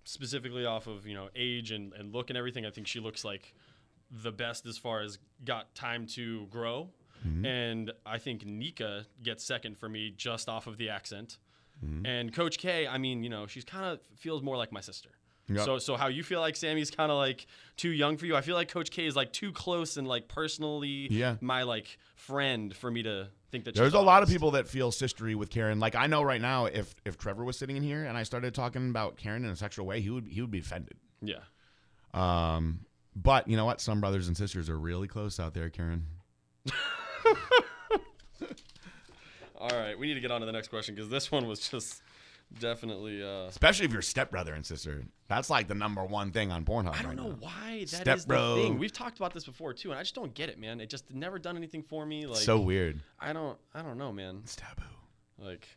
specifically 0.06 0.66
off 0.66 0.88
of 0.88 1.06
you 1.06 1.14
know 1.14 1.30
age 1.36 1.72
and, 1.72 1.94
and 1.94 2.12
look 2.14 2.30
and 2.32 2.38
everything. 2.38 2.66
I 2.66 2.72
think 2.72 2.88
she 2.88 3.00
looks 3.00 3.24
like 3.24 3.54
the 4.12 4.32
best 4.32 4.66
as 4.66 4.78
far 4.78 5.02
as 5.02 5.20
got 5.44 5.74
time 5.76 6.06
to 6.08 6.46
grow. 6.48 6.90
And 7.44 7.92
I 8.06 8.20
think 8.20 8.46
Nika 8.46 9.06
gets 9.22 9.44
second 9.44 9.78
for 9.78 9.90
me 9.90 10.14
just 10.16 10.48
off 10.48 10.66
of 10.66 10.78
the 10.78 10.90
accent. 10.90 11.38
And 12.06 12.34
Coach 12.34 12.58
K, 12.58 12.88
I 12.88 12.98
mean, 12.98 13.22
you 13.22 13.30
know, 13.30 13.48
she's 13.48 13.66
kind 13.66 13.86
of 13.86 14.00
feels 14.16 14.42
more 14.42 14.56
like 14.56 14.72
my 14.72 14.80
sister. 14.80 15.10
Yep. 15.50 15.66
So, 15.66 15.78
so 15.78 15.96
how 15.98 16.08
you 16.08 16.24
feel 16.24 16.40
like 16.42 16.56
Sammy's 16.56 16.90
kind 16.90 17.12
of 17.12 17.18
like 17.18 17.46
too 17.76 17.90
young 17.90 18.18
for 18.18 18.26
you? 18.26 18.36
I 18.36 18.42
feel 18.42 18.56
like 18.56 18.70
Coach 18.70 18.92
K 18.92 19.06
is 19.06 19.16
like 19.16 19.32
too 19.34 19.52
close 19.52 19.98
and 19.98 20.08
like 20.08 20.28
personally, 20.30 21.08
Yeah. 21.12 21.36
my 21.42 21.64
like 21.64 21.98
friend 22.16 22.76
for 22.76 22.90
me 22.90 23.04
to 23.04 23.28
think 23.52 23.66
that. 23.66 23.76
There's 23.76 23.94
a 23.94 24.00
lot 24.00 24.24
of 24.24 24.30
people 24.30 24.52
that 24.52 24.68
feel 24.68 24.92
sistery 24.92 25.36
with 25.36 25.50
Karen. 25.50 25.80
Like 25.80 25.96
I 25.96 26.08
know 26.08 26.22
right 26.24 26.42
now, 26.42 26.66
if 26.66 26.96
if 27.06 27.18
Trevor 27.18 27.44
was 27.44 27.58
sitting 27.58 27.76
in 27.78 27.84
here 27.84 28.06
and 28.06 28.18
I 28.18 28.24
started 28.24 28.54
talking 28.56 28.90
about 28.90 29.18
Karen 29.18 29.44
in 29.46 29.52
a 29.52 29.56
sexual 29.56 29.86
way, 29.86 30.00
he 30.02 30.10
would 30.10 30.28
he 30.28 30.42
would 30.42 30.52
be 30.52 30.60
offended. 30.60 30.96
Yeah. 31.22 31.40
Um, 32.14 32.80
but 33.22 33.48
you 33.48 33.58
know 33.58 33.66
what? 33.66 33.82
Some 33.82 34.00
brothers 34.00 34.28
and 34.28 34.38
sisters 34.38 34.70
are 34.70 34.78
really 34.78 35.08
close 35.08 35.40
out 35.40 35.54
there, 35.54 35.70
Karen. 35.70 36.06
All 39.60 39.70
right, 39.72 39.98
we 39.98 40.06
need 40.08 40.14
to 40.14 40.20
get 40.20 40.32
on 40.32 40.42
to 40.42 40.46
the 40.46 40.52
next 40.52 40.68
question 40.68 40.94
because 40.94 41.10
this 41.10 41.32
one 41.32 41.48
was 41.48 41.68
just 41.68 42.04
definitely. 42.60 43.24
Uh, 43.24 43.48
Especially 43.48 43.86
if 43.86 43.92
you're 43.92 44.04
stepbrother 44.04 44.54
and 44.54 44.64
sister. 44.64 45.04
That's 45.28 45.50
like 45.50 45.68
the 45.68 45.74
number 45.74 46.06
one 46.06 46.32
thing 46.32 46.52
on 46.52 46.64
Pornhub. 46.64 46.94
I 46.94 47.02
don't 47.02 47.08
right 47.08 47.16
know 47.18 47.30
now. 47.30 47.38
why 47.40 47.80
that 47.80 47.90
Step 47.90 48.18
is 48.18 48.26
bro. 48.26 48.56
the 48.56 48.62
thing. 48.64 48.78
We've 48.78 48.94
talked 48.94 49.18
about 49.18 49.34
this 49.34 49.46
before 49.46 49.74
too, 49.74 49.90
and 49.90 50.00
I 50.00 50.04
just 50.04 50.14
don't 50.14 50.34
get 50.34 50.50
it, 50.50 50.60
man. 50.60 50.80
It 50.80 50.92
just 50.92 51.12
never 51.12 51.40
done 51.40 51.58
anything 51.58 51.82
for 51.82 52.06
me. 52.06 52.28
Like 52.28 52.38
so 52.38 52.60
weird. 52.60 53.02
I 53.20 53.34
don't, 53.34 53.58
I 53.74 53.82
don't 53.82 53.98
know, 53.98 54.14
man. 54.14 54.42
It's 54.44 54.56
taboo. 54.56 54.84
Like 55.40 55.68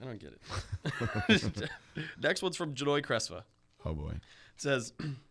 I 0.00 0.06
don't 0.06 0.18
get 0.18 0.32
it. 0.32 1.70
next 2.22 2.42
one's 2.42 2.56
from 2.56 2.74
Janoy 2.74 3.02
Cresva. 3.04 3.42
Oh 3.84 3.92
boy. 3.92 4.12
It 4.12 4.62
says, 4.62 4.92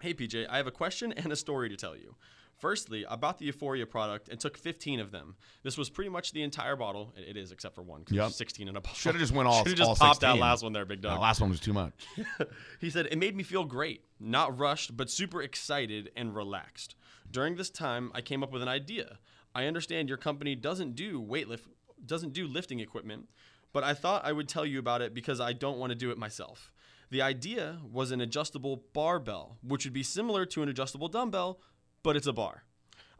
Hey 0.00 0.14
PJ, 0.14 0.46
I 0.48 0.56
have 0.58 0.66
a 0.68 0.70
question 0.72 1.12
and 1.12 1.32
a 1.32 1.36
story 1.36 1.68
to 1.68 1.76
tell 1.76 1.96
you. 1.96 2.14
Firstly, 2.56 3.04
I 3.06 3.14
bought 3.16 3.38
the 3.38 3.46
Euphoria 3.46 3.86
product 3.86 4.28
and 4.28 4.38
took 4.40 4.56
15 4.58 4.98
of 5.00 5.10
them. 5.12 5.36
This 5.62 5.78
was 5.78 5.90
pretty 5.90 6.10
much 6.10 6.32
the 6.32 6.42
entire 6.42 6.76
bottle. 6.76 7.12
It 7.16 7.30
it 7.30 7.36
is, 7.36 7.50
except 7.52 7.74
for 7.74 7.82
one. 7.82 8.04
'cause 8.04 8.14
Yep. 8.16 8.30
16 8.32 8.68
in 8.68 8.76
a 8.76 8.80
bottle. 8.80 8.96
Should 8.96 9.14
have 9.14 9.20
just 9.20 9.32
went 9.32 9.48
all. 9.48 9.58
Should 9.64 9.68
have 9.70 9.76
just 9.78 9.88
all 9.88 9.96
popped 9.96 10.20
that 10.20 10.38
last 10.38 10.62
one 10.62 10.72
there, 10.72 10.84
big 10.84 11.00
dog. 11.00 11.20
last 11.20 11.40
one 11.40 11.50
was 11.50 11.60
too 11.60 11.72
much. 11.72 11.94
He 12.80 12.90
said, 12.90 13.06
It 13.10 13.18
made 13.18 13.36
me 13.36 13.42
feel 13.42 13.64
great, 13.64 14.04
not 14.20 14.56
rushed, 14.56 14.96
but 14.96 15.10
super 15.10 15.42
excited 15.42 16.10
and 16.16 16.34
relaxed. 16.34 16.94
During 17.30 17.56
this 17.56 17.70
time, 17.70 18.10
I 18.14 18.20
came 18.20 18.42
up 18.44 18.52
with 18.52 18.62
an 18.62 18.68
idea. 18.68 19.18
I 19.54 19.66
understand 19.66 20.08
your 20.08 20.18
company 20.18 20.54
doesn't 20.54 20.94
do 20.94 21.20
weightlift 21.20 21.62
doesn't 22.06 22.32
do 22.32 22.46
lifting 22.46 22.78
equipment, 22.78 23.28
but 23.72 23.82
I 23.82 23.92
thought 23.94 24.24
I 24.24 24.30
would 24.32 24.48
tell 24.48 24.64
you 24.64 24.78
about 24.78 25.02
it 25.02 25.12
because 25.14 25.40
I 25.40 25.52
don't 25.52 25.78
want 25.78 25.90
to 25.90 25.96
do 25.96 26.12
it 26.12 26.18
myself. 26.18 26.70
The 27.10 27.22
idea 27.22 27.78
was 27.90 28.10
an 28.10 28.20
adjustable 28.20 28.84
barbell, 28.92 29.56
which 29.62 29.84
would 29.84 29.94
be 29.94 30.02
similar 30.02 30.44
to 30.46 30.62
an 30.62 30.68
adjustable 30.68 31.08
dumbbell, 31.08 31.60
but 32.02 32.16
it's 32.16 32.26
a 32.26 32.32
bar. 32.32 32.64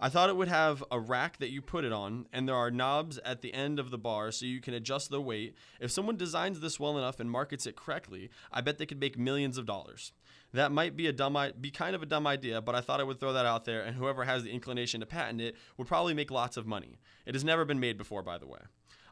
I 0.00 0.08
thought 0.08 0.28
it 0.28 0.36
would 0.36 0.48
have 0.48 0.84
a 0.92 1.00
rack 1.00 1.38
that 1.38 1.50
you 1.50 1.60
put 1.60 1.84
it 1.84 1.92
on, 1.92 2.26
and 2.32 2.46
there 2.46 2.54
are 2.54 2.70
knobs 2.70 3.18
at 3.24 3.40
the 3.40 3.52
end 3.52 3.80
of 3.80 3.90
the 3.90 3.98
bar 3.98 4.30
so 4.30 4.46
you 4.46 4.60
can 4.60 4.74
adjust 4.74 5.10
the 5.10 5.20
weight. 5.20 5.56
If 5.80 5.90
someone 5.90 6.16
designs 6.16 6.60
this 6.60 6.78
well 6.78 6.96
enough 6.98 7.18
and 7.18 7.28
markets 7.28 7.66
it 7.66 7.74
correctly, 7.74 8.30
I 8.52 8.60
bet 8.60 8.78
they 8.78 8.86
could 8.86 9.00
make 9.00 9.18
millions 9.18 9.58
of 9.58 9.66
dollars. 9.66 10.12
That 10.52 10.70
might 10.70 10.94
be 10.94 11.08
a 11.08 11.12
dumb, 11.12 11.36
be 11.60 11.70
kind 11.70 11.96
of 11.96 12.02
a 12.02 12.06
dumb 12.06 12.28
idea, 12.28 12.60
but 12.62 12.76
I 12.76 12.80
thought 12.80 13.00
I 13.00 13.04
would 13.04 13.18
throw 13.18 13.32
that 13.32 13.46
out 13.46 13.64
there, 13.64 13.82
and 13.82 13.96
whoever 13.96 14.24
has 14.24 14.44
the 14.44 14.50
inclination 14.50 15.00
to 15.00 15.06
patent 15.06 15.40
it 15.40 15.56
would 15.76 15.88
probably 15.88 16.14
make 16.14 16.30
lots 16.30 16.56
of 16.56 16.66
money. 16.66 16.98
It 17.26 17.34
has 17.34 17.42
never 17.42 17.64
been 17.64 17.80
made 17.80 17.98
before, 17.98 18.22
by 18.22 18.38
the 18.38 18.46
way. 18.46 18.60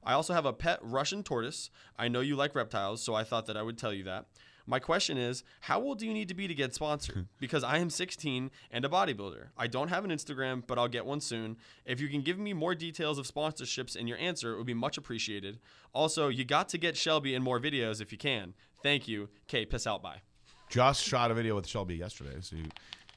I 0.05 0.13
also 0.13 0.35
have 0.35 0.47
a 0.47 0.53
pet 0.53 0.79
Russian 0.83 1.25
tortoise. 1.25 1.69
I 1.99 2.07
know 2.07 2.21
you 2.21 2.37
like 2.37 2.55
reptiles, 2.55 3.03
so 3.03 3.15
I 3.15 3.25
thought 3.25 3.47
that 3.47 3.57
I 3.57 3.63
would 3.63 3.77
tell 3.77 3.93
you 3.93 4.05
that. 4.05 4.27
My 4.67 4.81
question 4.81 5.17
is, 5.17 5.45
how 5.61 5.81
old 5.81 5.99
do 5.99 6.07
you 6.07 6.13
need 6.13 6.29
to 6.29 6.35
be 6.35 6.49
to 6.49 6.55
get 6.55 6.75
sponsored? 6.75 7.29
because 7.41 7.63
I 7.63 7.79
am 7.79 7.89
16 7.89 8.51
and 8.71 8.85
a 8.85 8.89
bodybuilder. 8.89 9.47
I 9.57 9.69
don't 9.69 9.89
have 9.89 10.05
an 10.05 10.11
Instagram, 10.11 10.63
but 10.67 10.79
I'll 10.79 10.89
get 10.89 11.07
one 11.07 11.21
soon. 11.21 11.57
If 11.85 12.01
you 12.01 12.09
can 12.09 12.23
give 12.23 12.39
me 12.39 12.53
more 12.53 12.75
details 12.75 13.19
of 13.19 13.27
sponsorships 13.27 13.97
in 13.97 14.09
your 14.09 14.19
answer, 14.19 14.53
it 14.53 14.57
would 14.57 14.67
be 14.67 14.75
much 14.75 14.99
appreciated. 14.99 15.61
Also, 15.93 16.29
you 16.29 16.45
got 16.45 16.69
to 16.71 16.79
get 16.79 16.97
Shelby 16.97 17.35
in 17.35 17.43
more 17.43 17.61
videos 17.61 18.01
if 18.01 18.11
you 18.11 18.19
can. 18.19 18.55
Thank 18.83 19.07
you. 19.07 19.29
Okay, 19.49 19.65
piss 19.65 19.87
out. 19.87 20.03
Bye. 20.03 20.23
Just 20.69 21.03
shot 21.03 21.31
a 21.31 21.35
video 21.35 21.55
with 21.55 21.67
Shelby 21.67 21.95
yesterday, 21.95 22.37
so 22.41 22.57
you, 22.57 22.65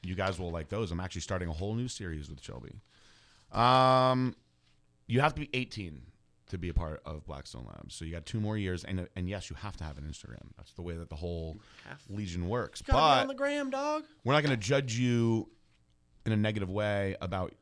you 0.02 0.14
guys 0.14 0.38
will 0.38 0.52
like 0.52 0.68
those. 0.68 0.92
I'm 0.92 1.00
actually 1.00 1.22
starting 1.22 1.48
a 1.48 1.52
whole 1.52 1.74
new 1.74 1.88
series 1.88 2.30
with 2.30 2.40
Shelby. 2.40 2.80
Um, 3.50 4.36
you 5.08 5.20
have 5.20 5.34
to 5.34 5.40
be 5.40 5.50
18 5.52 6.00
to 6.50 6.58
be 6.58 6.68
a 6.68 6.74
part 6.74 7.02
of 7.04 7.24
Blackstone 7.24 7.66
Labs, 7.66 7.94
so 7.94 8.04
you 8.04 8.12
got 8.12 8.26
two 8.26 8.40
more 8.40 8.56
years, 8.56 8.84
and 8.84 9.08
and 9.16 9.28
yes, 9.28 9.50
you 9.50 9.56
have 9.56 9.76
to 9.78 9.84
have 9.84 9.98
an 9.98 10.04
Instagram. 10.04 10.48
That's 10.56 10.72
the 10.72 10.82
way 10.82 10.94
that 10.96 11.08
the 11.08 11.16
whole 11.16 11.58
Legion 12.08 12.48
works. 12.48 12.82
But 12.82 12.96
on 12.96 13.28
the 13.28 13.34
gram, 13.34 13.70
dog. 13.70 14.04
we're 14.24 14.34
not 14.34 14.42
going 14.42 14.58
to 14.58 14.62
judge 14.62 14.98
you 14.98 15.48
in 16.26 16.32
a 16.32 16.36
negative 16.36 16.70
way 16.70 17.16
about 17.20 17.54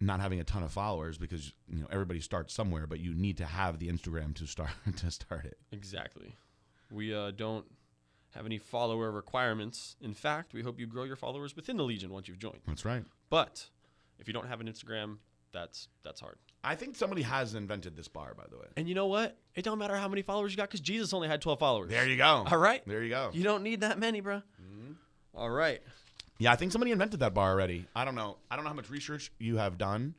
not 0.00 0.20
having 0.20 0.40
a 0.40 0.44
ton 0.44 0.62
of 0.62 0.72
followers 0.72 1.16
because 1.16 1.52
you 1.68 1.80
know 1.80 1.86
everybody 1.90 2.20
starts 2.20 2.52
somewhere, 2.52 2.86
but 2.86 3.00
you 3.00 3.14
need 3.14 3.36
to 3.38 3.46
have 3.46 3.78
the 3.78 3.88
Instagram 3.88 4.34
to 4.36 4.46
start 4.46 4.70
to 4.96 5.10
start 5.10 5.44
it. 5.44 5.58
Exactly. 5.70 6.36
We 6.90 7.14
uh, 7.14 7.30
don't 7.30 7.64
have 8.34 8.46
any 8.46 8.58
follower 8.58 9.10
requirements. 9.10 9.96
In 10.00 10.14
fact, 10.14 10.52
we 10.52 10.62
hope 10.62 10.78
you 10.78 10.86
grow 10.86 11.04
your 11.04 11.16
followers 11.16 11.54
within 11.54 11.76
the 11.76 11.84
Legion 11.84 12.10
once 12.10 12.28
you've 12.28 12.38
joined. 12.38 12.60
That's 12.66 12.84
right. 12.84 13.04
But 13.30 13.68
if 14.18 14.26
you 14.26 14.34
don't 14.34 14.48
have 14.48 14.60
an 14.60 14.66
Instagram, 14.66 15.18
that's 15.52 15.88
that's 16.04 16.20
hard. 16.20 16.36
I 16.64 16.76
think 16.76 16.94
somebody 16.94 17.22
has 17.22 17.54
invented 17.54 17.96
this 17.96 18.08
bar, 18.08 18.34
by 18.36 18.44
the 18.50 18.56
way. 18.56 18.66
And 18.76 18.88
you 18.88 18.94
know 18.94 19.06
what? 19.08 19.36
It 19.54 19.64
don't 19.64 19.78
matter 19.78 19.96
how 19.96 20.08
many 20.08 20.22
followers 20.22 20.52
you 20.52 20.56
got 20.56 20.68
because 20.68 20.80
Jesus 20.80 21.12
only 21.12 21.26
had 21.26 21.42
12 21.42 21.58
followers. 21.58 21.90
There 21.90 22.08
you 22.08 22.16
go. 22.16 22.44
All 22.48 22.58
right. 22.58 22.82
There 22.86 23.02
you 23.02 23.10
go. 23.10 23.30
You 23.32 23.42
don't 23.42 23.62
need 23.64 23.80
that 23.80 23.98
many, 23.98 24.20
bro. 24.20 24.36
Mm-hmm. 24.36 24.92
All 25.34 25.50
right. 25.50 25.82
Yeah, 26.38 26.52
I 26.52 26.56
think 26.56 26.72
somebody 26.72 26.92
invented 26.92 27.20
that 27.20 27.34
bar 27.34 27.50
already. 27.50 27.86
I 27.96 28.04
don't 28.04 28.14
know. 28.14 28.36
I 28.50 28.56
don't 28.56 28.64
know 28.64 28.70
how 28.70 28.76
much 28.76 28.90
research 28.90 29.32
you 29.38 29.56
have 29.56 29.76
done 29.76 30.14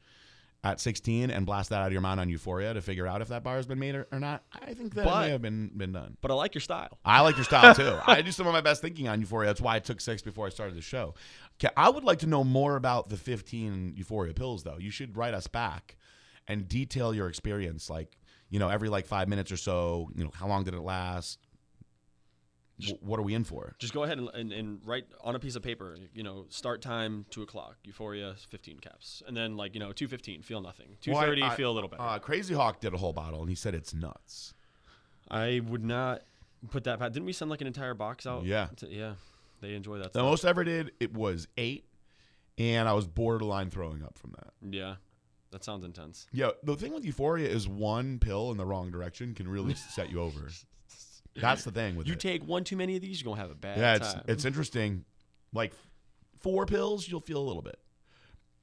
at 0.63 0.79
16 0.79 1.29
and 1.29 1.45
blast 1.45 1.69
that 1.71 1.81
out 1.81 1.87
of 1.87 1.91
your 1.91 2.01
mind 2.01 2.19
on 2.21 2.29
Euphoria 2.29 2.73
to 2.73 2.81
figure 2.81 3.05
out 3.05 3.21
if 3.21 3.27
that 3.27 3.43
bar 3.43 3.57
has 3.57 3.65
been 3.65 3.79
made 3.79 3.95
or, 3.95 4.07
or 4.13 4.19
not. 4.19 4.43
I 4.53 4.73
think 4.73 4.93
that 4.95 5.03
But- 5.05 5.21
may 5.25 5.29
have 5.31 5.41
been 5.41 5.71
been 5.75 5.91
done. 5.91 6.15
But 6.21 6.31
I 6.31 6.35
like 6.35 6.53
your 6.55 6.61
style. 6.61 6.97
I 7.03 7.19
like 7.21 7.35
your 7.35 7.43
style 7.43 7.75
too. 7.75 7.97
I 8.07 8.21
do 8.21 8.31
some 8.31 8.47
of 8.47 8.53
my 8.53 8.61
best 8.61 8.81
thinking 8.81 9.07
on 9.09 9.19
Euphoria. 9.19 9.47
That's 9.49 9.59
why 9.61 9.75
I 9.75 9.79
took 9.79 9.99
six 9.99 10.21
before 10.21 10.45
I 10.47 10.49
started 10.49 10.75
the 10.77 10.81
show. 10.81 11.15
Okay, 11.59 11.71
I 11.75 11.89
would 11.89 12.03
like 12.03 12.19
to 12.19 12.27
know 12.27 12.43
more 12.43 12.75
about 12.77 13.09
the 13.09 13.17
15 13.17 13.93
Euphoria 13.97 14.33
pills, 14.33 14.63
though. 14.63 14.77
You 14.79 14.89
should 14.89 15.17
write 15.17 15.33
us 15.33 15.47
back 15.47 15.97
and 16.47 16.67
detail 16.67 17.13
your 17.13 17.27
experience. 17.27 17.89
Like, 17.89 18.17
you 18.49 18.59
know, 18.59 18.69
every 18.69 18.87
like 18.89 19.05
five 19.05 19.27
minutes 19.27 19.51
or 19.51 19.57
so. 19.57 20.09
You 20.15 20.23
know, 20.23 20.31
how 20.33 20.47
long 20.47 20.63
did 20.63 20.73
it 20.73 20.81
last? 20.81 21.39
What 23.01 23.19
are 23.19 23.23
we 23.23 23.33
in 23.35 23.43
for? 23.43 23.75
Just 23.79 23.93
go 23.93 24.03
ahead 24.03 24.17
and, 24.17 24.29
and, 24.33 24.51
and 24.51 24.81
write 24.85 25.05
on 25.21 25.35
a 25.35 25.39
piece 25.39 25.55
of 25.55 25.61
paper, 25.61 25.95
you 26.13 26.23
know, 26.23 26.45
start 26.49 26.81
time, 26.81 27.25
2 27.29 27.43
o'clock, 27.43 27.75
Euphoria, 27.83 28.33
15 28.49 28.79
caps. 28.79 29.21
And 29.27 29.37
then, 29.37 29.55
like, 29.55 29.73
you 29.75 29.79
know, 29.79 29.89
2.15, 29.91 30.43
feel 30.43 30.59
nothing. 30.61 30.97
2.30, 31.01 31.13
Well, 31.41 31.51
I- 31.51 31.55
feel 31.55 31.71
a 31.71 31.73
little 31.75 31.89
better. 31.89 32.01
Uh, 32.01 32.19
Crazy 32.19 32.53
Hawk 32.55 32.79
did 32.81 32.93
a 32.93 32.97
whole 32.97 33.13
bottle, 33.13 33.41
and 33.41 33.49
he 33.49 33.55
said 33.55 33.75
it's 33.75 33.93
nuts. 33.93 34.53
I 35.29 35.61
would 35.67 35.83
not 35.85 36.23
put 36.71 36.83
that 36.85 36.99
past. 36.99 37.13
Didn't 37.13 37.25
we 37.27 37.33
send, 37.33 37.51
like, 37.51 37.61
an 37.61 37.67
entire 37.67 37.93
box 37.93 38.25
out? 38.25 38.43
Yeah. 38.43 38.67
to- 38.77 38.89
yeah. 38.89 39.13
They 39.61 39.75
enjoy 39.75 39.97
that 39.99 40.11
The 40.11 40.19
stuff. 40.19 40.23
most 40.25 40.43
I 40.43 40.49
ever 40.49 40.63
did 40.65 40.91
it 40.99 41.13
was 41.13 41.47
eight, 41.57 41.85
and 42.57 42.89
I 42.89 42.93
was 42.93 43.07
borderline 43.07 43.69
throwing 43.69 44.03
up 44.03 44.17
from 44.17 44.31
that. 44.31 44.51
Yeah. 44.61 44.95
That 45.51 45.63
sounds 45.63 45.85
intense. 45.85 46.25
Yeah, 46.33 46.49
the 46.63 46.75
thing 46.75 46.93
with 46.93 47.05
Euphoria 47.05 47.47
is 47.47 47.67
one 47.67 48.17
pill 48.17 48.49
in 48.51 48.57
the 48.57 48.65
wrong 48.65 48.89
direction 48.89 49.35
can 49.35 49.47
really 49.47 49.73
set 49.95 50.09
you 50.09 50.19
over. 50.19 50.49
That's 51.35 51.63
the 51.63 51.71
thing 51.71 51.95
with 51.95 52.07
You 52.07 52.13
it. 52.13 52.19
take 52.19 52.47
one 52.47 52.63
too 52.63 52.75
many 52.77 52.95
of 52.95 53.01
these, 53.01 53.21
you're 53.21 53.25
going 53.25 53.37
to 53.37 53.41
have 53.41 53.51
a 53.51 53.55
bad 53.55 53.77
yeah, 53.79 53.95
it's 53.95 54.13
time. 54.13 54.23
it's 54.27 54.45
interesting. 54.45 55.03
Like 55.53 55.73
four 56.39 56.65
pills, 56.65 57.07
you'll 57.07 57.21
feel 57.21 57.39
a 57.39 57.43
little 57.47 57.61
bit. 57.61 57.79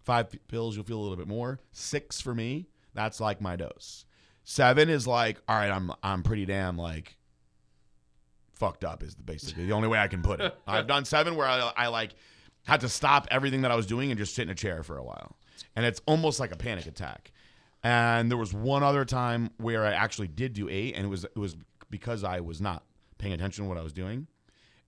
Five 0.04 0.30
p- 0.30 0.38
pills, 0.48 0.76
you'll 0.76 0.84
feel 0.84 0.98
a 0.98 1.02
little 1.02 1.16
bit 1.16 1.28
more. 1.28 1.60
Six 1.72 2.20
for 2.20 2.34
me, 2.34 2.68
that's 2.94 3.20
like 3.20 3.40
my 3.40 3.56
dose. 3.56 4.04
Seven 4.44 4.88
is 4.88 5.06
like, 5.06 5.40
all 5.48 5.56
right, 5.56 5.70
I'm 5.70 5.92
I'm 6.02 6.22
pretty 6.22 6.46
damn 6.46 6.76
like 6.78 7.16
fucked 8.54 8.84
up 8.84 9.02
is 9.02 9.14
basically 9.14 9.64
the 9.66 9.72
only 9.72 9.88
way 9.88 9.98
I 9.98 10.08
can 10.08 10.22
put 10.22 10.40
it. 10.40 10.54
I've 10.66 10.86
done 10.86 11.04
seven 11.04 11.34
where 11.36 11.46
I, 11.46 11.72
I 11.76 11.86
like 11.88 12.12
had 12.66 12.80
to 12.80 12.88
stop 12.88 13.26
everything 13.30 13.62
that 13.62 13.70
I 13.70 13.74
was 13.76 13.86
doing 13.86 14.10
and 14.10 14.18
just 14.18 14.34
sit 14.34 14.42
in 14.42 14.50
a 14.50 14.54
chair 14.54 14.82
for 14.82 14.96
a 14.96 15.02
while, 15.02 15.36
and 15.76 15.84
it's 15.86 16.00
almost 16.06 16.40
like 16.40 16.52
a 16.52 16.56
panic 16.56 16.86
attack. 16.86 17.32
And 17.82 18.30
there 18.30 18.36
was 18.38 18.52
one 18.52 18.82
other 18.82 19.04
time 19.06 19.50
where 19.56 19.84
I 19.86 19.92
actually 19.92 20.28
did 20.28 20.52
do 20.52 20.68
eight, 20.68 20.94
and 20.94 21.04
it 21.06 21.08
was 21.08 21.24
it 21.24 21.36
was 21.38 21.56
because 21.90 22.24
I 22.24 22.40
was 22.40 22.60
not 22.60 22.84
paying 23.18 23.34
attention 23.34 23.64
to 23.64 23.68
what 23.68 23.78
I 23.78 23.82
was 23.82 23.92
doing. 23.92 24.26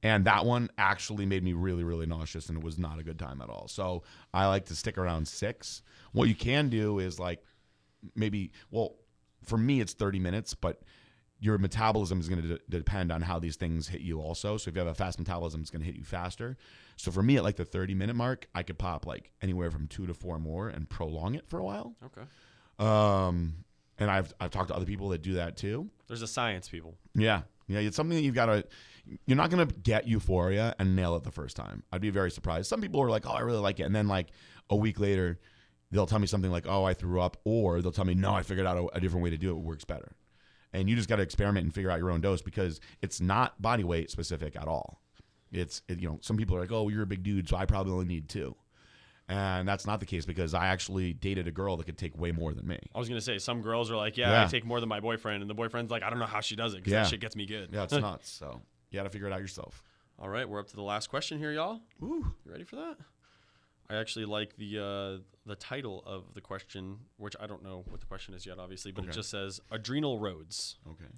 And 0.05 0.25
that 0.25 0.45
one 0.45 0.69
actually 0.79 1.27
made 1.27 1.45
me 1.45 1.53
really, 1.53 1.85
really 1.85 2.07
nauseous, 2.07 2.49
and 2.49 2.59
it 2.59 2.65
was 2.65 2.77
not 2.77 2.99
a 2.99 3.05
good 3.05 3.19
time 3.21 3.41
at 3.41 3.49
all. 3.49 3.69
So 3.69 4.03
I 4.35 4.47
like 4.47 4.65
to 4.67 4.75
stick 4.75 4.99
around 4.99 5.29
six. 5.29 5.83
What 6.13 6.29
you 6.29 6.35
can 6.35 6.69
do 6.69 6.99
is 6.99 7.21
like 7.21 7.41
maybe, 8.17 8.51
well, 8.71 8.97
for 9.45 9.57
me, 9.57 9.81
it's 9.81 9.93
30 9.93 10.19
minutes, 10.19 10.55
but 10.55 10.83
your 11.39 11.59
metabolism 11.59 12.21
is 12.21 12.29
going 12.29 12.43
to 12.43 12.49
de- 12.49 12.61
depend 12.69 13.11
on 13.11 13.23
how 13.23 13.39
these 13.39 13.57
things 13.57 13.89
hit 13.89 14.01
you 14.01 14.21
also. 14.21 14.57
So 14.57 14.69
if 14.69 14.77
you 14.77 14.81
have 14.81 14.89
a 14.89 14.95
fast 14.95 15.19
metabolism, 15.19 15.61
it's 15.61 15.71
going 15.71 15.83
to 15.83 15.87
hit 15.87 15.97
you 15.97 16.05
faster. 16.05 16.57
So 16.97 17.11
for 17.11 17.23
me, 17.23 17.37
at 17.37 17.43
like 17.43 17.57
the 17.57 17.65
30 17.65 17.95
minute 17.95 18.15
mark, 18.15 18.47
I 18.55 18.63
could 18.63 18.79
pop 18.79 19.07
like 19.07 19.33
anywhere 19.41 19.71
from 19.71 19.89
two 19.89 20.07
to 20.07 20.15
four 20.15 20.39
more 20.39 20.69
and 20.69 20.89
prolong 20.89 21.35
it 21.35 21.49
for 21.49 21.59
a 21.59 21.65
while. 21.65 21.95
okay. 22.05 22.23
Um, 22.79 23.65
and 23.99 24.11
I've, 24.11 24.33
I've 24.41 24.51
talked 24.51 24.69
to 24.69 24.75
other 24.75 24.87
people 24.87 25.11
that 25.11 25.23
do 25.23 25.35
that 25.35 25.57
too. 25.57 25.89
There's 26.09 26.23
a 26.23 26.27
science, 26.27 26.69
people. 26.69 26.95
Yeah. 27.15 27.43
Yeah. 27.69 27.81
It's 27.81 27.97
something 27.97 28.17
that 28.17 28.23
you've 28.23 28.35
got 28.35 28.47
to, 28.47 28.65
you're 29.27 29.37
not 29.37 29.51
going 29.51 29.67
to 29.67 29.75
get 29.75 30.07
euphoria 30.07 30.75
and 30.79 30.95
nail 30.97 31.17
it 31.17 31.25
the 31.25 31.31
first 31.31 31.57
time. 31.57 31.83
I'd 31.93 32.01
be 32.01 32.11
very 32.11 32.31
surprised. 32.31 32.69
Some 32.69 32.81
people 32.81 33.01
are 33.03 33.11
like, 33.11 33.27
oh, 33.27 33.33
I 33.33 33.41
really 33.41 33.59
like 33.59 33.81
it. 33.81 33.85
And 33.85 33.95
then 33.95 34.09
like 34.09 34.29
a 34.71 34.77
week 34.77 35.01
later, 35.01 35.39
they'll 35.91 36.07
tell 36.07 36.19
me 36.19 36.27
something 36.27 36.51
like, 36.51 36.67
oh, 36.67 36.85
I 36.85 36.95
threw 36.95 37.21
up. 37.21 37.37
Or 37.45 37.83
they'll 37.83 37.93
tell 37.93 38.05
me, 38.05 38.15
no, 38.15 38.33
I 38.33 38.43
figured 38.43 38.67
out 38.67 38.77
a, 38.77 38.97
a 38.97 39.01
different 39.01 39.25
way 39.25 39.31
to 39.31 39.39
do 39.39 39.51
it. 39.51 39.59
It 39.59 39.63
works 39.63 39.85
better. 39.85 40.13
And 40.73 40.89
you 40.89 40.97
just 40.97 41.09
got 41.09 41.17
to 41.17 41.23
experiment 41.23 41.65
and 41.65 41.75
figure 41.75 41.91
out 41.91 41.99
your 41.99 42.11
own 42.11 42.21
dose 42.21 42.41
because 42.41 42.81
it's 43.03 43.21
not 43.21 43.61
body 43.61 43.85
weight 43.85 44.11
specific 44.11 44.57
at 44.57 44.69
all. 44.69 45.03
It's, 45.53 45.83
it, 45.87 46.01
you 46.01 46.09
know, 46.09 46.19
some 46.23 46.39
people 46.39 46.57
are 46.57 46.61
like, 46.61 46.73
oh, 46.73 46.89
you're 46.89 47.03
a 47.03 47.07
big 47.07 47.23
dude, 47.23 47.49
so 47.49 47.57
I 47.59 47.67
probably 47.67 47.93
only 47.93 48.07
need 48.07 48.29
two. 48.29 48.57
And 49.33 49.67
that's 49.69 49.87
not 49.87 50.01
the 50.01 50.07
case 50.07 50.27
because 50.27 50.53
I 50.55 50.67
actually 50.67 51.13
dated 51.15 51.47
a 51.49 51.51
girl 51.51 51.77
that 51.79 51.85
could 51.85 51.97
take 51.97 52.19
way 52.19 52.33
more 52.33 52.53
than 52.53 52.67
me. 52.67 52.79
I 52.95 52.99
was 52.99 53.09
going 53.09 53.19
to 53.19 53.25
say, 53.25 53.39
some 53.39 53.63
girls 53.63 53.91
are 53.91 53.97
like, 53.97 54.17
yeah, 54.17 54.31
Yeah. 54.31 54.45
I 54.45 54.49
take 54.49 54.65
more 54.65 54.79
than 54.81 54.89
my 54.89 55.01
boyfriend. 55.01 55.43
And 55.43 55.49
the 55.49 55.55
boyfriend's 55.55 55.91
like, 55.91 56.03
I 56.03 56.11
don't 56.11 56.19
know 56.19 56.27
how 56.27 56.41
she 56.41 56.55
does 56.57 56.75
it 56.75 56.79
because 56.79 56.93
Yeah. 56.93 57.03
that 57.03 57.09
shit 57.11 57.21
gets 57.21 57.35
me 57.37 57.47
good. 57.47 57.71
Yeah, 57.73 57.85
it's 57.85 57.93
nuts. 58.09 58.31
So 58.31 58.61
you 58.91 58.99
got 58.99 59.05
to 59.05 59.11
figure 59.11 59.27
it 59.29 59.33
out 59.33 59.41
yourself. 59.41 59.83
All 60.19 60.29
right, 60.29 60.49
we're 60.49 60.61
up 60.61 60.69
to 60.69 60.77
the 60.77 60.83
last 60.83 61.09
question 61.09 61.39
here, 61.39 61.51
y'all. 61.53 61.81
Ooh. 62.03 62.33
You 62.45 62.53
ready 62.53 62.65
for 62.65 62.77
that? 62.77 62.97
I 63.91 63.97
actually 63.97 64.25
like 64.27 64.57
the 64.57 64.79
uh, 64.79 65.23
the 65.47 65.57
title 65.57 66.03
of 66.07 66.35
the 66.35 66.41
question, 66.41 66.99
which 67.17 67.35
I 67.41 67.47
don't 67.47 67.63
know 67.63 67.85
what 67.89 68.01
the 68.01 68.07
question 68.07 68.33
is 68.35 68.47
yet, 68.47 68.59
obviously, 68.59 68.93
but 68.93 69.05
it 69.05 69.09
Okay. 69.09 69.17
just 69.17 69.31
says 69.31 69.61
adrenal 69.71 70.19
roads. 70.19 70.77
Okay. 70.89 71.11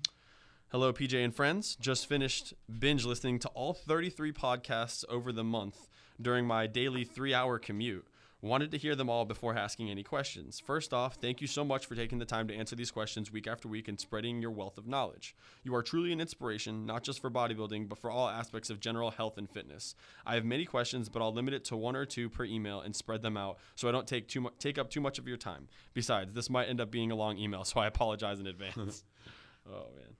Hello, 0.68 0.92
PJ 0.92 1.22
and 1.24 1.34
friends. 1.34 1.76
Just 1.76 2.08
finished 2.08 2.54
binge 2.78 3.04
listening 3.04 3.38
to 3.40 3.48
all 3.48 3.74
33 3.74 4.32
podcasts 4.32 5.04
over 5.08 5.30
the 5.32 5.44
month 5.44 5.88
during 6.20 6.46
my 6.46 6.66
daily 6.66 7.04
three 7.04 7.34
hour 7.34 7.58
commute. 7.58 8.06
Wanted 8.40 8.72
to 8.72 8.78
hear 8.78 8.94
them 8.94 9.08
all 9.08 9.24
before 9.24 9.56
asking 9.56 9.90
any 9.90 10.02
questions. 10.02 10.60
First 10.60 10.92
off, 10.92 11.14
thank 11.14 11.40
you 11.40 11.46
so 11.46 11.64
much 11.64 11.86
for 11.86 11.94
taking 11.94 12.18
the 12.18 12.26
time 12.26 12.46
to 12.48 12.54
answer 12.54 12.76
these 12.76 12.90
questions 12.90 13.32
week 13.32 13.46
after 13.46 13.68
week 13.68 13.88
and 13.88 13.98
spreading 13.98 14.42
your 14.42 14.50
wealth 14.50 14.76
of 14.76 14.86
knowledge. 14.86 15.34
You 15.62 15.74
are 15.74 15.82
truly 15.82 16.12
an 16.12 16.20
inspiration, 16.20 16.84
not 16.84 17.04
just 17.04 17.22
for 17.22 17.30
bodybuilding, 17.30 17.88
but 17.88 17.96
for 17.96 18.10
all 18.10 18.28
aspects 18.28 18.68
of 18.68 18.80
general 18.80 19.12
health 19.12 19.38
and 19.38 19.48
fitness. 19.48 19.94
I 20.26 20.34
have 20.34 20.44
many 20.44 20.66
questions, 20.66 21.08
but 21.08 21.22
I'll 21.22 21.32
limit 21.32 21.54
it 21.54 21.64
to 21.66 21.76
one 21.76 21.96
or 21.96 22.04
two 22.04 22.28
per 22.28 22.44
email 22.44 22.82
and 22.82 22.94
spread 22.94 23.22
them 23.22 23.38
out 23.38 23.56
so 23.76 23.88
I 23.88 23.92
don't 23.92 24.06
take 24.06 24.28
too 24.28 24.42
mu- 24.42 24.50
take 24.58 24.76
up 24.76 24.90
too 24.90 25.00
much 25.00 25.18
of 25.18 25.26
your 25.26 25.38
time. 25.38 25.68
Besides, 25.94 26.34
this 26.34 26.50
might 26.50 26.68
end 26.68 26.82
up 26.82 26.90
being 26.90 27.10
a 27.10 27.16
long 27.16 27.38
email, 27.38 27.64
so 27.64 27.80
I 27.80 27.86
apologize 27.86 28.40
in 28.40 28.46
advance. 28.46 29.04
oh 29.66 29.86
man. 29.96 30.16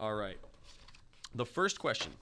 All 0.00 0.14
right. 0.14 0.38
The 1.34 1.44
first 1.44 1.78
question 1.78 2.12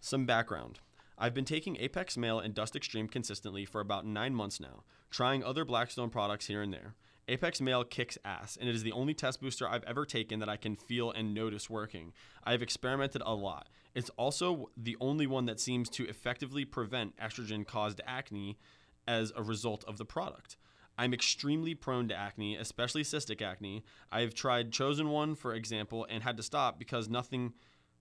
some 0.00 0.26
background. 0.26 0.80
I've 1.16 1.34
been 1.34 1.44
taking 1.44 1.76
Apex 1.76 2.16
Male 2.16 2.40
and 2.40 2.54
Dust 2.54 2.74
Extreme 2.74 3.08
consistently 3.08 3.64
for 3.64 3.80
about 3.80 4.06
nine 4.06 4.34
months 4.34 4.58
now, 4.58 4.82
trying 5.10 5.44
other 5.44 5.64
Blackstone 5.64 6.10
products 6.10 6.46
here 6.46 6.60
and 6.60 6.72
there. 6.72 6.94
Apex 7.28 7.60
Male 7.60 7.84
kicks 7.84 8.18
ass, 8.24 8.58
and 8.60 8.68
it 8.68 8.74
is 8.74 8.82
the 8.82 8.92
only 8.92 9.14
test 9.14 9.40
booster 9.40 9.68
I've 9.68 9.84
ever 9.84 10.04
taken 10.04 10.40
that 10.40 10.48
I 10.48 10.56
can 10.56 10.76
feel 10.76 11.10
and 11.10 11.32
notice 11.32 11.70
working. 11.70 12.12
I've 12.42 12.62
experimented 12.62 13.22
a 13.24 13.34
lot. 13.34 13.68
It's 13.94 14.10
also 14.10 14.70
the 14.76 14.96
only 15.00 15.26
one 15.26 15.46
that 15.46 15.60
seems 15.60 15.88
to 15.90 16.06
effectively 16.08 16.64
prevent 16.64 17.16
estrogen 17.16 17.66
caused 17.66 18.00
acne 18.06 18.58
as 19.06 19.32
a 19.36 19.42
result 19.42 19.84
of 19.84 19.96
the 19.96 20.04
product. 20.04 20.56
I'm 20.98 21.14
extremely 21.14 21.74
prone 21.74 22.08
to 22.08 22.16
acne, 22.16 22.56
especially 22.56 23.02
cystic 23.02 23.40
acne. 23.40 23.84
I've 24.12 24.34
tried 24.34 24.72
Chosen 24.72 25.08
One, 25.08 25.34
for 25.34 25.54
example, 25.54 26.06
and 26.08 26.22
had 26.22 26.36
to 26.36 26.42
stop 26.42 26.78
because 26.78 27.08
nothing 27.08 27.54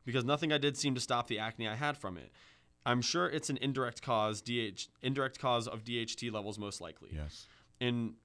because 0.05 0.25
nothing 0.25 0.51
I 0.51 0.57
did 0.57 0.75
seemed 0.75 0.97
to 0.97 1.01
stop 1.01 1.27
the 1.27 1.39
acne 1.39 1.65
I 1.67 1.75
had 1.75 1.97
from 1.97 2.17
it. 2.17 2.31
I'm 2.85 3.01
sure 3.01 3.27
it's 3.29 3.49
an 3.49 3.57
indirect 3.57 4.01
cause 4.01 4.41
DH 4.41 4.87
indirect 5.01 5.39
cause 5.39 5.67
of 5.67 5.83
DHT 5.83 6.31
levels 6.31 6.57
most 6.59 6.81
likely. 6.81 7.09
Yes. 7.13 7.47
In 7.79 8.15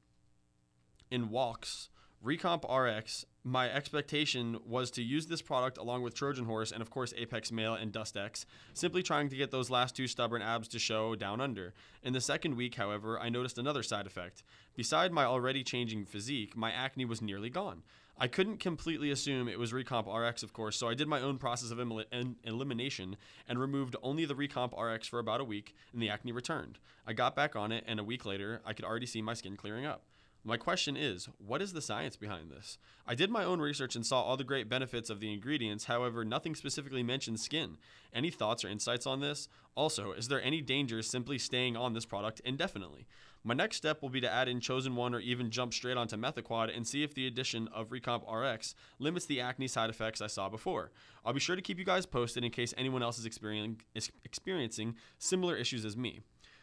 in 1.11 1.31
walks 1.31 1.89
Recomp 2.25 2.65
RX, 2.69 3.25
my 3.45 3.71
expectation 3.71 4.59
was 4.67 4.91
to 4.93 5.03
use 5.03 5.29
this 5.29 5.41
product 5.41 5.79
along 5.79 6.03
with 6.03 6.15
Trojan 6.15 6.47
Horse 6.47 6.73
and, 6.73 6.83
of 6.83 6.91
course, 6.91 7.15
Apex 7.17 7.53
Male 7.53 7.75
and 7.75 7.93
Dust 7.93 8.17
X, 8.17 8.45
simply 8.75 9.05
trying 9.05 9.29
to 9.29 9.37
get 9.37 9.53
those 9.53 9.71
last 9.71 9.95
two 9.95 10.09
stubborn 10.09 10.43
abs 10.43 10.67
to 10.69 10.81
show 10.81 11.15
down 11.15 11.41
under. 11.41 11.75
In 12.03 12.13
the 12.13 12.21
second 12.21 12.57
week, 12.57 12.75
however, 12.75 13.21
I 13.21 13.29
noticed 13.29 13.57
another 13.57 13.85
side 13.85 14.07
effect. 14.07 14.43
Beside 14.75 15.13
my 15.13 15.25
already 15.25 15.63
changing 15.63 16.07
physique, 16.07 16.57
my 16.57 16.73
acne 16.73 17.05
was 17.05 17.23
nearly 17.23 17.51
gone. 17.51 17.83
I 18.21 18.27
couldn't 18.27 18.59
completely 18.59 19.13
assume 19.13 19.49
it 19.49 19.61
was 19.61 19.73
Recomp 19.73 20.13
RX, 20.13 20.43
of 20.43 20.53
course, 20.53 20.77
so 20.77 20.89
I 20.89 20.95
did 20.95 21.07
my 21.07 21.21
own 21.21 21.39
process 21.39 21.71
of 21.71 21.79
elimination 21.79 23.17
and 23.49 23.61
removed 23.61 23.95
only 24.03 24.25
the 24.25 24.35
Recomp 24.35 24.77
RX 24.77 25.07
for 25.07 25.21
about 25.21 25.41
a 25.41 25.45
week, 25.45 25.77
and 25.93 26.03
the 26.03 26.11
acne 26.11 26.33
returned. 26.33 26.81
I 27.07 27.13
got 27.13 27.37
back 27.37 27.55
on 27.55 27.71
it, 27.71 27.85
and 27.87 28.01
a 28.01 28.05
week 28.05 28.27
later, 28.27 28.61
I 28.67 28.73
could 28.73 28.85
already 28.85 29.07
see 29.07 29.23
my 29.23 29.35
skin 29.35 29.57
clearing 29.57 29.87
up. 29.87 30.03
My 30.43 30.57
question 30.57 30.97
is, 30.97 31.29
what 31.39 31.63
is 31.63 31.73
the 31.73 31.83
science 31.83 32.17
behind 32.17 32.51
this? 32.51 32.79
I 33.07 33.15
did 33.15 33.31
my 33.31 33.45
own 33.45 33.61
research 33.61 33.95
and 33.95 34.05
saw 34.05 34.23
all 34.23 34.37
the 34.37 34.45
great 34.45 34.69
benefits 34.69 35.11
of 35.11 35.21
the 35.21 35.33
ingredients, 35.33 35.85
however, 35.85 36.25
nothing 36.25 36.57
specifically 36.57 37.05
mentions 37.05 37.43
skin. 37.43 37.77
Any 38.13 38.31
thoughts 38.31 38.65
or 38.65 38.69
insights 38.69 39.07
on 39.07 39.21
this? 39.21 39.49
Also, 39.77 40.13
is 40.13 40.27
there 40.27 40.43
any 40.43 40.61
danger 40.61 41.03
simply 41.03 41.39
staying 41.39 41.77
on 41.77 41.93
this 41.93 42.07
product 42.07 42.41
indefinitely? 42.45 43.07
My 43.49 43.55
next 43.55 43.79
step 43.79 44.03
will 44.03 44.11
be 44.11 44.21
to 44.21 44.31
add 44.31 44.47
in 44.47 44.61
Chosen 44.61 44.95
One 44.95 45.15
or 45.15 45.21
even 45.21 45.51
jump 45.51 45.73
straight 45.73 45.97
onto 45.97 46.19
Methaquad 46.19 46.77
and 46.77 46.87
see 46.87 47.03
if 47.03 47.15
the 47.15 47.27
addition 47.27 47.67
of 47.69 47.89
Recomp 47.89 48.31
RX 48.31 48.75
limits 48.99 49.25
the 49.25 49.41
acne 49.41 49.69
side 49.69 49.89
effects 49.89 50.21
I 50.21 50.27
saw 50.27 50.51
before. 50.51 50.93
I'll 51.25 51.33
be 51.33 51.41
sure 51.41 51.57
to 51.57 51.63
keep 51.63 51.79
you 51.79 51.85
guys 51.87 52.05
posted 52.05 52.45
in 52.45 52.51
case 52.51 52.75
anyone 52.77 53.03
else 53.03 53.19
is 53.19 53.25
experiencing, 53.25 53.81
is 53.95 54.13
experiencing 54.23 54.97
similar 55.19 55.57
issues 55.57 55.87
as 55.87 55.97
me. 55.97 56.21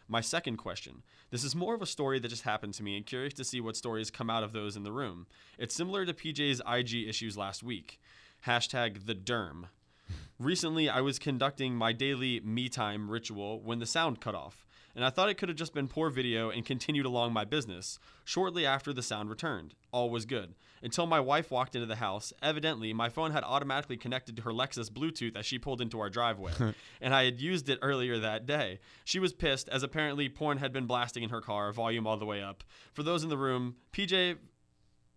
My 0.07 0.21
second 0.21 0.57
question. 0.57 1.01
This 1.31 1.43
is 1.43 1.55
more 1.55 1.73
of 1.73 1.81
a 1.81 1.87
story 1.87 2.19
that 2.19 2.27
just 2.27 2.43
happened 2.43 2.75
to 2.75 2.83
me 2.83 2.95
and 2.97 3.03
curious 3.03 3.33
to 3.33 3.43
see 3.43 3.59
what 3.59 3.75
stories 3.75 4.11
come 4.11 4.29
out 4.29 4.43
of 4.43 4.53
those 4.53 4.75
in 4.75 4.83
the 4.83 4.91
room. 4.91 5.25
It's 5.57 5.73
similar 5.73 6.05
to 6.05 6.13
PJ's 6.13 6.61
IG 6.71 7.09
issues 7.09 7.35
last 7.35 7.63
week. 7.63 7.99
Hashtag 8.45 9.07
the 9.07 9.15
derm. 9.15 9.69
Recently, 10.39 10.87
I 10.87 11.01
was 11.01 11.17
conducting 11.17 11.73
my 11.73 11.93
daily 11.93 12.41
me 12.41 12.69
time 12.69 13.09
ritual 13.09 13.59
when 13.59 13.79
the 13.79 13.87
sound 13.87 14.21
cut 14.21 14.35
off, 14.35 14.67
and 14.95 15.03
I 15.03 15.09
thought 15.09 15.29
it 15.29 15.37
could 15.37 15.49
have 15.49 15.57
just 15.57 15.73
been 15.73 15.87
poor 15.87 16.09
video 16.09 16.49
and 16.49 16.65
continued 16.65 17.05
along 17.05 17.33
my 17.33 17.43
business. 17.43 17.99
Shortly 18.23 18.65
after 18.65 18.93
the 18.93 19.03
sound 19.03 19.29
returned, 19.29 19.75
all 19.91 20.09
was 20.09 20.25
good. 20.25 20.55
Until 20.81 21.05
my 21.05 21.19
wife 21.19 21.51
walked 21.51 21.75
into 21.75 21.87
the 21.87 21.95
house. 21.95 22.31
Evidently, 22.41 22.93
my 22.93 23.09
phone 23.09 23.31
had 23.31 23.43
automatically 23.43 23.97
connected 23.97 24.35
to 24.37 24.43
her 24.43 24.51
Lexus 24.51 24.89
Bluetooth 24.89 25.35
as 25.35 25.45
she 25.45 25.59
pulled 25.59 25.81
into 25.81 25.99
our 25.99 26.09
driveway, 26.09 26.51
and 27.01 27.13
I 27.13 27.25
had 27.25 27.41
used 27.41 27.69
it 27.69 27.79
earlier 27.81 28.19
that 28.19 28.45
day. 28.45 28.79
She 29.03 29.19
was 29.19 29.33
pissed 29.33 29.67
as 29.69 29.83
apparently 29.83 30.29
porn 30.29 30.59
had 30.59 30.71
been 30.71 30.85
blasting 30.85 31.23
in 31.23 31.29
her 31.29 31.41
car, 31.41 31.71
volume 31.71 32.07
all 32.07 32.17
the 32.17 32.25
way 32.25 32.41
up. 32.41 32.63
For 32.93 33.03
those 33.03 33.23
in 33.23 33.29
the 33.29 33.37
room, 33.37 33.75
PJ 33.91 34.37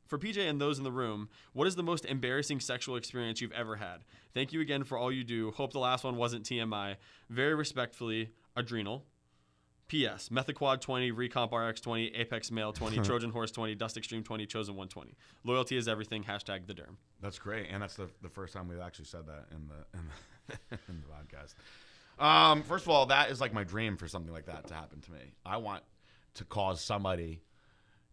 for 0.08 0.18
PJ 0.18 0.38
and 0.38 0.58
those 0.58 0.78
in 0.78 0.84
the 0.84 0.90
room, 0.90 1.28
what 1.52 1.68
is 1.68 1.76
the 1.76 1.82
most 1.82 2.06
embarrassing 2.06 2.60
sexual 2.60 2.96
experience 2.96 3.40
you've 3.40 3.52
ever 3.52 3.76
had? 3.76 3.98
Thank 4.32 4.52
you 4.52 4.60
again 4.60 4.84
for 4.84 4.96
all 4.96 5.12
you 5.12 5.22
do. 5.22 5.50
Hope 5.50 5.72
the 5.72 5.78
last 5.78 6.02
one 6.02 6.16
wasn't 6.16 6.46
TMI. 6.46 6.96
Very 7.28 7.54
respectfully, 7.54 8.30
Adrenal. 8.56 9.04
P.S. 9.88 10.28
Methaquad 10.28 10.82
20, 10.82 11.12
Recomp 11.12 11.50
RX 11.50 11.80
20, 11.80 12.08
Apex 12.08 12.50
Male 12.50 12.72
20, 12.72 12.98
Trojan 13.00 13.30
Horse 13.30 13.50
20, 13.50 13.74
Dust 13.74 13.96
Extreme 13.96 14.22
20, 14.22 14.46
Chosen 14.46 14.74
120. 14.74 15.16
Loyalty 15.44 15.78
is 15.78 15.88
everything. 15.88 16.22
Hashtag 16.22 16.66
the 16.66 16.74
derm. 16.74 16.96
That's 17.22 17.38
great, 17.38 17.68
and 17.70 17.82
that's 17.82 17.96
the, 17.96 18.08
the 18.20 18.28
first 18.28 18.52
time 18.52 18.68
we've 18.68 18.80
actually 18.80 19.06
said 19.06 19.26
that 19.26 19.46
in 19.50 19.66
the 19.68 19.98
in 19.98 20.06
the, 20.68 20.78
in 20.88 21.00
the 21.00 21.06
podcast. 21.08 21.54
Um, 22.22 22.62
first 22.62 22.84
of 22.84 22.90
all, 22.90 23.06
that 23.06 23.30
is 23.30 23.40
like 23.40 23.54
my 23.54 23.64
dream 23.64 23.96
for 23.96 24.08
something 24.08 24.32
like 24.32 24.46
that 24.46 24.66
to 24.68 24.74
happen 24.74 25.00
to 25.00 25.12
me. 25.12 25.32
I 25.46 25.56
want 25.56 25.82
to 26.34 26.44
cause 26.44 26.80
somebody 26.82 27.40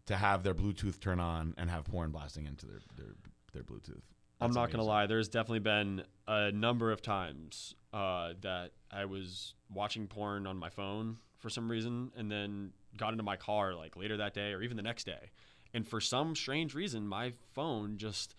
to 0.06 0.16
have 0.16 0.42
their 0.42 0.54
Bluetooth 0.54 0.98
turn 0.98 1.20
on 1.20 1.54
and 1.58 1.68
have 1.68 1.84
porn 1.84 2.10
blasting 2.10 2.46
into 2.46 2.64
their 2.64 2.80
their, 2.96 3.14
their 3.52 3.62
Bluetooth. 3.62 4.00
I'm 4.40 4.48
That's 4.48 4.56
not 4.56 4.70
gonna 4.70 4.84
lie. 4.84 5.06
There's 5.06 5.28
definitely 5.28 5.60
been 5.60 6.04
a 6.26 6.52
number 6.52 6.90
of 6.90 7.02
times 7.02 7.74
uh, 7.92 8.32
that 8.40 8.72
I 8.90 9.04
was 9.04 9.54
watching 9.70 10.06
porn 10.06 10.46
on 10.46 10.56
my 10.56 10.70
phone 10.70 11.18
for 11.46 11.50
some 11.50 11.70
reason, 11.70 12.10
and 12.16 12.28
then 12.28 12.72
got 12.96 13.12
into 13.12 13.22
my 13.22 13.36
car 13.36 13.72
like 13.72 13.96
later 13.96 14.16
that 14.16 14.34
day 14.34 14.52
or 14.52 14.62
even 14.62 14.76
the 14.76 14.82
next 14.82 15.04
day, 15.04 15.30
and 15.72 15.86
for 15.86 16.00
some 16.00 16.34
strange 16.34 16.74
reason, 16.74 17.06
my 17.06 17.30
phone 17.54 17.98
just 17.98 18.34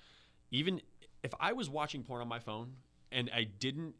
even 0.52 0.82
if 1.24 1.34
I 1.40 1.54
was 1.54 1.70
watching 1.70 2.04
porn 2.04 2.22
on 2.22 2.28
my 2.28 2.40
phone 2.40 2.74
and 3.10 3.32
I 3.34 3.46
didn't 3.46 3.96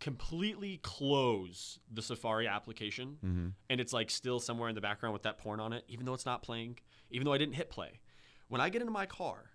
completely 0.00 0.80
close 0.82 1.78
the 1.88 2.02
Safari 2.02 2.48
application 2.48 3.18
Mm-hmm. 3.24 3.48
and 3.70 3.80
it's 3.80 3.92
like 3.92 4.10
still 4.10 4.40
somewhere 4.40 4.68
in 4.68 4.74
the 4.74 4.80
background 4.80 5.12
with 5.12 5.22
that 5.22 5.38
porn 5.38 5.60
on 5.60 5.72
it, 5.72 5.84
even 5.86 6.04
though 6.04 6.14
it's 6.14 6.26
not 6.26 6.42
playing, 6.42 6.80
even 7.12 7.24
though 7.24 7.32
I 7.32 7.38
didn't 7.38 7.54
hit 7.54 7.70
play. 7.70 8.00
When 8.48 8.60
I 8.60 8.70
get 8.70 8.80
into 8.82 8.92
my 8.92 9.06
car, 9.06 9.50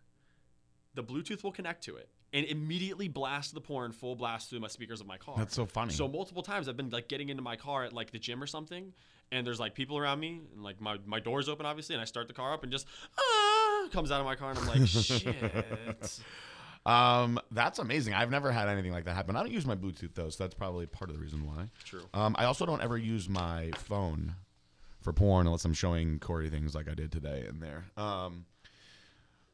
the 0.93 1.03
Bluetooth 1.03 1.43
will 1.43 1.51
connect 1.51 1.83
to 1.85 1.97
it 1.97 2.07
and 2.33 2.45
immediately 2.47 3.07
blast 3.07 3.53
the 3.53 3.61
porn 3.61 3.91
full 3.91 4.15
blast 4.15 4.49
through 4.49 4.59
my 4.59 4.67
speakers 4.67 4.99
of 4.99 5.07
my 5.07 5.17
car. 5.17 5.35
That's 5.37 5.55
so 5.55 5.65
funny. 5.65 5.93
So 5.93 6.07
multiple 6.07 6.43
times 6.43 6.67
I've 6.67 6.75
been 6.75 6.89
like 6.89 7.07
getting 7.07 7.29
into 7.29 7.43
my 7.43 7.55
car 7.55 7.83
at 7.83 7.93
like 7.93 8.11
the 8.11 8.19
gym 8.19 8.41
or 8.41 8.47
something, 8.47 8.91
and 9.31 9.45
there's 9.45 9.59
like 9.59 9.75
people 9.75 9.97
around 9.97 10.19
me, 10.19 10.41
and 10.53 10.63
like 10.63 10.81
my, 10.81 10.97
my 11.05 11.19
door's 11.19 11.47
open 11.47 11.65
obviously, 11.65 11.95
and 11.95 12.01
I 12.01 12.05
start 12.05 12.27
the 12.27 12.33
car 12.33 12.53
up 12.53 12.63
and 12.63 12.71
just 12.71 12.87
ah 13.17 13.87
comes 13.91 14.11
out 14.11 14.19
of 14.19 14.25
my 14.25 14.35
car, 14.35 14.49
and 14.49 14.59
I'm 14.59 14.67
like 14.67 14.87
shit. 14.87 15.35
Um, 16.85 17.39
that's 17.51 17.79
amazing. 17.79 18.13
I've 18.13 18.29
never 18.29 18.51
had 18.51 18.67
anything 18.67 18.91
like 18.91 19.05
that 19.05 19.15
happen. 19.15 19.37
I 19.37 19.39
don't 19.39 19.53
use 19.53 19.65
my 19.65 19.75
Bluetooth 19.75 20.15
though, 20.15 20.29
so 20.29 20.43
that's 20.43 20.53
probably 20.53 20.85
part 20.85 21.09
of 21.09 21.15
the 21.15 21.21
reason 21.21 21.45
why. 21.45 21.69
True. 21.85 22.01
Um, 22.13 22.35
I 22.37 22.43
also 22.43 22.65
don't 22.65 22.81
ever 22.81 22.97
use 22.97 23.29
my 23.29 23.71
phone 23.77 24.35
for 25.01 25.13
porn 25.13 25.47
unless 25.47 25.63
I'm 25.65 25.73
showing 25.73 26.19
Corey 26.19 26.49
things 26.49 26.75
like 26.75 26.89
I 26.89 26.93
did 26.93 27.11
today 27.11 27.45
in 27.47 27.59
there. 27.59 27.85
Um, 27.95 28.45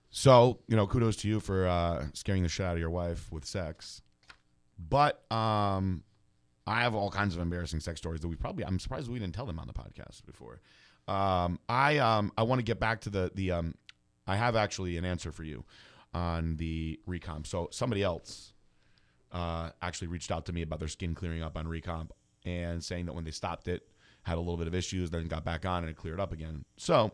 so 0.10 0.60
you 0.68 0.76
know, 0.76 0.88
kudos 0.88 1.16
to 1.18 1.28
you 1.28 1.40
for 1.40 1.68
uh, 1.68 2.06
scaring 2.14 2.44
the 2.44 2.50
shit 2.50 2.66
out 2.66 2.74
of 2.74 2.80
your 2.80 2.90
wife 2.90 3.32
with 3.32 3.46
sex. 3.46 4.02
But 4.78 5.24
um, 5.32 6.04
I 6.66 6.82
have 6.82 6.96
all 6.96 7.12
kinds 7.12 7.36
of 7.36 7.42
embarrassing 7.42 7.82
sex 7.82 8.00
stories 8.00 8.22
that 8.22 8.28
we 8.28 8.36
probably. 8.36 8.66
I'm 8.66 8.80
surprised 8.80 9.10
we 9.10 9.20
didn't 9.20 9.36
tell 9.36 9.46
them 9.46 9.60
on 9.60 9.68
the 9.68 9.74
podcast 9.74 10.26
before. 10.26 10.62
Um, 11.08 11.60
I 11.68 11.98
um, 11.98 12.32
I 12.38 12.44
want 12.44 12.60
to 12.60 12.64
get 12.64 12.80
back 12.80 13.02
to 13.02 13.10
the 13.10 13.32
the. 13.34 13.52
Um, 13.52 13.76
I 14.28 14.36
have 14.36 14.56
actually 14.56 14.98
an 14.98 15.06
answer 15.06 15.32
for 15.32 15.44
you 15.44 15.66
on 16.14 16.58
the 16.58 17.00
recomp. 17.08 17.48
So 17.48 17.68
somebody 17.72 18.04
else 18.04 18.54
uh, 19.32 19.72
actually 19.82 20.08
reached 20.08 20.32
out 20.32 20.46
to 20.46 20.54
me 20.54 20.62
about 20.62 20.80
their 20.80 20.88
skin 20.88 21.16
clearing 21.16 21.42
up 21.42 21.58
on 21.58 21.66
recomp 21.66 22.10
and 22.46 22.84
saying 22.84 23.06
that 23.08 23.14
when 23.14 23.24
they 23.24 23.32
stopped 23.32 23.68
it, 23.68 23.88
had 24.24 24.38
a 24.38 24.40
little 24.40 24.58
bit 24.58 24.68
of 24.68 24.76
issues, 24.76 25.10
then 25.10 25.28
got 25.28 25.44
back 25.44 25.66
on 25.66 25.84
and 25.84 25.90
it 25.90 25.96
cleared 25.96 26.20
up 26.20 26.32
again. 26.32 26.64
So 26.78 27.12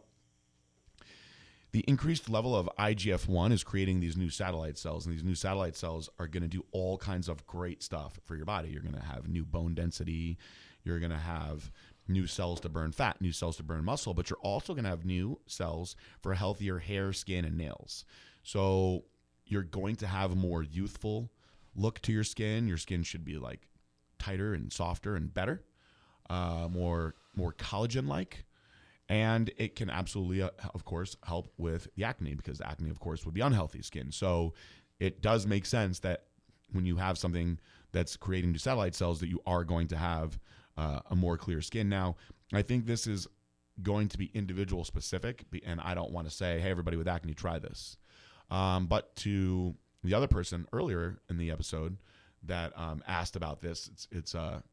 the 1.76 1.84
increased 1.90 2.30
level 2.30 2.56
of 2.56 2.70
IGF 2.80 3.28
1 3.28 3.52
is 3.52 3.62
creating 3.62 4.00
these 4.00 4.16
new 4.16 4.30
satellite 4.30 4.78
cells, 4.78 5.06
and 5.06 5.14
these 5.14 5.26
new 5.26 5.36
satellite 5.36 5.76
cells 5.76 6.10
are 6.20 6.26
going 6.26 6.42
to 6.42 6.48
do 6.48 6.64
all 6.72 6.98
kinds 6.98 7.28
of 7.28 7.46
great 7.46 7.84
stuff 7.84 8.18
for 8.24 8.38
your 8.38 8.46
body. 8.46 8.70
You're 8.70 8.82
going 8.82 8.96
to 8.96 9.06
have 9.06 9.28
new 9.28 9.44
bone 9.44 9.74
density, 9.74 10.38
you're 10.86 11.00
going 11.00 11.12
to 11.12 11.18
have 11.18 11.70
new 12.08 12.28
cells 12.28 12.62
to 12.62 12.70
burn 12.70 12.94
fat, 12.94 13.20
new 13.20 13.34
cells 13.34 13.58
to 13.58 13.64
burn 13.64 13.84
muscle, 13.84 14.14
but 14.14 14.30
you're 14.30 14.40
also 14.40 14.74
going 14.74 14.86
to 14.86 14.90
have 14.90 15.04
new 15.04 15.38
cells 15.48 15.98
for 16.22 16.34
healthier 16.34 16.80
hair, 16.80 17.12
skin, 17.12 17.44
and 17.44 17.58
nails. 17.58 18.06
So 18.44 19.04
you're 19.46 19.64
going 19.64 19.98
to 19.98 20.08
have 20.08 20.32
a 20.32 20.36
more 20.38 20.64
youthful 20.64 21.30
look 21.76 22.02
to 22.04 22.14
your 22.14 22.24
skin. 22.24 22.70
Your 22.70 22.78
skin 22.78 23.04
should 23.04 23.26
be 23.26 23.38
like 23.38 23.68
tighter 24.18 24.54
and 24.54 24.72
softer 24.72 25.18
and 25.18 25.34
better, 25.34 25.62
uh, 26.30 26.70
more 26.72 27.16
more 27.36 27.52
collagen 27.52 28.08
like, 28.08 28.46
and 29.10 29.52
it 29.58 29.76
can 29.76 29.90
absolutely, 29.90 30.42
uh, 30.42 30.50
of 30.74 30.86
course, 30.86 31.16
help 31.24 31.52
with 31.58 31.88
the 31.96 32.04
acne 32.04 32.34
because 32.34 32.62
acne, 32.62 32.90
of 32.90 33.00
course, 33.00 33.26
would 33.26 33.34
be 33.34 33.42
unhealthy 33.42 33.82
skin. 33.82 34.12
So 34.12 34.54
it 35.00 35.22
does 35.22 35.46
make 35.46 35.66
sense 35.66 36.00
that 36.00 36.26
when 36.72 36.86
you 36.86 36.96
have 36.96 37.18
something 37.18 37.60
that's 37.92 38.18
creating 38.18 38.52
new 38.52 38.58
satellite 38.58 38.96
cells, 38.96 39.20
that 39.20 39.30
you 39.30 39.42
are 39.46 39.64
going 39.64 39.88
to 39.90 39.98
have 39.98 40.40
uh, 40.78 41.00
a 41.10 41.16
more 41.16 41.38
clear 41.38 41.62
skin. 41.62 41.88
Now, 41.88 42.16
I 42.54 42.62
think 42.62 42.86
this 42.86 43.08
is 43.08 43.28
going 43.82 44.08
to 44.10 44.18
be 44.18 44.32
individual 44.34 44.84
specific, 44.84 45.46
and 45.66 45.80
I 45.82 45.94
don't 45.94 46.12
want 46.12 46.28
to 46.28 46.34
say, 46.34 46.60
hey, 46.60 46.72
everybody 46.72 46.98
with 46.98 47.08
acne, 47.08 47.34
try 47.34 47.60
this. 47.60 47.98
Um, 48.50 48.88
but 48.88 49.16
to 49.18 49.76
the 50.04 50.14
other 50.14 50.28
person 50.28 50.68
earlier 50.72 51.20
in 51.30 51.38
the 51.38 51.52
episode 51.52 51.98
that 52.44 52.78
um, 52.78 53.04
asked 53.08 53.36
about 53.36 53.62
this, 53.62 53.90
it's 53.92 54.08
it's 54.12 54.34
a 54.36 54.64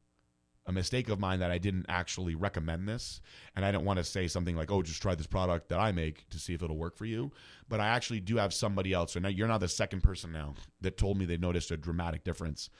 a 0.66 0.72
mistake 0.72 1.08
of 1.08 1.18
mine 1.18 1.40
that 1.40 1.50
I 1.50 1.58
didn't 1.58 1.86
actually 1.88 2.34
recommend 2.34 2.88
this, 2.88 3.20
and 3.56 3.64
I 3.64 3.72
don't 3.72 3.84
want 3.84 3.98
to 3.98 4.04
say 4.04 4.28
something 4.28 4.56
like, 4.56 4.70
"Oh, 4.70 4.82
just 4.82 5.02
try 5.02 5.14
this 5.14 5.26
product 5.26 5.68
that 5.70 5.80
I 5.80 5.92
make 5.92 6.28
to 6.30 6.38
see 6.38 6.54
if 6.54 6.62
it'll 6.62 6.76
work 6.76 6.96
for 6.96 7.04
you." 7.04 7.32
But 7.68 7.80
I 7.80 7.88
actually 7.88 8.20
do 8.20 8.36
have 8.36 8.54
somebody 8.54 8.92
else, 8.92 9.12
so 9.12 9.20
now 9.20 9.28
you're 9.28 9.48
not 9.48 9.60
the 9.60 9.68
second 9.68 10.02
person 10.02 10.32
now 10.32 10.54
that 10.80 10.96
told 10.96 11.18
me 11.18 11.24
they 11.24 11.36
noticed 11.36 11.70
a 11.70 11.76
dramatic 11.76 12.24
difference 12.24 12.70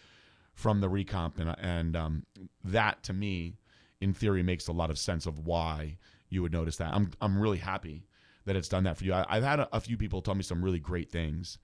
from 0.54 0.80
the 0.80 0.88
recomp, 0.88 1.38
and 1.38 1.56
and 1.58 1.96
um, 1.96 2.26
that 2.64 3.02
to 3.04 3.12
me, 3.12 3.56
in 4.00 4.12
theory, 4.12 4.42
makes 4.42 4.68
a 4.68 4.72
lot 4.72 4.90
of 4.90 4.98
sense 4.98 5.26
of 5.26 5.40
why 5.40 5.98
you 6.28 6.42
would 6.42 6.52
notice 6.52 6.76
that. 6.76 6.94
I'm 6.94 7.10
I'm 7.20 7.38
really 7.38 7.58
happy 7.58 8.06
that 8.44 8.56
it's 8.56 8.68
done 8.68 8.84
that 8.84 8.96
for 8.96 9.04
you. 9.04 9.12
I, 9.12 9.26
I've 9.28 9.44
had 9.44 9.60
a, 9.60 9.68
a 9.72 9.80
few 9.80 9.96
people 9.96 10.22
tell 10.22 10.34
me 10.34 10.42
some 10.42 10.62
really 10.64 10.80
great 10.80 11.10
things 11.10 11.58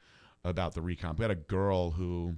about 0.45 0.75
the 0.75 0.81
recomp. 0.81 1.19
We 1.19 1.25
had 1.25 1.31
a 1.31 1.37
girl 1.37 1.91
who 1.91 2.37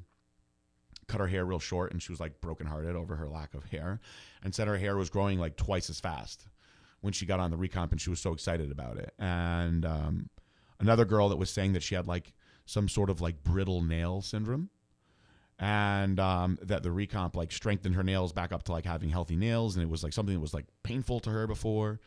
cut 1.10 1.20
her 1.20 1.26
hair 1.26 1.44
real 1.44 1.58
short 1.58 1.92
and 1.92 2.00
she 2.00 2.12
was 2.12 2.20
like 2.20 2.40
brokenhearted 2.40 2.94
over 2.94 3.16
her 3.16 3.28
lack 3.28 3.52
of 3.54 3.64
hair 3.64 4.00
and 4.44 4.54
said 4.54 4.68
her 4.68 4.78
hair 4.78 4.96
was 4.96 5.10
growing 5.10 5.38
like 5.38 5.56
twice 5.56 5.90
as 5.90 5.98
fast 5.98 6.46
when 7.00 7.12
she 7.12 7.26
got 7.26 7.40
on 7.40 7.50
the 7.50 7.56
recomp 7.56 7.90
and 7.90 8.00
she 8.00 8.10
was 8.10 8.20
so 8.20 8.32
excited 8.32 8.70
about 8.70 8.96
it. 8.96 9.12
And 9.18 9.84
um, 9.84 10.30
another 10.78 11.04
girl 11.04 11.28
that 11.30 11.36
was 11.36 11.50
saying 11.50 11.72
that 11.72 11.82
she 11.82 11.94
had 11.94 12.06
like 12.06 12.32
some 12.64 12.88
sort 12.88 13.10
of 13.10 13.20
like 13.20 13.42
brittle 13.42 13.82
nail 13.82 14.22
syndrome 14.22 14.70
and 15.58 16.20
um, 16.20 16.58
that 16.62 16.82
the 16.82 16.88
recomp 16.88 17.34
like 17.34 17.50
strengthened 17.50 17.96
her 17.96 18.04
nails 18.04 18.32
back 18.32 18.52
up 18.52 18.62
to 18.64 18.72
like 18.72 18.84
having 18.84 19.08
healthy 19.10 19.36
nails 19.36 19.76
and 19.76 19.82
it 19.82 19.90
was 19.90 20.04
like 20.04 20.12
something 20.12 20.34
that 20.34 20.40
was 20.40 20.54
like 20.54 20.66
painful 20.82 21.18
to 21.20 21.30
her 21.30 21.46
before 21.46 22.00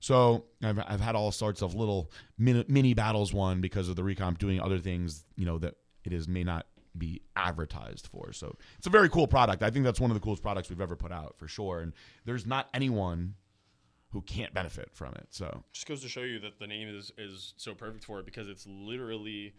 so 0.00 0.44
I've, 0.62 0.78
I've 0.78 1.00
had 1.00 1.16
all 1.16 1.32
sorts 1.32 1.60
of 1.60 1.74
little 1.74 2.12
mini, 2.38 2.64
mini 2.68 2.94
battles 2.94 3.34
won 3.34 3.60
because 3.60 3.88
of 3.88 3.96
the 3.96 4.02
recomp 4.02 4.38
doing 4.38 4.60
other 4.60 4.78
things 4.78 5.24
you 5.36 5.44
know 5.44 5.58
that 5.58 5.74
it 6.04 6.12
is 6.12 6.28
may 6.28 6.44
not 6.44 6.66
be 6.96 7.20
advertised 7.36 8.06
for 8.06 8.32
so 8.32 8.56
it's 8.76 8.86
a 8.86 8.90
very 8.90 9.08
cool 9.08 9.26
product 9.26 9.62
i 9.62 9.70
think 9.70 9.84
that's 9.84 10.00
one 10.00 10.10
of 10.10 10.14
the 10.14 10.20
coolest 10.20 10.42
products 10.42 10.68
we've 10.70 10.80
ever 10.80 10.96
put 10.96 11.12
out 11.12 11.34
for 11.38 11.46
sure 11.46 11.80
and 11.80 11.92
there's 12.24 12.46
not 12.46 12.68
anyone 12.74 13.34
who 14.10 14.22
can't 14.22 14.54
benefit 14.54 14.88
from 14.92 15.12
it 15.14 15.26
so 15.30 15.62
Just 15.72 15.86
goes 15.86 16.02
to 16.02 16.08
show 16.08 16.22
you 16.22 16.38
that 16.40 16.58
the 16.58 16.66
name 16.66 16.88
is 16.88 17.12
is 17.18 17.54
so 17.56 17.74
perfect 17.74 18.04
for 18.04 18.20
it 18.20 18.24
because 18.24 18.48
it's 18.48 18.66
literally 18.66 19.54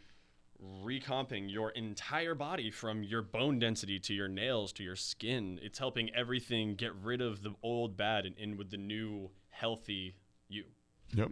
recomping 0.59 1.49
your 1.49 1.71
entire 1.71 2.35
body 2.35 2.69
from 2.69 3.03
your 3.03 3.21
bone 3.21 3.59
density 3.59 3.99
to 3.99 4.13
your 4.13 4.27
nails 4.27 4.73
to 4.73 4.83
your 4.83 4.95
skin. 4.95 5.59
It's 5.61 5.79
helping 5.79 6.13
everything 6.13 6.75
get 6.75 6.93
rid 6.95 7.21
of 7.21 7.43
the 7.43 7.53
old 7.63 7.95
bad 7.95 8.25
and 8.25 8.35
in 8.37 8.57
with 8.57 8.69
the 8.69 8.77
new 8.77 9.29
healthy 9.49 10.15
you. 10.47 10.65
Yep. 11.13 11.31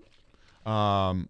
Um, 0.71 1.29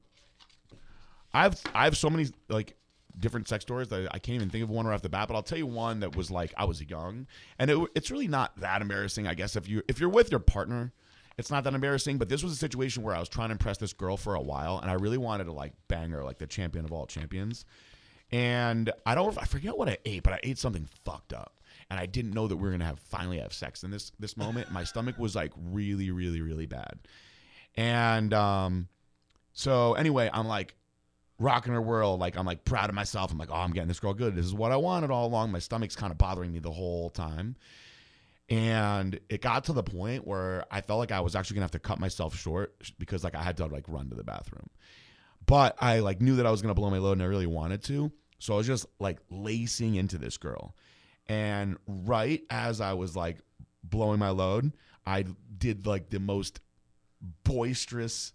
I've 1.33 1.59
I 1.73 1.85
have 1.85 1.97
so 1.97 2.09
many 2.09 2.29
like 2.49 2.76
different 3.19 3.47
sex 3.47 3.63
stories 3.63 3.87
that 3.89 4.07
I 4.11 4.19
can't 4.19 4.35
even 4.35 4.49
think 4.49 4.63
of 4.63 4.69
one 4.69 4.85
right 4.85 4.93
off 4.93 5.01
the 5.01 5.09
bat. 5.09 5.27
But 5.27 5.35
I'll 5.35 5.43
tell 5.43 5.57
you 5.57 5.65
one 5.65 5.99
that 6.01 6.15
was 6.15 6.31
like 6.31 6.53
I 6.57 6.65
was 6.65 6.81
young, 6.81 7.27
and 7.59 7.69
it, 7.69 7.89
it's 7.95 8.11
really 8.11 8.27
not 8.27 8.59
that 8.59 8.81
embarrassing. 8.81 9.27
I 9.27 9.33
guess 9.33 9.55
if 9.55 9.67
you 9.67 9.81
if 9.87 9.99
you're 9.99 10.09
with 10.09 10.31
your 10.31 10.39
partner, 10.39 10.93
it's 11.37 11.51
not 11.51 11.63
that 11.63 11.73
embarrassing. 11.73 12.17
But 12.17 12.29
this 12.29 12.43
was 12.43 12.53
a 12.53 12.57
situation 12.57 13.03
where 13.03 13.15
I 13.15 13.19
was 13.19 13.29
trying 13.29 13.49
to 13.49 13.53
impress 13.53 13.77
this 13.77 13.93
girl 13.93 14.17
for 14.17 14.35
a 14.35 14.41
while, 14.41 14.79
and 14.79 14.89
I 14.89 14.95
really 14.95 15.17
wanted 15.17 15.45
to 15.45 15.53
like 15.53 15.73
bang 15.87 16.09
her 16.11 16.23
like 16.23 16.37
the 16.37 16.47
champion 16.47 16.85
of 16.85 16.91
all 16.91 17.05
champions. 17.05 17.65
And 18.31 18.91
I 19.05 19.15
don't 19.15 19.37
I 19.37 19.45
forget 19.45 19.77
what 19.77 19.89
I 19.89 19.97
ate, 20.05 20.23
but 20.23 20.33
I 20.33 20.39
ate 20.43 20.57
something 20.57 20.87
fucked 21.05 21.33
up. 21.33 21.53
And 21.89 21.97
I 21.97 22.05
didn't 22.05 22.31
know 22.31 22.47
that 22.47 22.57
we 22.57 22.63
were 22.63 22.71
gonna 22.71 22.85
have 22.85 22.99
finally 22.99 23.39
have 23.39 23.53
sex 23.53 23.83
in 23.83 23.91
this 23.91 24.11
this 24.19 24.35
moment. 24.35 24.71
My 24.71 24.83
stomach 24.83 25.17
was 25.17 25.35
like 25.35 25.53
really, 25.55 26.11
really, 26.11 26.41
really 26.41 26.65
bad. 26.65 26.99
And 27.75 28.33
um, 28.33 28.87
so 29.53 29.93
anyway, 29.93 30.29
I'm 30.33 30.47
like 30.47 30.75
rocking 31.39 31.73
her 31.73 31.81
world. 31.81 32.19
Like 32.19 32.37
I'm 32.37 32.45
like 32.45 32.65
proud 32.65 32.89
of 32.89 32.95
myself. 32.95 33.31
I'm 33.31 33.37
like, 33.37 33.51
oh, 33.51 33.55
I'm 33.55 33.71
getting 33.71 33.87
this 33.87 33.99
girl 33.99 34.13
good. 34.13 34.35
This 34.35 34.45
is 34.45 34.53
what 34.53 34.71
I 34.71 34.77
wanted 34.77 35.11
all 35.11 35.27
along. 35.27 35.51
My 35.51 35.59
stomach's 35.59 35.95
kind 35.95 36.11
of 36.11 36.17
bothering 36.17 36.51
me 36.51 36.59
the 36.59 36.71
whole 36.71 37.09
time. 37.09 37.55
And 38.49 39.19
it 39.29 39.41
got 39.41 39.65
to 39.65 39.73
the 39.73 39.83
point 39.83 40.25
where 40.25 40.65
I 40.71 40.81
felt 40.81 40.99
like 40.99 41.11
I 41.11 41.19
was 41.19 41.35
actually 41.35 41.55
gonna 41.55 41.65
have 41.65 41.71
to 41.71 41.79
cut 41.79 41.99
myself 41.99 42.35
short 42.35 42.73
because 42.97 43.23
like 43.23 43.35
I 43.35 43.43
had 43.43 43.57
to 43.57 43.65
like 43.65 43.85
run 43.87 44.09
to 44.09 44.15
the 44.15 44.23
bathroom. 44.23 44.69
But 45.45 45.75
I 45.79 45.99
like 45.99 46.21
knew 46.21 46.37
that 46.37 46.45
I 46.45 46.51
was 46.51 46.61
gonna 46.61 46.73
blow 46.73 46.89
my 46.89 46.97
load 46.97 47.13
and 47.13 47.23
I 47.23 47.25
really 47.25 47.45
wanted 47.45 47.83
to. 47.85 48.11
So 48.39 48.53
I 48.53 48.57
was 48.57 48.67
just 48.67 48.85
like 48.99 49.19
lacing 49.29 49.95
into 49.95 50.17
this 50.17 50.37
girl. 50.37 50.75
And 51.27 51.77
right 51.87 52.41
as 52.49 52.79
I 52.79 52.93
was 52.93 53.15
like 53.15 53.39
blowing 53.83 54.19
my 54.19 54.29
load, 54.29 54.71
I 55.05 55.25
did 55.57 55.85
like 55.85 56.09
the 56.09 56.19
most 56.19 56.61
boisterous, 57.43 58.33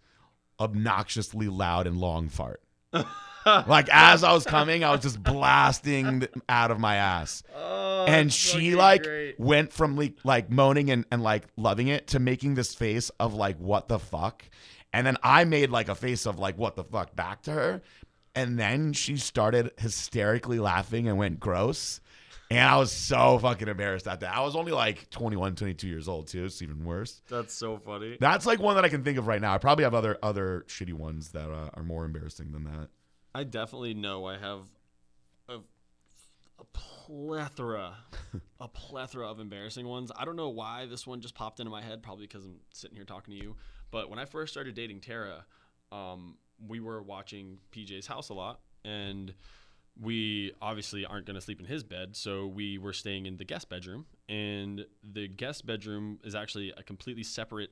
obnoxiously 0.61 1.49
loud 1.49 1.87
and 1.87 1.99
long 1.99 2.29
fart. 2.29 2.63
like 3.47 3.89
as 3.91 4.25
I 4.25 4.33
was 4.33 4.45
coming, 4.45 4.85
I 4.85 4.93
was 4.93 5.01
just 5.01 5.23
blasting 5.23 6.27
out 6.49 6.71
of 6.71 6.79
my 6.79 6.97
ass. 6.97 7.43
Oh, 7.57 8.05
and 8.07 8.33
she 8.33 8.75
like 8.75 9.07
went 9.39 9.73
from 9.73 9.97
like, 9.97 10.19
like 10.25 10.51
moaning 10.51 10.91
and, 10.91 11.05
and 11.11 11.23
like 11.23 11.45
loving 11.57 11.89
it 11.89 12.09
to 12.09 12.19
making 12.19 12.55
this 12.55 12.75
face 12.75 13.11
of 13.21 13.35
like 13.35 13.59
what 13.59 13.89
the 13.89 13.99
fuck. 13.99 14.45
And 14.93 15.07
then 15.07 15.17
I 15.23 15.45
made 15.45 15.71
like 15.71 15.89
a 15.89 15.95
face 15.95 16.27
of 16.27 16.39
like 16.39 16.59
what 16.59 16.77
the 16.77 16.85
fuck 16.85 17.17
back 17.17 17.43
to 17.43 17.53
her. 17.53 17.83
And 18.35 18.59
then 18.59 18.93
she 18.93 19.17
started 19.17 19.73
hysterically 19.79 20.59
laughing 20.59 21.07
and 21.09 21.19
went 21.19 21.41
gross. 21.41 22.01
And 22.53 22.69
I 22.69 22.77
was 22.77 22.93
so 22.93 23.39
fucking 23.39 23.67
embarrassed 23.67 24.07
at 24.07 24.21
that. 24.21 24.37
I 24.37 24.41
was 24.41 24.55
only 24.55 24.73
like 24.73 25.09
21, 25.09 25.55
22 25.55 25.89
years 25.89 26.07
old 26.07 26.27
too. 26.27 26.45
It's 26.45 26.61
even 26.61 26.85
worse. 26.85 27.23
That's 27.31 27.55
so 27.55 27.79
funny. 27.79 28.19
That's 28.21 28.45
like 28.45 28.59
one 28.59 28.75
that 28.77 28.85
I 28.85 28.91
can 28.91 29.03
think 29.03 29.17
of 29.17 29.27
right 29.27 29.41
now. 29.41 29.55
I 29.55 29.59
probably 29.59 29.85
have 29.85 29.95
other 29.95 30.19
other 30.23 30.67
shitty 30.69 30.93
ones 30.93 31.31
that 31.31 31.51
uh, 31.51 31.71
are 31.73 31.83
more 31.83 32.05
embarrassing 32.05 32.53
than 32.53 32.65
that. 32.65 32.89
I 33.35 33.45
definitely 33.45 33.95
know 33.95 34.27
I 34.27 34.37
have 34.37 34.61
a, 35.49 35.61
a 36.59 36.65
plethora, 36.75 37.95
a 38.61 38.69
plethora 38.69 39.31
of 39.31 39.41
embarrassing 39.41 39.89
ones. 39.89 40.13
I 40.15 40.27
don't 40.27 40.37
know 40.37 40.51
why 40.51 40.85
this 40.85 41.07
one 41.07 41.23
just 41.23 41.35
popped 41.35 41.59
into 41.59 41.71
my 41.71 41.81
head. 41.81 42.03
Probably 42.03 42.27
because 42.27 42.45
I'm 42.45 42.57
sitting 42.75 42.97
here 42.97 43.07
talking 43.07 43.33
to 43.33 43.43
you. 43.43 43.57
But 43.91 44.11
when 44.11 44.19
I 44.19 44.27
first 44.27 44.53
started 44.53 44.75
dating 44.75 45.01
Tara, 45.01 45.47
um, 45.91 46.37
we 46.69 46.81
were 46.81 47.03
watching 47.03 47.57
PJ's 47.75 48.07
house 48.07 48.29
a 48.29 48.35
lot, 48.35 48.61
and 48.85 49.33
we 50.01 50.53
obviously 50.61 51.05
aren't 51.05 51.27
going 51.27 51.35
to 51.35 51.41
sleep 51.41 51.61
in 51.61 51.67
his 51.67 51.83
bed, 51.83 52.17
so 52.17 52.47
we 52.47 52.79
were 52.79 52.93
staying 52.93 53.27
in 53.27 53.37
the 53.37 53.45
guest 53.45 53.69
bedroom. 53.69 54.07
And 54.29 54.87
the 55.03 55.29
guest 55.29 55.67
bedroom 55.67 56.19
is 56.25 56.35
actually 56.35 56.73
a 56.77 56.83
completely 56.83 57.23
separate 57.23 57.71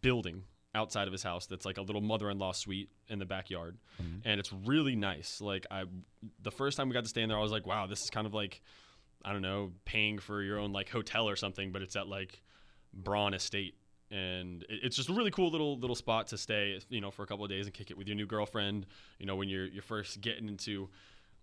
building 0.00 0.44
outside 0.74 1.06
of 1.06 1.12
his 1.12 1.22
house 1.22 1.46
that's 1.46 1.64
like 1.64 1.78
a 1.78 1.82
little 1.82 2.00
mother-in-law 2.00 2.52
suite 2.52 2.90
in 3.08 3.18
the 3.18 3.24
backyard 3.24 3.76
mm-hmm. 4.02 4.16
and 4.24 4.40
it's 4.40 4.52
really 4.52 4.96
nice 4.96 5.40
like 5.40 5.64
i 5.70 5.84
the 6.42 6.50
first 6.50 6.76
time 6.76 6.88
we 6.88 6.94
got 6.94 7.04
to 7.04 7.08
stay 7.08 7.22
in 7.22 7.28
there 7.28 7.38
i 7.38 7.40
was 7.40 7.52
like 7.52 7.66
wow 7.66 7.86
this 7.86 8.00
is 8.00 8.10
kind 8.10 8.26
of 8.26 8.34
like 8.34 8.60
i 9.24 9.32
don't 9.32 9.42
know 9.42 9.70
paying 9.84 10.18
for 10.18 10.42
your 10.42 10.58
own 10.58 10.72
like 10.72 10.88
hotel 10.88 11.28
or 11.28 11.36
something 11.36 11.70
but 11.70 11.80
it's 11.80 11.94
at 11.94 12.08
like 12.08 12.42
braun 12.92 13.34
estate 13.34 13.76
and 14.10 14.64
it- 14.68 14.80
it's 14.82 14.96
just 14.96 15.08
a 15.08 15.12
really 15.12 15.30
cool 15.30 15.50
little 15.50 15.78
little 15.78 15.96
spot 15.96 16.26
to 16.26 16.36
stay 16.36 16.78
you 16.88 17.00
know 17.00 17.10
for 17.10 17.22
a 17.22 17.26
couple 17.26 17.44
of 17.44 17.50
days 17.50 17.66
and 17.66 17.74
kick 17.74 17.92
it 17.92 17.96
with 17.96 18.08
your 18.08 18.16
new 18.16 18.26
girlfriend 18.26 18.84
you 19.20 19.26
know 19.26 19.36
when 19.36 19.48
you're 19.48 19.66
you're 19.66 19.82
first 19.82 20.20
getting 20.20 20.48
into 20.48 20.88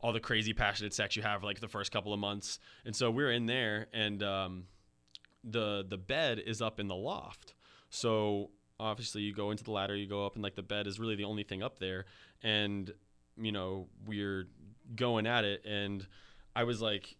all 0.01 0.13
the 0.13 0.19
crazy 0.19 0.53
passionate 0.53 0.93
sex 0.93 1.15
you 1.15 1.21
have 1.21 1.41
for 1.41 1.45
like 1.45 1.59
the 1.59 1.67
first 1.67 1.91
couple 1.91 2.13
of 2.13 2.19
months. 2.19 2.59
And 2.85 2.95
so 2.95 3.11
we're 3.11 3.31
in 3.31 3.45
there 3.45 3.87
and 3.93 4.21
um 4.23 4.63
the 5.43 5.85
the 5.87 5.97
bed 5.97 6.39
is 6.39 6.61
up 6.61 6.79
in 6.79 6.87
the 6.87 6.95
loft. 6.95 7.53
So 7.89 8.51
obviously 8.79 9.21
you 9.21 9.33
go 9.33 9.51
into 9.51 9.63
the 9.63 9.71
ladder 9.71 9.95
you 9.95 10.07
go 10.07 10.25
up 10.25 10.35
and 10.35 10.43
like 10.43 10.55
the 10.55 10.63
bed 10.63 10.87
is 10.87 10.99
really 10.99 11.15
the 11.15 11.25
only 11.25 11.43
thing 11.43 11.61
up 11.61 11.79
there. 11.79 12.05
And 12.43 12.91
you 13.37 13.51
know 13.51 13.87
we're 14.05 14.47
going 14.95 15.25
at 15.25 15.45
it 15.45 15.65
and 15.65 16.05
i 16.55 16.63
was 16.63 16.81
like 16.81 17.15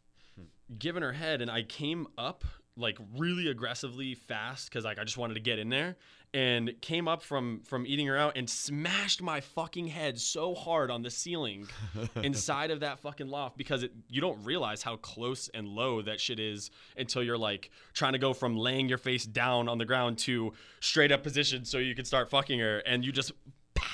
giving 0.78 1.04
her 1.04 1.14
head 1.14 1.42
and 1.42 1.50
i 1.50 1.64
came 1.64 2.08
up 2.18 2.44
like 2.78 2.98
really 3.18 3.50
aggressively 3.50 4.16
fast 4.16 4.70
because 4.70 4.86
like 4.86 4.98
i 4.98 5.04
just 5.04 5.18
wanted 5.18 5.34
to 5.34 5.40
get 5.40 5.60
in 5.60 5.70
there 5.70 5.96
and 6.34 6.74
came 6.80 7.08
up 7.08 7.22
from 7.22 7.60
from 7.64 7.86
eating 7.86 8.08
her 8.08 8.18
out 8.18 8.38
and 8.38 8.50
smashed 8.50 9.22
my 9.22 9.42
fucking 9.42 9.88
head 9.88 10.18
so 10.18 10.56
hard 10.56 10.90
on 10.90 11.02
the 11.02 11.10
ceiling 11.10 11.68
inside 12.24 12.72
of 12.72 12.80
that 12.80 13.00
fucking 13.00 13.28
loft 13.28 13.58
because 13.58 13.84
it 13.84 13.92
you 14.08 14.22
don't 14.22 14.42
realize 14.46 14.82
how 14.82 14.96
close 14.98 15.50
and 15.54 15.68
low 15.68 16.02
that 16.02 16.22
shit 16.22 16.40
is 16.40 16.72
until 16.98 17.22
you're 17.22 17.38
like 17.38 17.70
trying 17.94 18.14
to 18.14 18.20
go 18.20 18.34
from 18.34 18.56
laying 18.56 18.88
your 18.88 18.98
face 18.98 19.26
down 19.26 19.68
on 19.68 19.78
the 19.78 19.86
ground 19.86 20.18
to 20.18 20.54
straight 20.80 21.12
up 21.12 21.22
position 21.22 21.66
so 21.66 21.78
you 21.78 21.94
can 21.94 22.06
start 22.06 22.30
fucking 22.30 22.60
her 22.60 22.80
and 22.80 23.04
you 23.04 23.12
just 23.12 23.34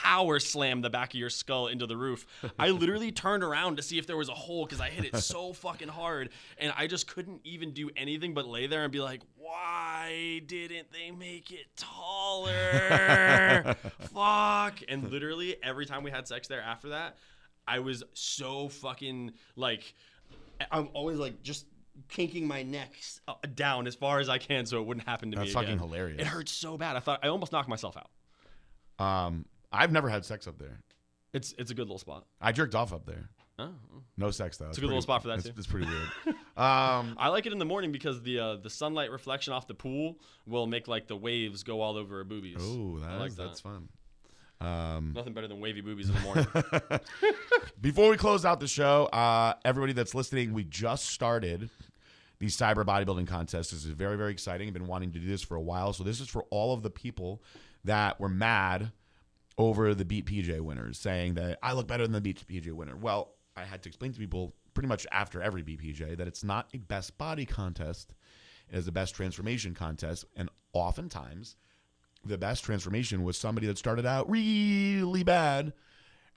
power 0.04 0.39
slam 0.39 0.82
the 0.82 0.89
back 0.89 1.14
of 1.14 1.20
your 1.20 1.30
skull 1.30 1.68
into 1.68 1.88
the 1.88 1.98
roof. 1.98 2.28
I 2.60 2.70
literally 2.70 3.12
turned 3.12 3.43
around 3.43 3.78
to 3.78 3.84
see 3.84 3.98
if 3.98 4.06
there 4.06 4.18
was 4.18 4.30
a 4.30 4.34
hole 4.34 4.66
because 4.66 4.80
I 4.80 4.89
hit 4.89 5.06
it 5.06 5.18
so 5.18 5.54
fucking 5.54 5.88
hard 5.88 6.30
and 6.60 6.72
I 6.78 6.88
just 6.88 7.08
couldn't 7.08 7.41
even 7.43 7.72
do 7.72 7.89
anything 7.95 8.36
but 8.36 8.48
lay 8.48 8.68
there 8.68 8.84
and 8.84 8.91
be 8.91 9.00
like, 9.00 9.22
why 9.38 10.41
didn't 10.45 10.91
they 10.91 11.10
make 11.10 11.52
it 11.52 11.66
taller? 11.76 13.76
Fuck. 14.14 14.84
And 14.88 15.10
literally 15.10 15.56
every 15.64 15.88
time 15.88 16.04
we 16.04 16.12
had 16.12 16.28
sex 16.28 16.48
there 16.48 16.62
after 16.62 16.89
that, 16.89 17.18
I 17.68 17.80
was 17.80 18.04
so 18.14 18.70
fucking 18.70 19.32
like, 19.56 19.95
I'm 20.72 20.89
always 20.93 21.18
like 21.18 21.41
just 21.41 21.66
kinking 22.08 22.48
my 22.48 22.62
neck 22.62 22.93
uh, 23.28 23.34
down 23.56 23.88
as 23.88 23.95
far 23.95 24.20
as 24.20 24.30
I 24.30 24.38
can 24.38 24.68
so 24.68 24.80
it 24.80 24.86
wouldn't 24.86 25.08
happen 25.08 25.32
to 25.32 25.38
me. 25.38 25.45
That's 25.45 25.54
fucking 25.54 25.80
hilarious. 25.80 26.22
It 26.22 26.28
hurts 26.28 26.52
so 26.52 26.78
bad. 26.78 26.95
I 26.95 27.00
thought 27.00 27.22
I 27.24 27.30
almost 27.30 27.52
knocked 27.52 27.68
myself 27.68 27.98
out. 27.98 28.10
Um, 29.04 29.45
I've 29.72 29.91
never 29.91 30.09
had 30.09 30.26
sex 30.26 30.47
up 30.47 30.57
there. 30.57 30.80
It's 31.34 31.53
it's 31.57 31.72
a 31.72 31.74
good 31.74 31.88
little 31.88 31.99
spot. 31.99 32.26
I 32.41 32.51
jerked 32.51 32.76
off 32.76 32.93
up 32.93 33.05
there. 33.05 33.30
Oh. 33.59 33.70
No 34.18 34.32
sex 34.32 34.57
though. 34.57 34.70
It's 34.70 34.78
a 34.78 34.82
good 34.82 34.88
little 34.88 35.01
spot 35.01 35.22
for 35.24 35.30
that, 35.30 35.39
it's, 35.39 35.47
too. 35.47 35.53
It's 35.57 35.68
pretty 35.68 35.88
weird. 35.88 36.09
um, 36.57 37.15
I 37.18 37.30
like 37.30 37.45
it 37.45 37.51
in 37.51 37.59
the 37.59 37.65
morning 37.65 37.91
because 37.91 38.22
the 38.22 38.39
uh, 38.39 38.55
the 38.57 38.70
sunlight 38.70 39.11
reflection 39.11 39.53
off 39.53 39.68
the 39.68 39.74
pool 39.74 40.20
will 40.45 40.68
make 40.68 40.88
like 40.88 41.07
the 41.07 41.15
waves 41.15 41.63
go 41.63 41.82
all 41.82 41.97
over 41.97 42.18
her 42.18 42.24
boobies. 42.24 42.57
oh, 42.59 42.99
that 42.99 43.20
like 43.20 43.36
that. 43.36 43.43
that's 43.47 43.61
fun. 43.61 43.89
Um, 44.59 45.13
Nothing 45.15 45.34
better 45.34 45.47
than 45.47 45.59
wavy 45.59 45.82
boobies 45.82 46.09
in 46.09 46.15
the 46.15 46.22
morning. 46.22 46.47
Before 47.82 48.09
we 48.09 48.18
close 48.18 48.43
out 48.43 48.59
the 48.59 48.68
show, 48.68 49.05
uh, 49.05 49.53
everybody 49.63 49.93
that's 49.93 50.15
listening, 50.15 50.53
we 50.53 50.63
just 50.63 51.05
started 51.05 51.70
the 52.39 52.47
cyber 52.47 52.84
bodybuilding 52.84 53.28
contest. 53.28 53.72
This 53.72 53.86
is 53.86 53.91
very, 53.91 54.18
very 54.18 54.32
exciting. 54.32 54.68
I've 54.68 54.74
been 54.74 54.88
wanting 54.88 55.11
to 55.11 55.20
do 55.20 55.28
this 55.28 55.43
for 55.43 55.55
a 55.55 55.61
while. 55.61 55.93
So 55.93 56.03
this 56.03 56.20
is 56.20 56.28
for 56.28 56.43
all 56.49 56.74
of 56.74 56.82
the 56.82 56.89
people 56.89 57.43
that 57.84 58.20
were 58.20 58.30
mad 58.30 58.91
over 59.58 59.93
the 59.93 60.05
Beat 60.05 60.26
PJ 60.26 60.60
winners, 60.62 60.99
saying 60.99 61.36
that 61.36 61.60
I 61.64 61.74
look 61.74 61.88
better 61.88 62.03
than 62.03 62.14
the 62.14 62.22
Beat 62.22 62.45
PJ 62.47 62.72
winner. 62.72 62.95
Well, 62.95 63.34
I 63.55 63.64
had 63.64 63.82
to 63.84 63.89
explain 63.89 64.14
to 64.14 64.20
people 64.20 64.55
pretty 64.74 64.88
much 64.88 65.08
after 65.12 65.41
every 65.41 65.64
BPJ 65.64 66.18
that 66.18 66.28
it's 66.28 66.43
not 66.43 66.70
a 66.74 66.78
best 66.78 67.18
body 67.18 67.45
contest. 67.45 68.14
It 68.70 68.78
is 68.78 68.88
a 68.88 68.91
best 68.91 69.16
transformation 69.16 69.74
contest. 69.74 70.26
And 70.36 70.49
oftentimes, 70.74 71.55
the 72.24 72.38
best 72.38 72.64
transformation 72.64 73.24
was 73.24 73.38
somebody 73.38 73.66
that 73.66 73.80
started 73.80 74.05
out 74.05 74.30
really 74.30 75.24
bad 75.24 75.74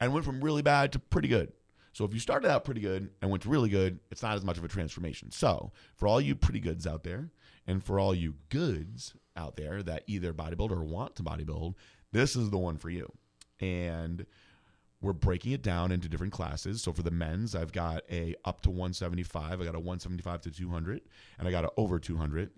and 0.01 0.14
went 0.14 0.25
from 0.25 0.43
really 0.43 0.62
bad 0.62 0.93
to 0.93 0.99
pretty 0.99 1.29
good. 1.29 1.53
So 1.93 2.07
if 2.07 2.14
you 2.14 2.21
started 2.21 2.49
out 2.51 2.64
pretty 2.64 2.81
good 2.81 3.11
and 3.21 3.31
went 3.31 3.43
to 3.43 3.51
really 3.51 3.68
good, 3.68 3.99
it's 4.11 4.23
not 4.23 4.37
as 4.37 4.45
much 4.45 4.57
of 4.57 4.64
a 4.64 4.68
transformation. 4.68 5.31
So 5.31 5.73
for 5.97 6.09
all 6.09 6.21
you 6.21 6.35
pretty 6.35 6.61
goods 6.61 6.87
out 6.87 7.05
there, 7.05 7.31
and 7.66 7.85
for 7.85 8.01
all 8.01 8.14
you 8.14 8.35
goods 8.49 9.14
out 9.37 9.57
there 9.57 9.83
that 9.83 10.05
either 10.07 10.33
bodybuild 10.33 10.71
or 10.71 10.83
want 10.83 11.16
to 11.16 11.23
bodybuild, 11.23 11.75
this 12.13 12.37
is 12.37 12.51
the 12.51 12.59
one 12.59 12.77
for 12.77 12.91
you. 12.91 13.11
And 13.61 14.27
we're 15.01 15.13
breaking 15.13 15.53
it 15.53 15.63
down 15.63 15.93
into 15.93 16.09
different 16.09 16.33
classes. 16.33 16.83
So 16.83 16.93
for 16.93 17.03
the 17.03 17.11
men's, 17.11 17.55
I've 17.55 17.73
got 17.73 18.03
a 18.11 18.35
up 18.45 18.61
to 18.63 18.71
175, 18.71 19.61
I 19.61 19.65
got 19.65 19.75
a 19.75 19.79
175 19.79 20.43
to 20.43 20.51
200, 20.51 21.01
and 21.39 21.49
I 21.49 21.51
got 21.51 21.65
a 21.65 21.71
over 21.77 21.99
200. 21.99 22.51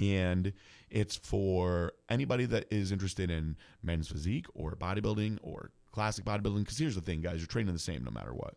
And 0.00 0.52
it's 0.90 1.16
for 1.16 1.92
anybody 2.08 2.46
that 2.46 2.66
is 2.70 2.92
interested 2.92 3.30
in 3.30 3.56
men's 3.82 4.08
physique 4.08 4.46
or 4.54 4.72
bodybuilding 4.72 5.38
or 5.42 5.70
classic 5.92 6.24
bodybuilding. 6.24 6.60
Because 6.60 6.78
here's 6.78 6.94
the 6.94 7.00
thing, 7.00 7.20
guys, 7.20 7.38
you're 7.38 7.46
training 7.46 7.72
the 7.72 7.80
same 7.80 8.04
no 8.04 8.10
matter 8.10 8.32
what. 8.32 8.56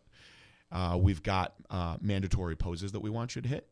Uh, 0.70 0.98
we've 1.00 1.22
got 1.22 1.54
uh, 1.70 1.96
mandatory 2.00 2.54
poses 2.54 2.92
that 2.92 3.00
we 3.00 3.10
want 3.10 3.34
you 3.34 3.42
to 3.42 3.48
hit. 3.48 3.68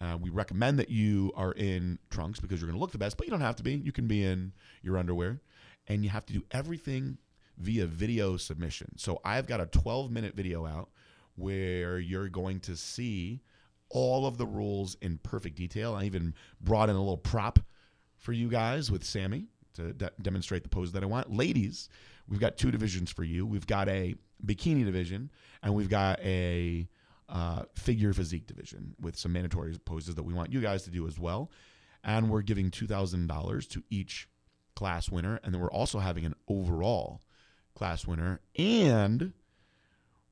Uh, 0.00 0.16
we 0.20 0.30
recommend 0.30 0.78
that 0.78 0.90
you 0.90 1.32
are 1.34 1.52
in 1.52 1.98
trunks 2.10 2.38
because 2.38 2.60
you're 2.60 2.68
going 2.68 2.78
to 2.78 2.80
look 2.80 2.92
the 2.92 2.98
best, 2.98 3.16
but 3.16 3.26
you 3.26 3.30
don't 3.30 3.40
have 3.40 3.56
to 3.56 3.64
be. 3.64 3.74
You 3.74 3.92
can 3.92 4.06
be 4.06 4.24
in 4.24 4.52
your 4.82 4.96
underwear, 4.96 5.40
and 5.88 6.04
you 6.04 6.10
have 6.10 6.26
to 6.26 6.32
do 6.32 6.44
everything 6.52 7.18
via 7.56 7.86
video 7.86 8.36
submission. 8.36 8.92
So 8.96 9.20
I've 9.24 9.46
got 9.46 9.60
a 9.60 9.66
12 9.66 10.10
minute 10.10 10.34
video 10.34 10.66
out 10.66 10.90
where 11.34 11.98
you're 11.98 12.28
going 12.28 12.60
to 12.60 12.76
see 12.76 13.40
all 13.88 14.26
of 14.26 14.38
the 14.38 14.46
rules 14.46 14.96
in 15.00 15.18
perfect 15.18 15.56
detail. 15.56 15.94
I 15.94 16.04
even 16.04 16.34
brought 16.60 16.90
in 16.90 16.96
a 16.96 16.98
little 16.98 17.16
prop 17.16 17.58
for 18.16 18.32
you 18.32 18.48
guys 18.48 18.90
with 18.90 19.02
Sammy 19.04 19.46
to 19.74 19.92
de- 19.94 20.10
demonstrate 20.20 20.62
the 20.62 20.68
pose 20.68 20.92
that 20.92 21.02
I 21.02 21.06
want. 21.06 21.32
Ladies, 21.32 21.88
we've 22.28 22.40
got 22.40 22.58
two 22.58 22.70
divisions 22.70 23.10
for 23.10 23.24
you. 23.24 23.46
We've 23.46 23.66
got 23.66 23.88
a 23.88 24.14
bikini 24.44 24.84
division 24.84 25.30
and 25.62 25.74
we've 25.74 25.88
got 25.88 26.20
a 26.20 26.88
uh, 27.28 27.62
figure 27.74 28.12
physique 28.12 28.46
division 28.46 28.94
with 29.00 29.16
some 29.16 29.32
mandatory 29.32 29.76
poses 29.84 30.14
that 30.16 30.22
we 30.22 30.34
want 30.34 30.52
you 30.52 30.60
guys 30.60 30.82
to 30.84 30.90
do 30.90 31.06
as 31.06 31.18
well. 31.18 31.50
And 32.04 32.30
we're 32.30 32.42
giving 32.42 32.70
$2,000 32.70 33.68
to 33.70 33.82
each 33.90 34.28
class 34.78 35.10
winner. 35.10 35.40
And 35.42 35.52
then 35.52 35.60
we're 35.60 35.72
also 35.72 35.98
having 35.98 36.24
an 36.24 36.36
overall 36.46 37.20
class 37.74 38.06
winner. 38.06 38.40
And 38.56 39.32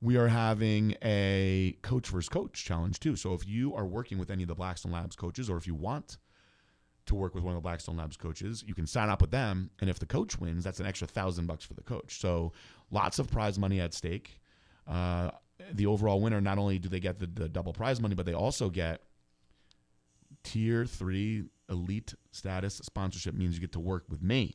we 0.00 0.16
are 0.16 0.28
having 0.28 0.94
a 1.02 1.76
coach 1.82 2.06
versus 2.06 2.28
coach 2.28 2.64
challenge 2.64 3.00
too. 3.00 3.16
So 3.16 3.34
if 3.34 3.44
you 3.44 3.74
are 3.74 3.84
working 3.84 4.18
with 4.18 4.30
any 4.30 4.44
of 4.44 4.48
the 4.48 4.54
Blackstone 4.54 4.92
Labs 4.92 5.16
coaches, 5.16 5.50
or 5.50 5.56
if 5.56 5.66
you 5.66 5.74
want 5.74 6.18
to 7.06 7.16
work 7.16 7.34
with 7.34 7.42
one 7.42 7.54
of 7.54 7.56
the 7.56 7.66
Blackstone 7.66 7.96
Labs 7.96 8.16
coaches, 8.16 8.62
you 8.64 8.72
can 8.72 8.86
sign 8.86 9.08
up 9.08 9.20
with 9.20 9.32
them. 9.32 9.70
And 9.80 9.90
if 9.90 9.98
the 9.98 10.06
coach 10.06 10.38
wins, 10.38 10.62
that's 10.62 10.78
an 10.78 10.86
extra 10.86 11.08
thousand 11.08 11.46
bucks 11.46 11.64
for 11.64 11.74
the 11.74 11.82
coach. 11.82 12.20
So 12.20 12.52
lots 12.92 13.18
of 13.18 13.28
prize 13.28 13.58
money 13.58 13.80
at 13.80 13.94
stake. 13.94 14.40
Uh, 14.86 15.32
the 15.72 15.86
overall 15.86 16.20
winner, 16.20 16.40
not 16.40 16.58
only 16.58 16.78
do 16.78 16.88
they 16.88 17.00
get 17.00 17.18
the, 17.18 17.26
the 17.26 17.48
double 17.48 17.72
prize 17.72 18.00
money, 18.00 18.14
but 18.14 18.26
they 18.26 18.34
also 18.34 18.70
get 18.70 19.00
tier 20.44 20.86
three 20.86 21.46
elite 21.70 22.14
status 22.32 22.80
sponsorship 22.84 23.34
means 23.34 23.54
you 23.54 23.60
get 23.60 23.72
to 23.72 23.80
work 23.80 24.04
with 24.08 24.22
me. 24.22 24.54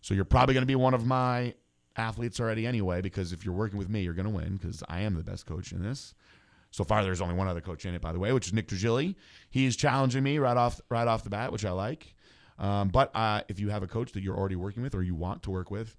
So 0.00 0.14
you're 0.14 0.24
probably 0.24 0.54
going 0.54 0.62
to 0.62 0.66
be 0.66 0.74
one 0.74 0.94
of 0.94 1.06
my 1.06 1.54
athletes 1.96 2.40
already 2.40 2.66
anyway, 2.66 3.00
because 3.00 3.32
if 3.32 3.44
you're 3.44 3.54
working 3.54 3.78
with 3.78 3.88
me, 3.88 4.02
you're 4.02 4.14
going 4.14 4.26
to 4.26 4.34
win 4.34 4.56
because 4.56 4.82
I 4.88 5.00
am 5.00 5.14
the 5.14 5.22
best 5.22 5.46
coach 5.46 5.72
in 5.72 5.82
this. 5.82 6.14
So 6.70 6.82
far, 6.82 7.04
there's 7.04 7.20
only 7.20 7.34
one 7.36 7.46
other 7.46 7.60
coach 7.60 7.86
in 7.86 7.94
it, 7.94 8.00
by 8.00 8.12
the 8.12 8.18
way, 8.18 8.32
which 8.32 8.48
is 8.48 8.52
Nick 8.52 8.66
Trigili. 8.68 9.14
He's 9.48 9.76
challenging 9.76 10.24
me 10.24 10.38
right 10.38 10.56
off 10.56 10.80
right 10.90 11.06
off 11.06 11.22
the 11.22 11.30
bat, 11.30 11.52
which 11.52 11.64
I 11.64 11.70
like. 11.70 12.14
Um, 12.58 12.88
but 12.88 13.14
uh, 13.14 13.42
if 13.48 13.60
you 13.60 13.70
have 13.70 13.82
a 13.82 13.86
coach 13.86 14.12
that 14.12 14.22
you're 14.22 14.36
already 14.36 14.56
working 14.56 14.82
with 14.82 14.94
or 14.94 15.02
you 15.02 15.14
want 15.14 15.42
to 15.44 15.50
work 15.50 15.70
with, 15.70 15.96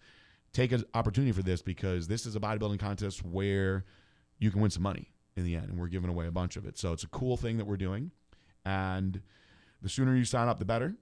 take 0.53 0.71
an 0.71 0.83
opportunity 0.93 1.31
for 1.31 1.43
this 1.43 1.61
because 1.61 2.07
this 2.07 2.25
is 2.25 2.35
a 2.35 2.39
bodybuilding 2.39 2.79
contest 2.79 3.25
where 3.25 3.85
you 4.37 4.51
can 4.51 4.61
win 4.61 4.71
some 4.71 4.83
money 4.83 5.11
in 5.35 5.43
the 5.45 5.55
end, 5.55 5.69
and 5.69 5.79
we're 5.79 5.87
giving 5.87 6.09
away 6.09 6.27
a 6.27 6.31
bunch 6.31 6.57
of 6.57 6.65
it. 6.65 6.77
So 6.77 6.93
it's 6.93 7.03
a 7.03 7.09
cool 7.09 7.37
thing 7.37 7.57
that 7.57 7.65
we're 7.65 7.77
doing, 7.77 8.11
and 8.65 9.21
the 9.81 9.89
sooner 9.89 10.15
you 10.15 10.25
sign 10.25 10.47
up, 10.47 10.59
the 10.59 10.65
better, 10.65 10.95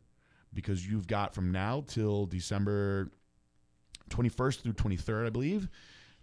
because 0.54 0.88
you've 0.88 1.08
got 1.08 1.34
from 1.34 1.52
now 1.52 1.84
till 1.88 2.26
December 2.26 3.12
21st 4.10 4.62
through 4.62 4.74
23rd, 4.74 5.28
I 5.28 5.30
believe, 5.30 5.70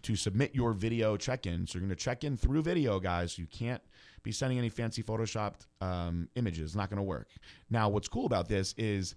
to 0.03 0.15
submit 0.15 0.55
your 0.55 0.73
video 0.73 1.17
check-in. 1.17 1.67
So 1.67 1.77
you're 1.77 1.87
going 1.87 1.95
to 1.95 2.03
check 2.03 2.23
in 2.23 2.37
through 2.37 2.63
video, 2.63 2.99
guys. 2.99 3.37
You 3.37 3.45
can't 3.45 3.81
be 4.23 4.31
sending 4.31 4.57
any 4.57 4.69
fancy 4.69 5.03
photoshopped 5.03 5.65
um, 5.81 6.27
images. 6.35 6.71
It's 6.71 6.75
not 6.75 6.89
going 6.89 6.97
to 6.97 7.03
work. 7.03 7.29
Now, 7.69 7.89
what's 7.89 8.07
cool 8.07 8.25
about 8.25 8.47
this 8.47 8.73
is 8.77 9.15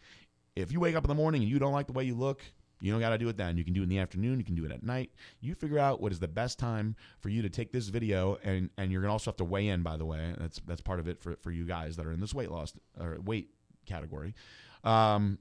if 0.56 0.72
you 0.72 0.80
wake 0.80 0.94
up 0.94 1.04
in 1.04 1.08
the 1.08 1.14
morning 1.14 1.42
and 1.42 1.50
you 1.50 1.58
don't 1.58 1.72
like 1.72 1.86
the 1.86 1.92
way 1.92 2.04
you 2.04 2.14
look, 2.14 2.42
you 2.84 2.92
don't 2.92 3.00
got 3.00 3.10
to 3.10 3.18
do 3.18 3.28
it 3.28 3.36
then. 3.36 3.56
You 3.56 3.64
can 3.64 3.72
do 3.72 3.80
it 3.80 3.84
in 3.84 3.88
the 3.88 3.98
afternoon. 3.98 4.38
You 4.38 4.44
can 4.44 4.54
do 4.54 4.64
it 4.66 4.70
at 4.70 4.82
night. 4.82 5.10
You 5.40 5.54
figure 5.54 5.78
out 5.78 6.02
what 6.02 6.12
is 6.12 6.20
the 6.20 6.28
best 6.28 6.58
time 6.58 6.96
for 7.20 7.30
you 7.30 7.40
to 7.40 7.48
take 7.48 7.72
this 7.72 7.88
video, 7.88 8.38
and 8.44 8.68
and 8.76 8.92
you're 8.92 9.00
gonna 9.00 9.12
also 9.12 9.30
have 9.30 9.38
to 9.38 9.44
weigh 9.44 9.68
in. 9.68 9.82
By 9.82 9.96
the 9.96 10.04
way, 10.04 10.34
that's 10.38 10.60
that's 10.66 10.82
part 10.82 11.00
of 11.00 11.08
it 11.08 11.22
for 11.22 11.36
for 11.36 11.50
you 11.50 11.64
guys 11.64 11.96
that 11.96 12.04
are 12.04 12.12
in 12.12 12.20
this 12.20 12.34
weight 12.34 12.50
loss 12.50 12.74
or 13.00 13.18
weight 13.24 13.48
category. 13.86 14.34
Um, 14.82 15.38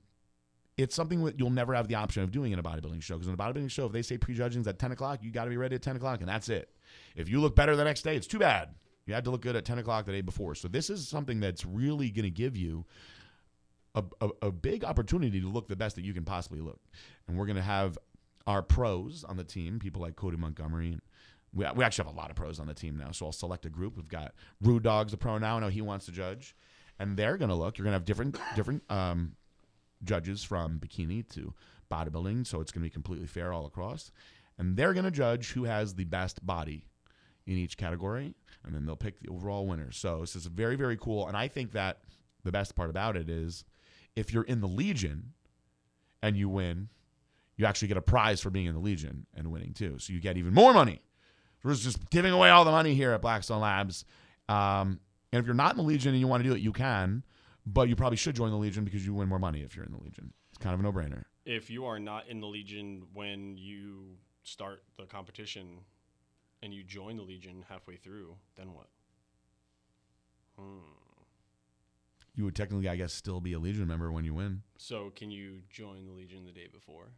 it's 0.78 0.96
something 0.96 1.24
that 1.26 1.38
you'll 1.38 1.50
never 1.50 1.74
have 1.74 1.88
the 1.88 1.96
option 1.96 2.24
of 2.24 2.32
doing 2.32 2.52
in 2.52 2.60
a 2.60 2.64
bodybuilding 2.64 3.04
show. 3.04 3.16
Because 3.16 3.28
in 3.28 3.34
a 3.34 3.38
bodybuilding 3.38 3.70
show, 3.70 3.86
if 3.88 3.92
they 3.92 4.02
say 4.02 4.18
prejudging's 4.18 4.68
at 4.68 4.80
10 4.80 4.92
o'clock, 4.92 5.20
you 5.22 5.30
got 5.30 5.44
to 5.44 5.50
be 5.50 5.58
ready 5.58 5.76
at 5.76 5.82
10 5.84 5.98
o'clock, 5.98 6.22
and 6.22 6.30
that's 6.30 6.50
it. 6.50 6.70
If 7.16 7.30
you 7.30 7.40
look 7.42 7.56
better 7.56 7.76
the 7.76 7.84
next 7.84 8.02
day, 8.02 8.16
it's 8.16 8.26
too 8.26 8.40
bad. 8.40 8.70
You 9.06 9.14
had 9.14 9.26
to 9.26 9.32
look 9.32 9.42
good 9.42 9.56
at 9.56 9.66
10 9.66 9.80
o'clock 9.80 10.06
the 10.06 10.14
day 10.14 10.22
before. 10.22 10.56
So 10.56 10.68
this 10.68 10.90
is 10.90 11.08
something 11.08 11.40
that's 11.40 11.66
really 11.66 12.10
going 12.10 12.24
to 12.24 12.32
give 12.32 12.56
you 12.56 12.86
a, 13.96 14.04
a, 14.22 14.30
a 14.44 14.52
big 14.52 14.84
opportunity 14.84 15.40
to 15.42 15.48
look 15.48 15.68
the 15.68 15.76
best 15.76 15.96
that 15.96 16.04
you 16.04 16.14
can 16.14 16.26
possibly 16.26 16.60
look. 16.60 16.80
And 17.28 17.38
we're 17.38 17.46
going 17.46 17.58
to 17.58 17.62
have 17.62 17.98
our 18.48 18.62
pros 18.62 19.24
on 19.24 19.38
the 19.38 19.44
team, 19.44 19.80
people 19.80 20.02
like 20.02 20.16
Cody 20.16 20.38
Montgomery. 20.38 20.94
And 20.94 21.02
we, 21.54 21.66
we 21.76 21.84
actually 21.84 22.06
have 22.06 22.16
a 22.16 22.18
lot 22.18 22.30
of 22.30 22.36
pros 22.36 22.60
on 22.60 22.68
the 22.68 22.74
team 22.74 22.98
now. 22.98 23.12
So 23.12 23.28
I'll 23.28 23.32
select 23.32 23.66
a 23.66 23.70
group. 23.70 23.96
We've 23.96 24.08
got 24.08 24.34
Rude 24.62 24.84
Dog's 24.84 25.14
a 25.14 25.18
pro 25.18 25.38
now. 25.38 25.58
I 25.58 25.60
know 25.60 25.70
he 25.70 25.82
wants 25.82 26.06
to 26.08 26.12
judge. 26.12 26.56
And 27.00 27.18
they're 27.18 27.38
to 27.50 27.56
look. 27.56 27.78
You're 27.78 27.86
to 27.94 27.98
have 27.98 28.06
different 28.06 28.40
different 28.56 28.84
um, 28.90 29.34
judges 30.04 30.44
from 30.44 30.80
bikini 30.80 31.28
to 31.30 31.54
bodybuilding. 31.92 32.46
So 32.46 32.62
it's 32.62 32.72
to 32.84 32.88
be 32.88 32.94
completely 32.94 33.28
fair 33.28 33.52
all 33.52 33.66
across. 33.66 34.12
And 34.58 34.78
they're 34.78 34.94
to 35.06 35.12
judge 35.12 35.52
who 35.52 35.64
has 35.64 35.96
the 35.96 36.04
best 36.04 36.46
body 36.46 36.86
in 37.48 37.58
each 37.58 37.78
category. 37.78 38.36
And 38.64 38.74
then 38.74 38.86
they'll 38.86 38.96
pick 38.96 39.20
the 39.20 39.30
overall 39.30 39.68
winner. 39.68 39.92
So 39.92 40.20
this 40.20 40.36
is 40.36 40.46
very, 40.46 40.76
very 40.76 40.98
cool. 40.98 41.28
And 41.28 41.36
I 41.36 41.48
think 41.48 41.72
that 41.72 42.02
the 42.44 42.52
best 42.52 42.76
part 42.76 42.90
about 42.90 43.18
it 43.18 43.30
is 43.30 43.66
if 44.16 44.34
you're 44.34 44.44
in 44.44 44.62
the 44.62 44.68
Legion 44.68 45.34
and 46.22 46.38
you 46.38 46.50
win, 46.50 46.90
you 47.58 47.66
actually 47.66 47.88
get 47.88 47.98
a 47.98 48.02
prize 48.02 48.42
for 48.42 48.50
being 48.50 48.66
in 48.66 48.74
the 48.74 48.80
Legion 48.80 49.26
and 49.36 49.52
winning 49.52 49.74
too. 49.74 49.98
So 50.00 50.14
you 50.14 50.20
get 50.20 50.38
even 50.38 50.54
more 50.54 50.74
money. 50.74 51.02
We're 51.64 51.76
just 51.76 52.10
giving 52.10 52.34
away 52.34 52.50
all 52.50 52.66
the 52.66 52.72
money 52.72 52.94
here 52.94 53.12
at 53.12 53.22
Blackstone 53.22 53.62
Labs. 53.62 54.06
Um, 54.50 55.00
and 55.32 55.40
if 55.40 55.46
you're 55.46 55.56
not 55.56 55.72
in 55.72 55.78
the 55.78 55.84
Legion 55.84 56.12
and 56.12 56.20
you 56.20 56.28
want 56.28 56.44
to 56.44 56.50
do 56.50 56.56
it, 56.56 56.62
you 56.62 56.74
can, 56.74 57.24
but 57.66 57.88
you 57.88 57.96
probably 57.96 58.18
should 58.18 58.36
join 58.36 58.52
the 58.52 58.58
Legion 58.58 58.84
because 58.84 59.06
you 59.06 59.14
win 59.14 59.30
more 59.30 59.40
money 59.40 59.62
if 59.62 59.76
you're 59.76 59.86
in 59.86 59.92
the 59.92 60.04
Legion. 60.04 60.34
It's 60.50 60.58
kind 60.58 60.74
of 60.74 60.80
a 60.80 60.84
no 60.84 60.92
brainer. 60.92 61.24
If 61.46 61.70
you 61.70 61.86
are 61.86 62.00
not 62.00 62.28
in 62.28 62.40
the 62.40 62.48
Legion 62.48 63.04
when 63.14 63.58
you 63.58 64.18
start 64.44 64.84
the 64.98 65.06
competition 65.06 65.80
and 66.62 66.74
you 66.74 66.84
join 66.84 67.18
the 67.18 67.24
Legion 67.24 67.66
halfway 67.70 67.96
through, 67.96 68.36
then 68.56 68.74
what? 68.74 68.88
Hmm. 70.60 71.03
You 72.36 72.46
would 72.46 72.56
technically, 72.56 72.90
I 72.90 72.96
guess, 72.96 73.14
still 73.14 73.40
be 73.40 73.54
a 73.54 73.60
Legion 73.60 73.88
member 73.88 74.12
when 74.12 74.26
you 74.26 74.34
win. 74.34 74.64
So 74.78 75.12
can 75.16 75.30
you 75.30 75.60
join 75.70 76.06
the 76.06 76.12
Legion 76.12 76.46
the 76.46 76.52
day 76.52 76.68
before? 76.72 77.10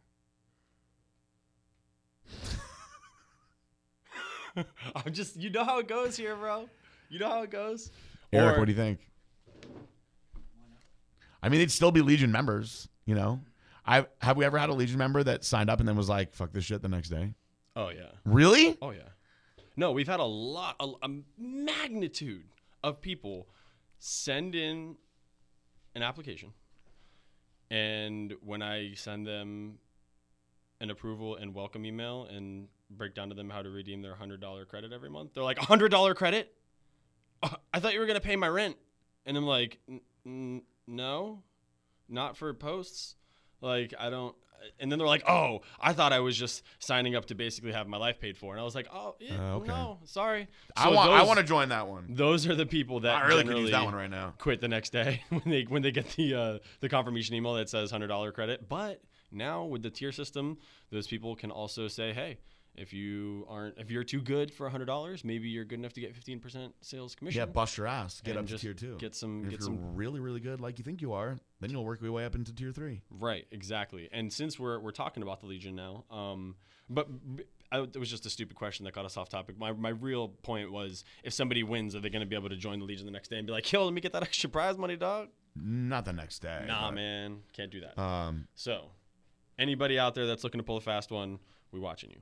I'm 4.94 5.12
just, 5.12 5.36
you 5.36 5.50
know 5.50 5.64
how 5.64 5.78
it 5.78 5.88
goes 5.88 6.16
here, 6.16 6.34
bro. 6.36 6.68
You 7.08 7.18
know 7.18 7.28
how 7.28 7.42
it 7.42 7.50
goes. 7.50 7.90
Eric, 8.32 8.56
Or- 8.56 8.60
what 8.60 8.64
do 8.66 8.72
you 8.72 8.78
think? 8.78 9.00
I 11.42 11.48
mean, 11.48 11.60
they'd 11.60 11.70
still 11.70 11.92
be 11.92 12.00
Legion 12.02 12.32
members, 12.32 12.88
you 13.04 13.14
know. 13.14 13.40
I 13.84 14.06
have 14.20 14.36
we 14.36 14.44
ever 14.44 14.58
had 14.58 14.68
a 14.68 14.72
Legion 14.74 14.98
member 14.98 15.22
that 15.22 15.44
signed 15.44 15.70
up 15.70 15.78
and 15.78 15.88
then 15.88 15.94
was 15.96 16.08
like, 16.08 16.32
"Fuck 16.34 16.52
this 16.52 16.64
shit" 16.64 16.82
the 16.82 16.88
next 16.88 17.08
day? 17.08 17.34
Oh 17.76 17.90
yeah. 17.90 18.08
Really? 18.24 18.76
Oh 18.82 18.90
yeah. 18.90 19.10
No, 19.76 19.92
we've 19.92 20.08
had 20.08 20.18
a 20.18 20.24
lot, 20.24 20.74
a, 20.80 20.90
a 21.02 21.08
magnitude 21.38 22.46
of 22.82 23.00
people 23.00 23.46
send 24.00 24.56
in 24.56 24.96
an 25.96 26.02
application, 26.02 26.52
and 27.70 28.34
when 28.44 28.62
I 28.62 28.92
send 28.94 29.26
them 29.26 29.78
an 30.80 30.90
approval 30.90 31.36
and 31.36 31.54
welcome 31.54 31.84
email 31.86 32.24
and 32.30 32.68
break 32.90 33.14
down 33.14 33.30
to 33.30 33.34
them 33.34 33.48
how 33.50 33.62
to 33.62 33.70
redeem 33.70 34.02
their 34.02 34.14
hundred 34.14 34.40
dollar 34.40 34.64
credit 34.66 34.92
every 34.92 35.10
month, 35.10 35.32
they're 35.34 35.42
like, 35.42 35.58
hundred 35.58 35.88
dollar 35.90 36.14
credit? 36.14 36.54
Uh, 37.42 37.48
I 37.72 37.80
thought 37.80 37.94
you 37.94 38.00
were 38.00 38.06
gonna 38.06 38.20
pay 38.20 38.36
my 38.36 38.48
rent, 38.48 38.76
and 39.24 39.36
I'm 39.36 39.46
like, 39.46 39.78
"N- 39.88 40.00
n- 40.24 40.62
no, 40.86 41.42
not 42.08 42.36
for 42.36 42.52
posts. 42.54 43.16
Like 43.60 43.94
I 43.98 44.10
don't. 44.10 44.36
And 44.78 44.90
then 44.90 44.98
they're 44.98 45.08
like, 45.08 45.28
"Oh, 45.28 45.60
I 45.80 45.92
thought 45.92 46.12
I 46.12 46.20
was 46.20 46.36
just 46.36 46.62
signing 46.78 47.14
up 47.14 47.26
to 47.26 47.34
basically 47.34 47.72
have 47.72 47.86
my 47.88 47.96
life 47.96 48.18
paid 48.20 48.36
for," 48.36 48.52
and 48.52 48.60
I 48.60 48.64
was 48.64 48.74
like, 48.74 48.88
"Oh, 48.92 49.16
yeah, 49.20 49.34
Uh, 49.52 49.56
okay. 49.56 49.68
no, 49.68 49.98
sorry." 50.04 50.48
I 50.76 50.84
So 50.84 50.90
want 50.92 51.10
I 51.12 51.22
want 51.22 51.38
to 51.38 51.44
join 51.44 51.68
that 51.70 51.88
one. 51.88 52.06
Those 52.10 52.46
are 52.46 52.54
the 52.54 52.66
people 52.66 53.00
that 53.00 53.16
I 53.16 53.26
really 53.26 53.42
could 53.42 53.46
generally 53.46 53.62
use 53.62 53.70
that 53.72 53.84
one 53.84 53.94
right 53.94 54.10
now. 54.10 54.34
quit 54.38 54.60
the 54.60 54.68
next 54.68 54.90
day 54.90 55.22
when 55.30 55.42
they 55.46 55.62
when 55.62 55.82
they 55.82 55.90
get 55.90 56.08
the 56.16 56.34
uh, 56.34 56.58
the 56.80 56.88
confirmation 56.88 57.34
email 57.34 57.54
that 57.54 57.68
says 57.68 57.90
hundred 57.90 58.08
dollar 58.08 58.32
credit. 58.32 58.68
But 58.68 59.00
now 59.32 59.64
with 59.64 59.82
the 59.82 59.90
tier 59.90 60.12
system, 60.12 60.58
those 60.90 61.06
people 61.06 61.34
can 61.36 61.50
also 61.50 61.88
say, 61.88 62.12
"Hey, 62.12 62.38
If 62.78 62.92
you 62.92 63.46
aren't, 63.48 63.78
if 63.78 63.90
you're 63.90 64.04
too 64.04 64.20
good 64.20 64.52
for 64.52 64.68
hundred 64.68 64.84
dollars, 64.86 65.24
maybe 65.24 65.48
you're 65.48 65.64
good 65.64 65.78
enough 65.78 65.92
to 65.94 66.00
get 66.00 66.14
fifteen 66.14 66.40
percent 66.40 66.74
sales 66.80 67.14
commission. 67.14 67.38
Yeah, 67.38 67.46
bust 67.46 67.76
your 67.78 67.86
ass. 67.86 68.20
Get 68.20 68.36
up 68.36 68.46
to 68.46 68.58
tier 68.58 68.74
two. 68.74 68.96
Get 68.98 69.14
some, 69.14 69.40
And 69.42 69.50
get 69.50 69.58
if 69.58 69.64
some 69.64 69.74
you're 69.74 69.82
really, 69.92 70.20
really 70.20 70.40
good, 70.40 70.60
like 70.60 70.78
you 70.78 70.84
think 70.84 71.00
you 71.00 71.12
are, 71.12 71.38
then 71.60 71.70
you'll 71.70 71.84
work 71.84 72.00
your 72.02 72.12
way 72.12 72.24
up 72.24 72.34
into 72.34 72.52
tier 72.52 72.72
three. 72.72 73.02
Right, 73.10 73.46
exactly. 73.50 74.08
And 74.12 74.32
since 74.32 74.58
we're 74.58 74.78
we're 74.78 74.90
talking 74.90 75.22
about 75.22 75.40
the 75.40 75.46
Legion 75.46 75.74
now, 75.74 76.04
um, 76.10 76.56
but 76.88 77.08
I, 77.72 77.80
it 77.80 77.96
was 77.96 78.10
just 78.10 78.26
a 78.26 78.30
stupid 78.30 78.56
question 78.56 78.84
that 78.84 78.94
got 78.94 79.04
us 79.04 79.16
off 79.16 79.28
topic. 79.28 79.58
My 79.58 79.72
my 79.72 79.88
real 79.90 80.28
point 80.28 80.70
was, 80.70 81.04
if 81.24 81.32
somebody 81.32 81.62
wins, 81.62 81.94
are 81.96 82.00
they 82.00 82.10
going 82.10 82.20
to 82.20 82.26
be 82.26 82.36
able 82.36 82.48
to 82.50 82.56
join 82.56 82.78
the 82.78 82.84
Legion 82.84 83.06
the 83.06 83.12
next 83.12 83.28
day 83.28 83.38
and 83.38 83.46
be 83.46 83.52
like, 83.52 83.70
"Yo, 83.72 83.84
let 83.84 83.94
me 83.94 84.00
get 84.00 84.12
that 84.12 84.22
extra 84.22 84.50
prize 84.50 84.76
money, 84.78 84.96
dog"? 84.96 85.28
Not 85.58 86.04
the 86.04 86.12
next 86.12 86.40
day. 86.40 86.64
Nah, 86.66 86.88
but, 86.88 86.96
man, 86.96 87.38
can't 87.54 87.70
do 87.70 87.80
that. 87.80 87.98
Um, 87.98 88.46
So, 88.54 88.90
anybody 89.58 89.98
out 89.98 90.14
there 90.14 90.26
that's 90.26 90.44
looking 90.44 90.58
to 90.58 90.64
pull 90.64 90.76
a 90.76 90.82
fast 90.82 91.10
one, 91.10 91.38
we 91.72 91.80
watching 91.80 92.10
you. 92.10 92.18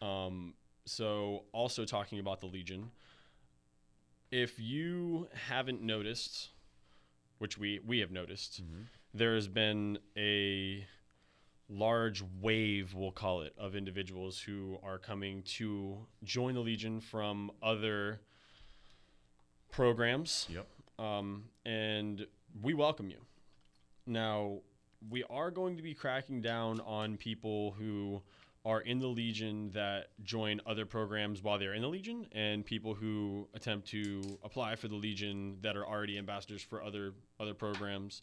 Um, 0.00 0.54
so 0.84 1.44
also 1.52 1.84
talking 1.84 2.18
about 2.18 2.40
the 2.40 2.46
Legion, 2.46 2.90
if 4.30 4.58
you 4.58 5.28
haven't 5.48 5.82
noticed, 5.82 6.50
which 7.38 7.58
we 7.58 7.80
we 7.86 8.00
have 8.00 8.10
noticed, 8.10 8.62
there 9.14 9.34
has 9.34 9.48
been 9.48 9.98
a 10.16 10.86
large 11.68 12.22
wave, 12.40 12.94
we'll 12.94 13.12
call 13.12 13.42
it, 13.42 13.52
of 13.58 13.76
individuals 13.76 14.40
who 14.40 14.78
are 14.82 14.98
coming 14.98 15.42
to 15.42 15.98
join 16.24 16.54
the 16.54 16.60
Legion 16.60 17.00
from 17.00 17.50
other 17.62 18.20
programs 19.70 20.46
Yep. 20.50 20.66
um, 20.98 21.44
and 21.66 22.26
we 22.62 22.72
welcome 22.72 23.10
you. 23.10 23.18
Now, 24.06 24.60
we 25.10 25.22
are 25.24 25.50
going 25.50 25.76
to 25.76 25.82
be 25.82 25.92
cracking 25.94 26.40
down 26.40 26.80
on 26.80 27.18
people 27.18 27.72
who 27.78 28.22
are 28.68 28.82
in 28.82 28.98
the 28.98 29.06
Legion 29.06 29.70
that 29.70 30.08
join 30.22 30.60
other 30.66 30.84
programs 30.84 31.42
while 31.42 31.58
they're 31.58 31.72
in 31.72 31.80
the 31.80 31.88
Legion, 31.88 32.26
and 32.32 32.66
people 32.66 32.92
who 32.92 33.48
attempt 33.54 33.88
to 33.88 34.38
apply 34.44 34.76
for 34.76 34.88
the 34.88 34.94
Legion 34.94 35.56
that 35.62 35.74
are 35.74 35.86
already 35.86 36.18
ambassadors 36.18 36.62
for 36.62 36.82
other 36.82 37.14
other 37.40 37.54
programs. 37.54 38.20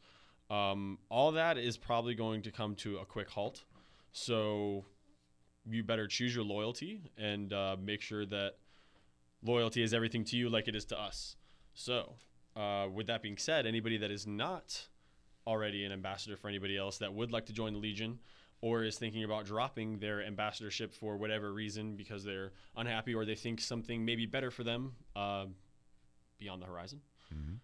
Um, 0.51 0.99
all 1.09 1.31
that 1.31 1.57
is 1.57 1.77
probably 1.77 2.13
going 2.13 2.43
to 2.43 2.51
come 2.51 2.75
to 2.75 2.99
a 2.99 3.05
quick 3.05 3.27
halt. 3.27 3.63
So, 4.11 4.85
you 5.67 5.83
better 5.83 6.05
choose 6.05 6.35
your 6.35 6.45
loyalty 6.45 7.01
and 7.17 7.51
uh, 7.51 7.75
make 7.81 8.01
sure 8.01 8.23
that 8.27 8.57
loyalty 9.43 9.81
is 9.81 9.95
everything 9.95 10.23
to 10.25 10.37
you, 10.37 10.47
like 10.47 10.67
it 10.67 10.75
is 10.75 10.85
to 10.85 11.01
us. 11.01 11.37
So, 11.73 12.17
uh, 12.55 12.85
with 12.93 13.07
that 13.07 13.23
being 13.23 13.37
said, 13.37 13.65
anybody 13.65 13.97
that 13.97 14.11
is 14.11 14.27
not 14.27 14.89
already 15.47 15.85
an 15.85 15.91
ambassador 15.91 16.37
for 16.37 16.49
anybody 16.49 16.77
else 16.77 16.99
that 16.99 17.11
would 17.11 17.31
like 17.31 17.47
to 17.47 17.53
join 17.53 17.73
the 17.73 17.79
Legion 17.79 18.19
or 18.65 18.83
is 18.83 18.97
thinking 18.97 19.23
about 19.23 19.45
dropping 19.45 19.99
their 19.99 20.25
ambassadorship 20.25 20.91
for 20.91 21.17
whatever 21.17 21.53
reason 21.53 21.95
because 21.95 22.23
they're 22.23 22.51
unhappy 22.75 23.13
or 23.13 23.23
they 23.23 23.35
think 23.35 23.61
something 23.61 24.03
may 24.03 24.15
be 24.15 24.25
better 24.25 24.49
for 24.49 24.63
them 24.63 24.95
uh, 25.15 25.45
beyond 26.39 26.63
the 26.63 26.65
horizon. 26.65 26.99
Mhm. 27.31 27.59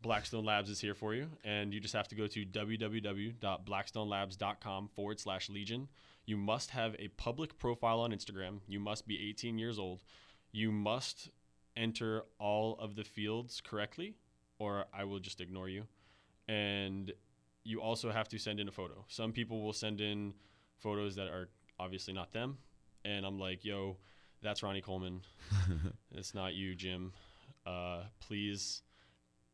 Blackstone 0.00 0.44
Labs 0.44 0.70
is 0.70 0.78
here 0.78 0.94
for 0.94 1.12
you, 1.12 1.28
and 1.42 1.74
you 1.74 1.80
just 1.80 1.94
have 1.94 2.06
to 2.06 2.14
go 2.14 2.28
to 2.28 2.46
www.blackstonelabs.com 2.46 4.88
forward 4.94 5.18
slash 5.18 5.50
Legion. 5.50 5.88
You 6.24 6.36
must 6.36 6.70
have 6.70 6.94
a 7.00 7.08
public 7.08 7.58
profile 7.58 7.98
on 7.98 8.12
Instagram. 8.12 8.60
You 8.68 8.78
must 8.78 9.08
be 9.08 9.28
18 9.28 9.58
years 9.58 9.76
old. 9.76 10.04
You 10.52 10.70
must 10.70 11.30
enter 11.76 12.26
all 12.38 12.76
of 12.78 12.94
the 12.94 13.02
fields 13.02 13.60
correctly, 13.60 14.14
or 14.60 14.84
I 14.94 15.02
will 15.02 15.18
just 15.18 15.40
ignore 15.40 15.68
you. 15.68 15.88
And 16.46 17.12
you 17.64 17.80
also 17.80 18.10
have 18.10 18.28
to 18.28 18.38
send 18.38 18.60
in 18.60 18.68
a 18.68 18.72
photo. 18.72 19.04
Some 19.08 19.32
people 19.32 19.62
will 19.62 19.72
send 19.72 20.00
in 20.00 20.34
photos 20.78 21.16
that 21.16 21.26
are 21.26 21.48
obviously 21.80 22.12
not 22.12 22.32
them. 22.32 22.58
And 23.04 23.24
I'm 23.24 23.38
like, 23.38 23.64
yo, 23.64 23.96
that's 24.42 24.62
Ronnie 24.62 24.82
Coleman. 24.82 25.22
it's 26.12 26.34
not 26.34 26.54
you, 26.54 26.74
Jim. 26.74 27.12
Uh, 27.66 28.02
please 28.20 28.82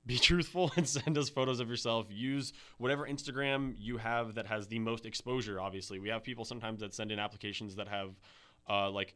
be 0.07 0.19
truthful 0.19 0.73
and 0.77 0.87
send 0.89 1.17
us 1.17 1.29
photos 1.29 1.61
of 1.61 1.69
yourself. 1.69 2.07
Use 2.11 2.53
whatever 2.79 3.07
Instagram 3.07 3.75
you 3.79 3.97
have 3.99 4.35
that 4.35 4.47
has 4.47 4.67
the 4.67 4.79
most 4.79 5.07
exposure. 5.07 5.61
Obviously, 5.61 5.99
we 5.99 6.09
have 6.09 6.23
people 6.23 6.45
sometimes 6.45 6.81
that 6.81 6.93
send 6.93 7.13
in 7.13 7.19
applications 7.19 7.77
that 7.77 7.89
have, 7.89 8.11
uh, 8.69 8.91
like, 8.91 9.15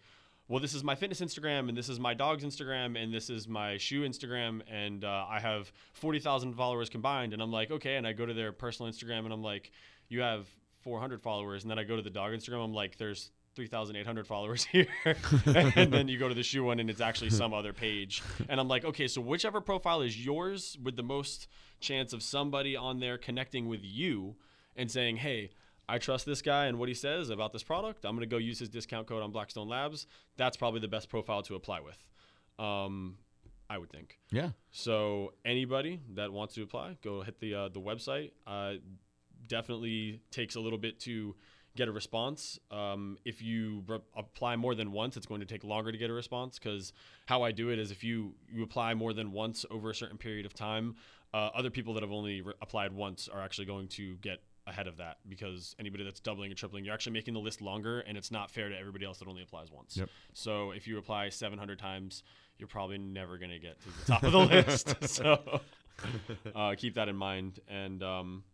well, 0.48 0.60
this 0.60 0.74
is 0.74 0.84
my 0.84 0.94
fitness 0.94 1.20
Instagram, 1.20 1.68
and 1.68 1.76
this 1.76 1.88
is 1.88 1.98
my 1.98 2.14
dog's 2.14 2.44
Instagram, 2.44 3.02
and 3.02 3.12
this 3.12 3.30
is 3.30 3.48
my 3.48 3.78
shoe 3.78 4.02
Instagram, 4.02 4.60
and 4.70 5.04
uh, 5.04 5.26
I 5.28 5.40
have 5.40 5.72
forty 5.92 6.18
thousand 6.18 6.54
followers 6.54 6.88
combined. 6.90 7.32
And 7.32 7.40
I'm 7.40 7.52
like, 7.52 7.70
okay, 7.70 7.96
and 7.96 8.06
I 8.06 8.12
go 8.12 8.26
to 8.26 8.34
their 8.34 8.52
personal 8.52 8.92
Instagram, 8.92 9.24
and 9.24 9.32
I'm 9.32 9.42
like, 9.42 9.72
you 10.08 10.20
have 10.20 10.46
four 10.82 11.00
hundred 11.00 11.22
followers, 11.22 11.64
and 11.64 11.70
then 11.70 11.78
I 11.78 11.84
go 11.84 11.96
to 11.96 12.02
the 12.02 12.10
dog 12.10 12.32
Instagram, 12.32 12.64
I'm 12.64 12.74
like, 12.74 12.98
there's 12.98 13.30
3,800 13.54 14.26
followers 14.26 14.64
here. 14.72 14.86
and 15.46 15.92
then 15.92 16.08
you 16.08 16.18
go 16.18 16.28
to 16.28 16.34
the 16.34 16.42
shoe 16.42 16.64
one 16.64 16.80
and 16.80 16.90
it's 16.90 17.00
actually 17.00 17.30
some 17.30 17.54
other 17.54 17.72
page. 17.72 18.22
And 18.48 18.58
I'm 18.58 18.68
like, 18.68 18.84
okay, 18.84 19.06
so 19.06 19.20
whichever 19.20 19.60
profile 19.60 20.02
is 20.02 20.24
yours 20.24 20.76
with 20.82 20.96
the 20.96 21.02
most 21.02 21.46
chance 21.80 22.12
of 22.12 22.22
somebody 22.22 22.76
on 22.76 23.00
there 23.00 23.16
connecting 23.16 23.68
with 23.68 23.80
you 23.82 24.36
and 24.76 24.90
saying, 24.90 25.18
hey, 25.18 25.50
I 25.88 25.98
trust 25.98 26.26
this 26.26 26.42
guy 26.42 26.66
and 26.66 26.78
what 26.78 26.88
he 26.88 26.94
says 26.94 27.30
about 27.30 27.52
this 27.52 27.62
product. 27.62 28.04
I'm 28.04 28.12
going 28.12 28.28
to 28.28 28.32
go 28.32 28.38
use 28.38 28.58
his 28.58 28.68
discount 28.68 29.06
code 29.06 29.22
on 29.22 29.32
Blackstone 29.32 29.68
Labs. 29.68 30.06
That's 30.36 30.56
probably 30.56 30.80
the 30.80 30.88
best 30.88 31.08
profile 31.08 31.42
to 31.42 31.54
apply 31.54 31.80
with. 31.80 32.02
Um, 32.58 33.18
I 33.68 33.78
would 33.78 33.90
think. 33.90 34.18
Yeah. 34.30 34.50
So 34.70 35.32
anybody 35.44 36.00
that 36.14 36.32
wants 36.32 36.54
to 36.54 36.62
apply, 36.62 36.98
go 37.02 37.22
hit 37.22 37.40
the 37.40 37.54
uh, 37.54 37.68
the 37.68 37.80
website. 37.80 38.32
Uh, 38.46 38.74
definitely 39.46 40.20
takes 40.30 40.54
a 40.54 40.60
little 40.60 40.78
bit 40.78 41.00
to 41.00 41.34
get 41.76 41.88
a 41.88 41.92
response. 41.92 42.58
Um, 42.70 43.18
if 43.24 43.42
you 43.42 43.82
re- 43.86 43.98
apply 44.16 44.56
more 44.56 44.74
than 44.74 44.92
once, 44.92 45.16
it's 45.16 45.26
going 45.26 45.40
to 45.40 45.46
take 45.46 45.64
longer 45.64 45.90
to 45.90 45.98
get 45.98 46.10
a 46.10 46.12
response 46.12 46.58
because 46.58 46.92
how 47.26 47.42
I 47.42 47.52
do 47.52 47.70
it 47.70 47.78
is 47.78 47.90
if 47.90 48.04
you 48.04 48.34
you 48.52 48.62
apply 48.62 48.94
more 48.94 49.12
than 49.12 49.32
once 49.32 49.64
over 49.70 49.90
a 49.90 49.94
certain 49.94 50.18
period 50.18 50.46
of 50.46 50.54
time, 50.54 50.96
uh, 51.32 51.50
other 51.54 51.70
people 51.70 51.94
that 51.94 52.02
have 52.02 52.12
only 52.12 52.42
re- 52.42 52.54
applied 52.62 52.92
once 52.92 53.28
are 53.28 53.40
actually 53.40 53.66
going 53.66 53.88
to 53.88 54.14
get 54.16 54.40
ahead 54.66 54.86
of 54.86 54.96
that 54.96 55.18
because 55.28 55.74
anybody 55.78 56.04
that's 56.04 56.20
doubling 56.20 56.50
and 56.50 56.58
tripling, 56.58 56.84
you're 56.84 56.94
actually 56.94 57.12
making 57.12 57.34
the 57.34 57.40
list 57.40 57.60
longer, 57.60 58.00
and 58.00 58.16
it's 58.16 58.30
not 58.30 58.50
fair 58.50 58.68
to 58.68 58.78
everybody 58.78 59.04
else 59.04 59.18
that 59.18 59.28
only 59.28 59.42
applies 59.42 59.70
once. 59.70 59.96
Yep. 59.96 60.08
So 60.32 60.70
if 60.70 60.86
you 60.86 60.98
apply 60.98 61.28
700 61.28 61.78
times, 61.78 62.22
you're 62.58 62.68
probably 62.68 62.98
never 62.98 63.38
going 63.38 63.50
to 63.50 63.58
get 63.58 63.80
to 63.80 63.88
the 63.88 64.04
top 64.06 64.22
of 64.22 64.32
the 64.32 64.38
list. 64.38 64.94
So 65.06 65.60
uh, 66.54 66.74
keep 66.76 66.94
that 66.94 67.08
in 67.08 67.16
mind, 67.16 67.60
and 67.68 68.02
um, 68.02 68.44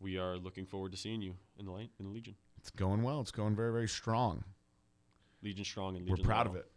we 0.00 0.18
are 0.18 0.36
looking 0.36 0.66
forward 0.66 0.92
to 0.92 0.98
seeing 0.98 1.20
you 1.22 1.34
in 1.58 1.64
the 1.66 1.72
light 1.72 1.90
in 1.98 2.06
the 2.06 2.12
Legion. 2.12 2.34
It's 2.58 2.70
going 2.70 3.02
well. 3.02 3.20
It's 3.20 3.32
going 3.32 3.56
very, 3.56 3.72
very 3.72 3.88
strong. 3.88 4.44
Legion 5.42 5.64
strong 5.64 5.96
and 5.96 6.06
We're 6.06 6.12
Legion 6.12 6.24
proud 6.24 6.46
of 6.46 6.54
it. 6.54 6.70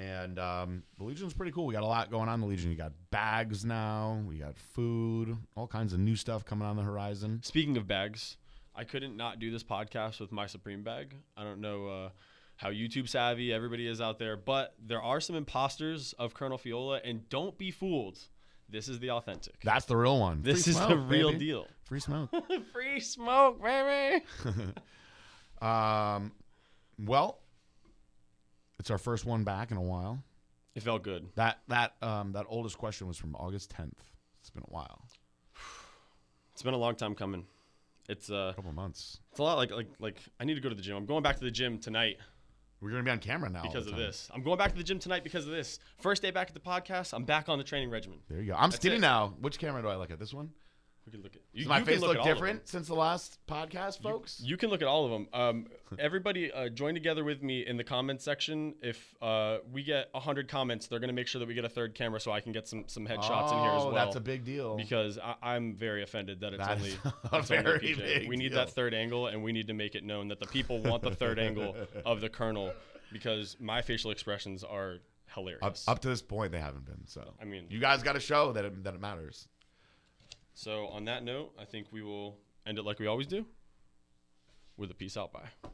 And 0.00 0.38
um, 0.38 0.82
the 0.96 1.04
Legion's 1.04 1.34
pretty 1.34 1.52
cool. 1.52 1.66
We 1.66 1.74
got 1.74 1.82
a 1.82 1.86
lot 1.86 2.10
going 2.10 2.26
on 2.30 2.36
in 2.36 2.40
the 2.40 2.46
Legion. 2.46 2.70
You 2.70 2.76
got 2.76 2.92
bags 3.10 3.66
now. 3.66 4.22
We 4.26 4.36
got 4.36 4.56
food. 4.56 5.36
All 5.56 5.66
kinds 5.66 5.92
of 5.92 5.98
new 5.98 6.16
stuff 6.16 6.42
coming 6.42 6.66
on 6.66 6.76
the 6.76 6.82
horizon. 6.82 7.40
Speaking 7.42 7.76
of 7.76 7.86
bags, 7.86 8.38
I 8.74 8.84
couldn't 8.84 9.14
not 9.14 9.40
do 9.40 9.50
this 9.50 9.62
podcast 9.62 10.18
with 10.18 10.32
my 10.32 10.46
Supreme 10.46 10.82
bag. 10.82 11.16
I 11.36 11.44
don't 11.44 11.60
know 11.60 11.86
uh, 11.86 12.08
how 12.56 12.70
YouTube 12.70 13.10
savvy 13.10 13.52
everybody 13.52 13.86
is 13.86 14.00
out 14.00 14.18
there, 14.18 14.38
but 14.38 14.74
there 14.82 15.02
are 15.02 15.20
some 15.20 15.36
imposters 15.36 16.14
of 16.14 16.32
Colonel 16.32 16.56
Fiola, 16.56 17.00
and 17.04 17.28
don't 17.28 17.58
be 17.58 17.70
fooled. 17.70 18.18
This 18.70 18.88
is 18.88 19.00
the 19.00 19.10
authentic. 19.10 19.60
That's 19.62 19.84
the 19.84 19.98
real 19.98 20.18
one. 20.18 20.40
this 20.40 20.64
Free 20.64 20.70
is 20.70 20.78
the 20.78 20.96
real 20.96 21.32
baby. 21.32 21.44
deal. 21.44 21.66
Free 21.84 22.00
smoke. 22.00 22.30
Free 22.72 23.00
smoke, 23.00 23.62
baby. 23.62 24.24
um, 25.60 26.32
well, 26.98 27.39
it's 28.80 28.90
our 28.90 28.98
first 28.98 29.24
one 29.26 29.44
back 29.44 29.70
in 29.70 29.76
a 29.76 29.82
while. 29.82 30.24
It 30.74 30.82
felt 30.82 31.02
good. 31.02 31.28
That 31.36 31.60
that 31.68 31.94
um, 32.02 32.32
that 32.32 32.46
oldest 32.48 32.78
question 32.78 33.06
was 33.06 33.16
from 33.16 33.34
August 33.36 33.72
10th. 33.76 33.92
It's 34.40 34.50
been 34.50 34.62
a 34.66 34.72
while, 34.72 35.04
It's 36.54 36.62
been 36.62 36.74
a 36.74 36.78
long 36.78 36.96
time 36.96 37.14
coming. 37.14 37.44
It's 38.08 38.30
uh, 38.30 38.50
a 38.52 38.54
couple 38.54 38.72
months. 38.72 39.20
it's 39.30 39.38
a 39.38 39.42
lot 39.42 39.56
like 39.58 39.70
like 39.70 39.88
like 40.00 40.16
I 40.40 40.44
need 40.44 40.54
to 40.54 40.60
go 40.60 40.68
to 40.68 40.74
the 40.74 40.82
gym. 40.82 40.96
I'm 40.96 41.06
going 41.06 41.22
back 41.22 41.36
to 41.36 41.44
the 41.44 41.50
gym 41.50 41.78
tonight 41.78 42.16
We're 42.80 42.90
gonna 42.90 43.02
be 43.02 43.10
on 43.10 43.18
camera 43.18 43.50
now 43.50 43.62
because 43.62 43.86
of 43.86 43.96
this. 43.96 44.30
I'm 44.34 44.42
going 44.42 44.56
back 44.58 44.70
to 44.72 44.76
the 44.76 44.82
gym 44.82 44.98
tonight 44.98 45.22
because 45.24 45.44
of 45.46 45.52
this. 45.52 45.78
First 46.00 46.22
day 46.22 46.30
back 46.30 46.48
at 46.48 46.54
the 46.54 46.60
podcast. 46.60 47.12
I'm 47.12 47.24
back 47.24 47.48
on 47.48 47.58
the 47.58 47.64
training 47.64 47.90
regimen. 47.90 48.18
There 48.28 48.40
you 48.40 48.52
go. 48.52 48.54
I'm 48.56 48.70
That's 48.70 48.76
skinny 48.76 48.96
it. 48.96 49.00
now. 49.00 49.34
Which 49.40 49.58
camera 49.58 49.82
do 49.82 49.88
I 49.88 49.96
look 49.96 50.10
at? 50.10 50.18
This 50.18 50.32
one. 50.32 50.50
We 51.10 51.18
can 51.18 51.22
look 51.22 51.34
at. 51.34 51.40
Does 51.52 51.62
You, 51.64 51.68
my 51.68 51.78
you 51.78 51.84
can 51.84 51.92
face 51.94 52.00
look 52.00 52.08
look 52.10 52.16
at 52.18 52.20
all 52.20 52.22
of 52.22 52.28
them. 52.28 52.34
different 52.36 52.68
since 52.68 52.86
the 52.86 52.94
last 52.94 53.38
podcast, 53.48 54.00
folks? 54.00 54.40
You 54.44 54.56
can 54.56 54.70
look 54.70 54.80
at 54.82 54.88
all 54.88 55.04
of 55.06 55.10
them. 55.10 55.28
Um, 55.32 55.66
everybody, 55.98 56.52
uh, 56.52 56.68
join 56.68 56.94
together 56.94 57.24
with 57.24 57.42
me 57.42 57.66
in 57.66 57.76
the 57.76 57.82
comments 57.84 58.22
section. 58.24 58.74
If 58.82 59.14
uh, 59.20 59.58
we 59.72 59.82
get 59.82 60.08
hundred 60.14 60.48
comments, 60.48 60.86
they're 60.86 61.00
gonna 61.00 61.12
make 61.12 61.26
sure 61.26 61.38
that 61.40 61.48
we 61.48 61.54
get 61.54 61.64
a 61.64 61.68
third 61.68 61.94
camera 61.94 62.20
so 62.20 62.30
I 62.30 62.40
can 62.40 62.52
get 62.52 62.68
some 62.68 62.84
some 62.86 63.06
headshots 63.06 63.52
in 63.52 63.58
here 63.58 63.70
as 63.70 63.82
Oh, 63.82 63.86
well. 63.86 63.94
That's 63.94 64.16
a 64.16 64.20
big 64.20 64.44
deal. 64.44 64.76
because 64.76 65.18
I, 65.18 65.34
I'm 65.42 65.74
very 65.74 66.02
offended 66.02 66.40
that 66.40 66.52
it's 66.52 66.64
That 66.66 66.76
only, 66.78 66.90
it's 67.32 67.50
a 67.50 67.56
only 67.58 67.78
PJ. 67.80 67.96
big 67.98 68.28
We 68.28 68.36
need 68.36 68.50
deal. 68.50 68.58
that 68.58 68.70
third 68.70 68.94
angle, 68.94 69.26
and 69.26 69.42
we 69.42 69.52
need 69.52 69.66
to 69.66 69.74
make 69.74 69.94
it 69.94 70.04
known 70.04 70.28
that 70.28 70.38
the 70.38 70.46
people 70.46 70.80
want 70.82 71.02
the 71.02 71.10
third 71.14 71.38
angle 71.38 71.74
of 72.04 72.20
the 72.20 72.28
colonel 72.28 72.72
because 73.12 73.56
my 73.58 73.82
facial 73.82 74.10
expressions 74.12 74.62
are 74.62 74.98
hilarious. 75.34 75.86
up, 75.88 75.94
up 75.96 75.98
to 76.00 76.08
this 76.08 76.22
point, 76.22 76.52
they 76.52 76.58
haven't 76.60 76.84
been. 76.84 77.06
So 77.06 77.34
I 77.40 77.44
mean, 77.44 77.66
you 77.70 77.78
guys 77.80 78.02
got 78.02 78.12
to 78.12 78.20
show 78.20 78.52
that 78.52 78.64
it, 78.64 78.84
that 78.84 78.94
it 78.94 79.00
matters. 79.00 79.48
So 80.60 80.88
on 80.88 81.06
that 81.06 81.24
note, 81.24 81.52
I 81.58 81.64
think 81.64 81.86
we 81.90 82.02
will 82.02 82.36
end 82.66 82.78
it 82.78 82.84
like 82.84 82.98
we 82.98 83.06
always 83.06 83.26
do 83.26 83.46
with 84.76 84.90
a 84.90 84.94
peace 84.94 85.16
out. 85.16 85.32
Bye. 85.32 85.70